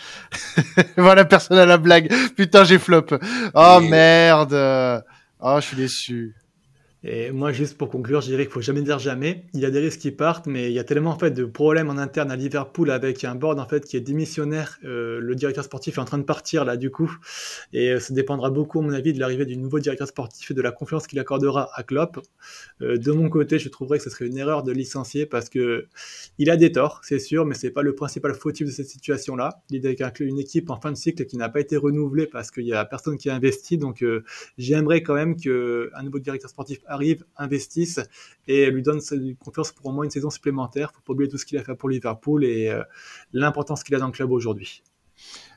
voilà, 0.96 1.24
personne 1.24 1.58
à 1.58 1.66
la 1.66 1.78
blague. 1.78 2.12
Putain, 2.36 2.64
j'ai 2.64 2.78
flop. 2.78 3.06
Oh 3.54 3.80
merde. 3.80 5.04
Oh, 5.40 5.56
je 5.60 5.66
suis 5.66 5.76
déçu. 5.76 6.34
Et 7.04 7.32
moi, 7.32 7.50
juste 7.50 7.76
pour 7.76 7.88
conclure, 7.88 8.20
je 8.20 8.28
dirais 8.28 8.44
qu'il 8.44 8.52
faut 8.52 8.60
jamais 8.60 8.82
dire 8.82 9.00
jamais. 9.00 9.44
Il 9.54 9.60
y 9.60 9.66
a 9.66 9.72
des 9.72 9.80
risques 9.80 9.98
qui 9.98 10.12
partent, 10.12 10.46
mais 10.46 10.70
il 10.70 10.72
y 10.72 10.78
a 10.78 10.84
tellement 10.84 11.10
en 11.10 11.18
fait 11.18 11.32
de 11.32 11.44
problèmes 11.44 11.90
en 11.90 11.98
interne 11.98 12.30
à 12.30 12.36
Liverpool 12.36 12.92
avec 12.92 13.24
un 13.24 13.34
board 13.34 13.58
en 13.58 13.66
fait 13.66 13.84
qui 13.84 13.96
est 13.96 14.00
démissionnaire. 14.00 14.78
Euh, 14.84 15.18
le 15.18 15.34
directeur 15.34 15.64
sportif 15.64 15.98
est 15.98 16.00
en 16.00 16.04
train 16.04 16.18
de 16.18 16.22
partir 16.22 16.64
là 16.64 16.76
du 16.76 16.90
coup, 16.90 17.12
et 17.72 17.90
euh, 17.90 17.98
ça 17.98 18.14
dépendra 18.14 18.50
beaucoup 18.50 18.78
à 18.78 18.82
mon 18.82 18.92
avis 18.92 19.12
de 19.12 19.18
l'arrivée 19.18 19.46
du 19.46 19.56
nouveau 19.56 19.80
directeur 19.80 20.06
sportif 20.06 20.52
et 20.52 20.54
de 20.54 20.62
la 20.62 20.70
confiance 20.70 21.08
qu'il 21.08 21.18
accordera 21.18 21.70
à 21.74 21.82
Klopp. 21.82 22.20
Euh, 22.82 22.98
de 22.98 23.10
mon 23.10 23.28
côté, 23.28 23.58
je 23.58 23.68
trouverais 23.68 23.98
que 23.98 24.04
ce 24.04 24.10
serait 24.10 24.26
une 24.26 24.38
erreur 24.38 24.62
de 24.62 24.70
licencier 24.70 25.26
parce 25.26 25.48
que 25.48 25.86
il 26.38 26.50
a 26.50 26.56
des 26.56 26.70
torts, 26.70 27.00
c'est 27.02 27.18
sûr, 27.18 27.44
mais 27.46 27.56
c'est 27.56 27.72
pas 27.72 27.82
le 27.82 27.96
principal 27.96 28.32
fautif 28.34 28.68
de 28.68 28.72
cette 28.72 28.86
situation-là. 28.86 29.62
Avec 29.72 30.20
une 30.20 30.38
équipe 30.38 30.70
en 30.70 30.80
fin 30.80 30.92
de 30.92 30.96
cycle 30.96 31.24
qui 31.26 31.36
n'a 31.36 31.48
pas 31.48 31.58
été 31.58 31.76
renouvelée 31.76 32.26
parce 32.26 32.52
qu'il 32.52 32.66
y 32.66 32.72
a 32.72 32.84
personne 32.84 33.18
qui 33.18 33.28
a 33.28 33.34
investi. 33.34 33.76
Donc, 33.78 34.04
j'aimerais 34.58 35.02
quand 35.02 35.14
même 35.14 35.40
que 35.40 35.90
un 35.94 36.02
nouveau 36.04 36.18
directeur 36.18 36.50
sportif 36.50 36.78
arrive, 36.92 37.24
investisse 37.36 38.00
et 38.46 38.70
lui 38.70 38.82
donne 38.82 39.00
confiance 39.40 39.72
pour 39.72 39.86
au 39.86 39.92
moins 39.92 40.04
une 40.04 40.10
saison 40.10 40.30
supplémentaire. 40.30 40.92
Faut 40.94 41.00
pas 41.00 41.12
oublier 41.12 41.30
tout 41.30 41.38
ce 41.38 41.46
qu'il 41.46 41.58
a 41.58 41.64
fait 41.64 41.74
pour 41.74 41.88
Liverpool 41.88 42.44
et 42.44 42.68
euh, 42.68 42.82
l'importance 43.32 43.82
qu'il 43.82 43.94
a 43.94 43.98
dans 43.98 44.06
le 44.06 44.12
club 44.12 44.30
aujourd'hui. 44.30 44.82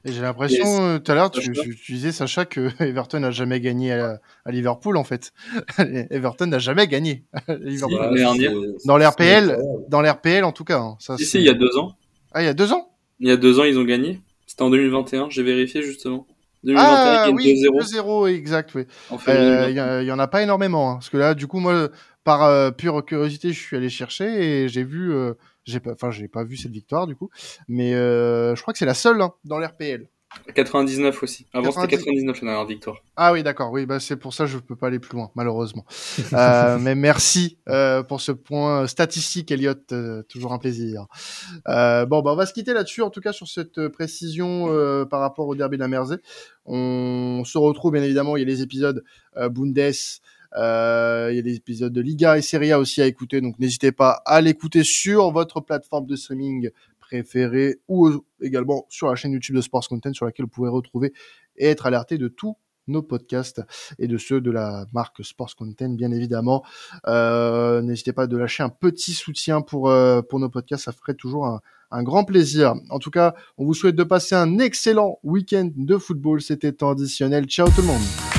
J'ai 0.03 0.21
l'impression, 0.21 0.81
euh, 0.81 0.99
tout 0.99 1.11
à 1.11 1.15
l'heure, 1.15 1.31
tu, 1.31 1.51
disais, 1.89 2.11
Sacha, 2.11 2.45
que 2.45 2.69
Everton 2.83 3.19
n'a 3.19 3.31
jamais 3.31 3.59
gagné 3.59 3.91
à, 3.91 4.19
Liverpool, 4.47 4.97
en 4.97 5.03
fait. 5.03 5.33
Everton 5.79 6.47
n'a 6.47 6.59
jamais 6.59 6.87
gagné 6.87 7.25
à 7.33 7.55
Liverpool. 7.55 8.75
dans 8.85 8.97
l'RPL, 8.97 9.57
dans 9.89 10.01
l'RPL, 10.01 10.43
en 10.43 10.51
tout 10.51 10.63
cas. 10.63 10.79
Hein. 10.79 10.95
Ça, 10.99 11.15
il 11.19 11.41
y 11.41 11.49
a 11.49 11.53
deux 11.53 11.77
ans. 11.77 11.97
Ah, 12.33 12.43
il 12.43 12.45
y 12.45 12.49
a 12.49 12.53
deux 12.53 12.71
ans? 12.71 12.91
Il 13.19 13.27
y 13.27 13.31
a 13.31 13.37
deux 13.37 13.59
ans, 13.59 13.63
ils 13.63 13.79
ont 13.79 13.83
gagné. 13.83 14.21
C'était 14.45 14.61
en 14.61 14.69
2021, 14.69 15.29
j'ai 15.31 15.41
vérifié, 15.41 15.81
justement. 15.81 16.27
2021, 16.65 16.84
ah, 16.86 17.30
oui, 17.32 17.63
2-0. 17.63 18.28
exact, 18.28 18.73
oui. 18.75 18.86
Il 19.12 19.17
euh, 19.30 20.04
y, 20.04 20.12
en 20.12 20.19
a 20.19 20.28
pas 20.28 20.41
énormément, 20.41 20.91
hein, 20.91 20.93
parce 20.95 21.10
que 21.10 21.17
là, 21.17 21.36
du 21.36 21.47
coup, 21.47 21.60
moi, 21.60 21.89
par 22.23 22.43
euh, 22.43 22.71
pure 22.71 23.06
curiosité, 23.06 23.54
je 23.54 23.60
suis 23.60 23.78
allé 23.78 23.89
chercher 23.89 24.63
et 24.63 24.67
j'ai 24.67 24.84
vu, 24.84 25.13
euh, 25.13 25.34
j'ai 25.63 25.80
pas, 25.80 25.91
enfin, 25.91 26.12
j'ai 26.12 26.28
pas 26.28 26.43
vu 26.43 26.58
cette 26.58 26.71
victoire 26.71 27.08
du 27.08 27.15
coup, 27.15 27.30
mais 27.67 27.91
je 27.91 28.62
crois 28.62 28.73
que 28.73 28.80
c'est 28.80 28.86
la 28.86 28.93
seule 28.93 29.21
hein, 29.21 29.34
dans 29.43 29.60
l'RPL. 29.60 30.08
99 30.53 31.23
aussi. 31.23 31.45
Avant 31.53 31.71
c'était 31.71 31.97
99 31.97 32.41
la 32.41 32.47
dernière 32.47 32.65
victoire. 32.67 32.97
Ah 33.15 33.33
oui, 33.33 33.43
d'accord. 33.43 33.71
Oui, 33.71 33.85
bah 33.85 33.99
c'est 33.99 34.15
pour 34.15 34.33
ça 34.33 34.45
que 34.45 34.51
je 34.51 34.57
peux 34.57 34.75
pas 34.75 34.87
aller 34.87 34.99
plus 34.99 35.15
loin, 35.17 35.31
malheureusement. 35.35 35.85
euh, 36.33 36.77
mais 36.81 36.95
merci 36.95 37.57
euh, 37.69 38.03
pour 38.03 38.21
ce 38.21 38.31
point 38.31 38.87
statistique, 38.87 39.51
Elliot. 39.51 39.73
Euh, 39.91 40.23
toujours 40.23 40.53
un 40.53 40.57
plaisir. 40.57 41.05
Euh, 41.67 42.05
bon, 42.05 42.21
bah 42.21 42.31
on 42.33 42.35
va 42.35 42.45
se 42.45 42.53
quitter 42.53 42.73
là-dessus, 42.73 43.01
en 43.01 43.09
tout 43.09 43.21
cas 43.21 43.33
sur 43.33 43.47
cette 43.47 43.87
précision 43.89 44.67
euh, 44.69 45.05
par 45.05 45.19
rapport 45.19 45.47
au 45.47 45.55
derby 45.55 45.77
de 45.77 45.81
la 45.81 45.87
Mersey. 45.87 46.17
On 46.65 47.43
se 47.45 47.57
retrouve 47.57 47.93
bien 47.93 48.03
évidemment. 48.03 48.37
Il 48.37 48.41
y 48.41 48.43
a 48.43 48.47
les 48.47 48.61
épisodes 48.61 49.03
Bundes. 49.35 49.93
Euh, 50.57 51.29
il 51.31 51.35
y 51.35 51.39
a 51.39 51.41
des 51.41 51.55
épisodes 51.55 51.91
de 51.91 52.01
Liga 52.01 52.37
et 52.37 52.41
Serie 52.41 52.71
A 52.71 52.79
aussi 52.79 53.01
à 53.01 53.07
écouter, 53.07 53.41
donc 53.41 53.59
n'hésitez 53.59 53.91
pas 53.91 54.21
à 54.25 54.39
l'écouter 54.39 54.83
sur 54.83 55.31
votre 55.31 55.59
plateforme 55.59 56.05
de 56.05 56.15
streaming 56.15 56.69
préféré 57.07 57.77
ou 57.87 58.09
également 58.41 58.85
sur 58.89 59.07
la 59.07 59.15
chaîne 59.15 59.31
YouTube 59.31 59.55
de 59.55 59.61
Sports 59.61 59.87
Content 59.87 60.13
sur 60.13 60.25
laquelle 60.25 60.45
vous 60.45 60.51
pouvez 60.51 60.69
retrouver 60.69 61.13
et 61.57 61.67
être 61.67 61.85
alerté 61.85 62.17
de 62.17 62.27
tous 62.27 62.57
nos 62.87 63.01
podcasts 63.01 63.61
et 63.97 64.07
de 64.07 64.17
ceux 64.17 64.41
de 64.41 64.51
la 64.51 64.85
marque 64.93 65.23
Sports 65.23 65.55
Content 65.55 65.89
bien 65.89 66.11
évidemment. 66.11 66.63
Euh, 67.07 67.81
N'hésitez 67.81 68.13
pas 68.13 68.27
de 68.27 68.37
lâcher 68.37 68.63
un 68.63 68.69
petit 68.69 69.13
soutien 69.13 69.61
pour, 69.61 69.89
euh, 69.89 70.21
pour 70.21 70.39
nos 70.39 70.49
podcasts, 70.49 70.85
ça 70.85 70.91
ferait 70.91 71.15
toujours 71.15 71.47
un, 71.47 71.61
un, 71.91 72.03
grand 72.03 72.25
plaisir. 72.25 72.75
En 72.89 72.99
tout 72.99 73.11
cas, 73.11 73.33
on 73.57 73.65
vous 73.65 73.73
souhaite 73.73 73.95
de 73.95 74.03
passer 74.03 74.35
un 74.35 74.59
excellent 74.59 75.19
week-end 75.23 75.69
de 75.75 75.97
football, 75.97 76.41
c'était 76.41 76.73
traditionnel. 76.73 77.45
Ciao 77.45 77.67
tout 77.69 77.81
le 77.81 77.87
monde 77.87 78.34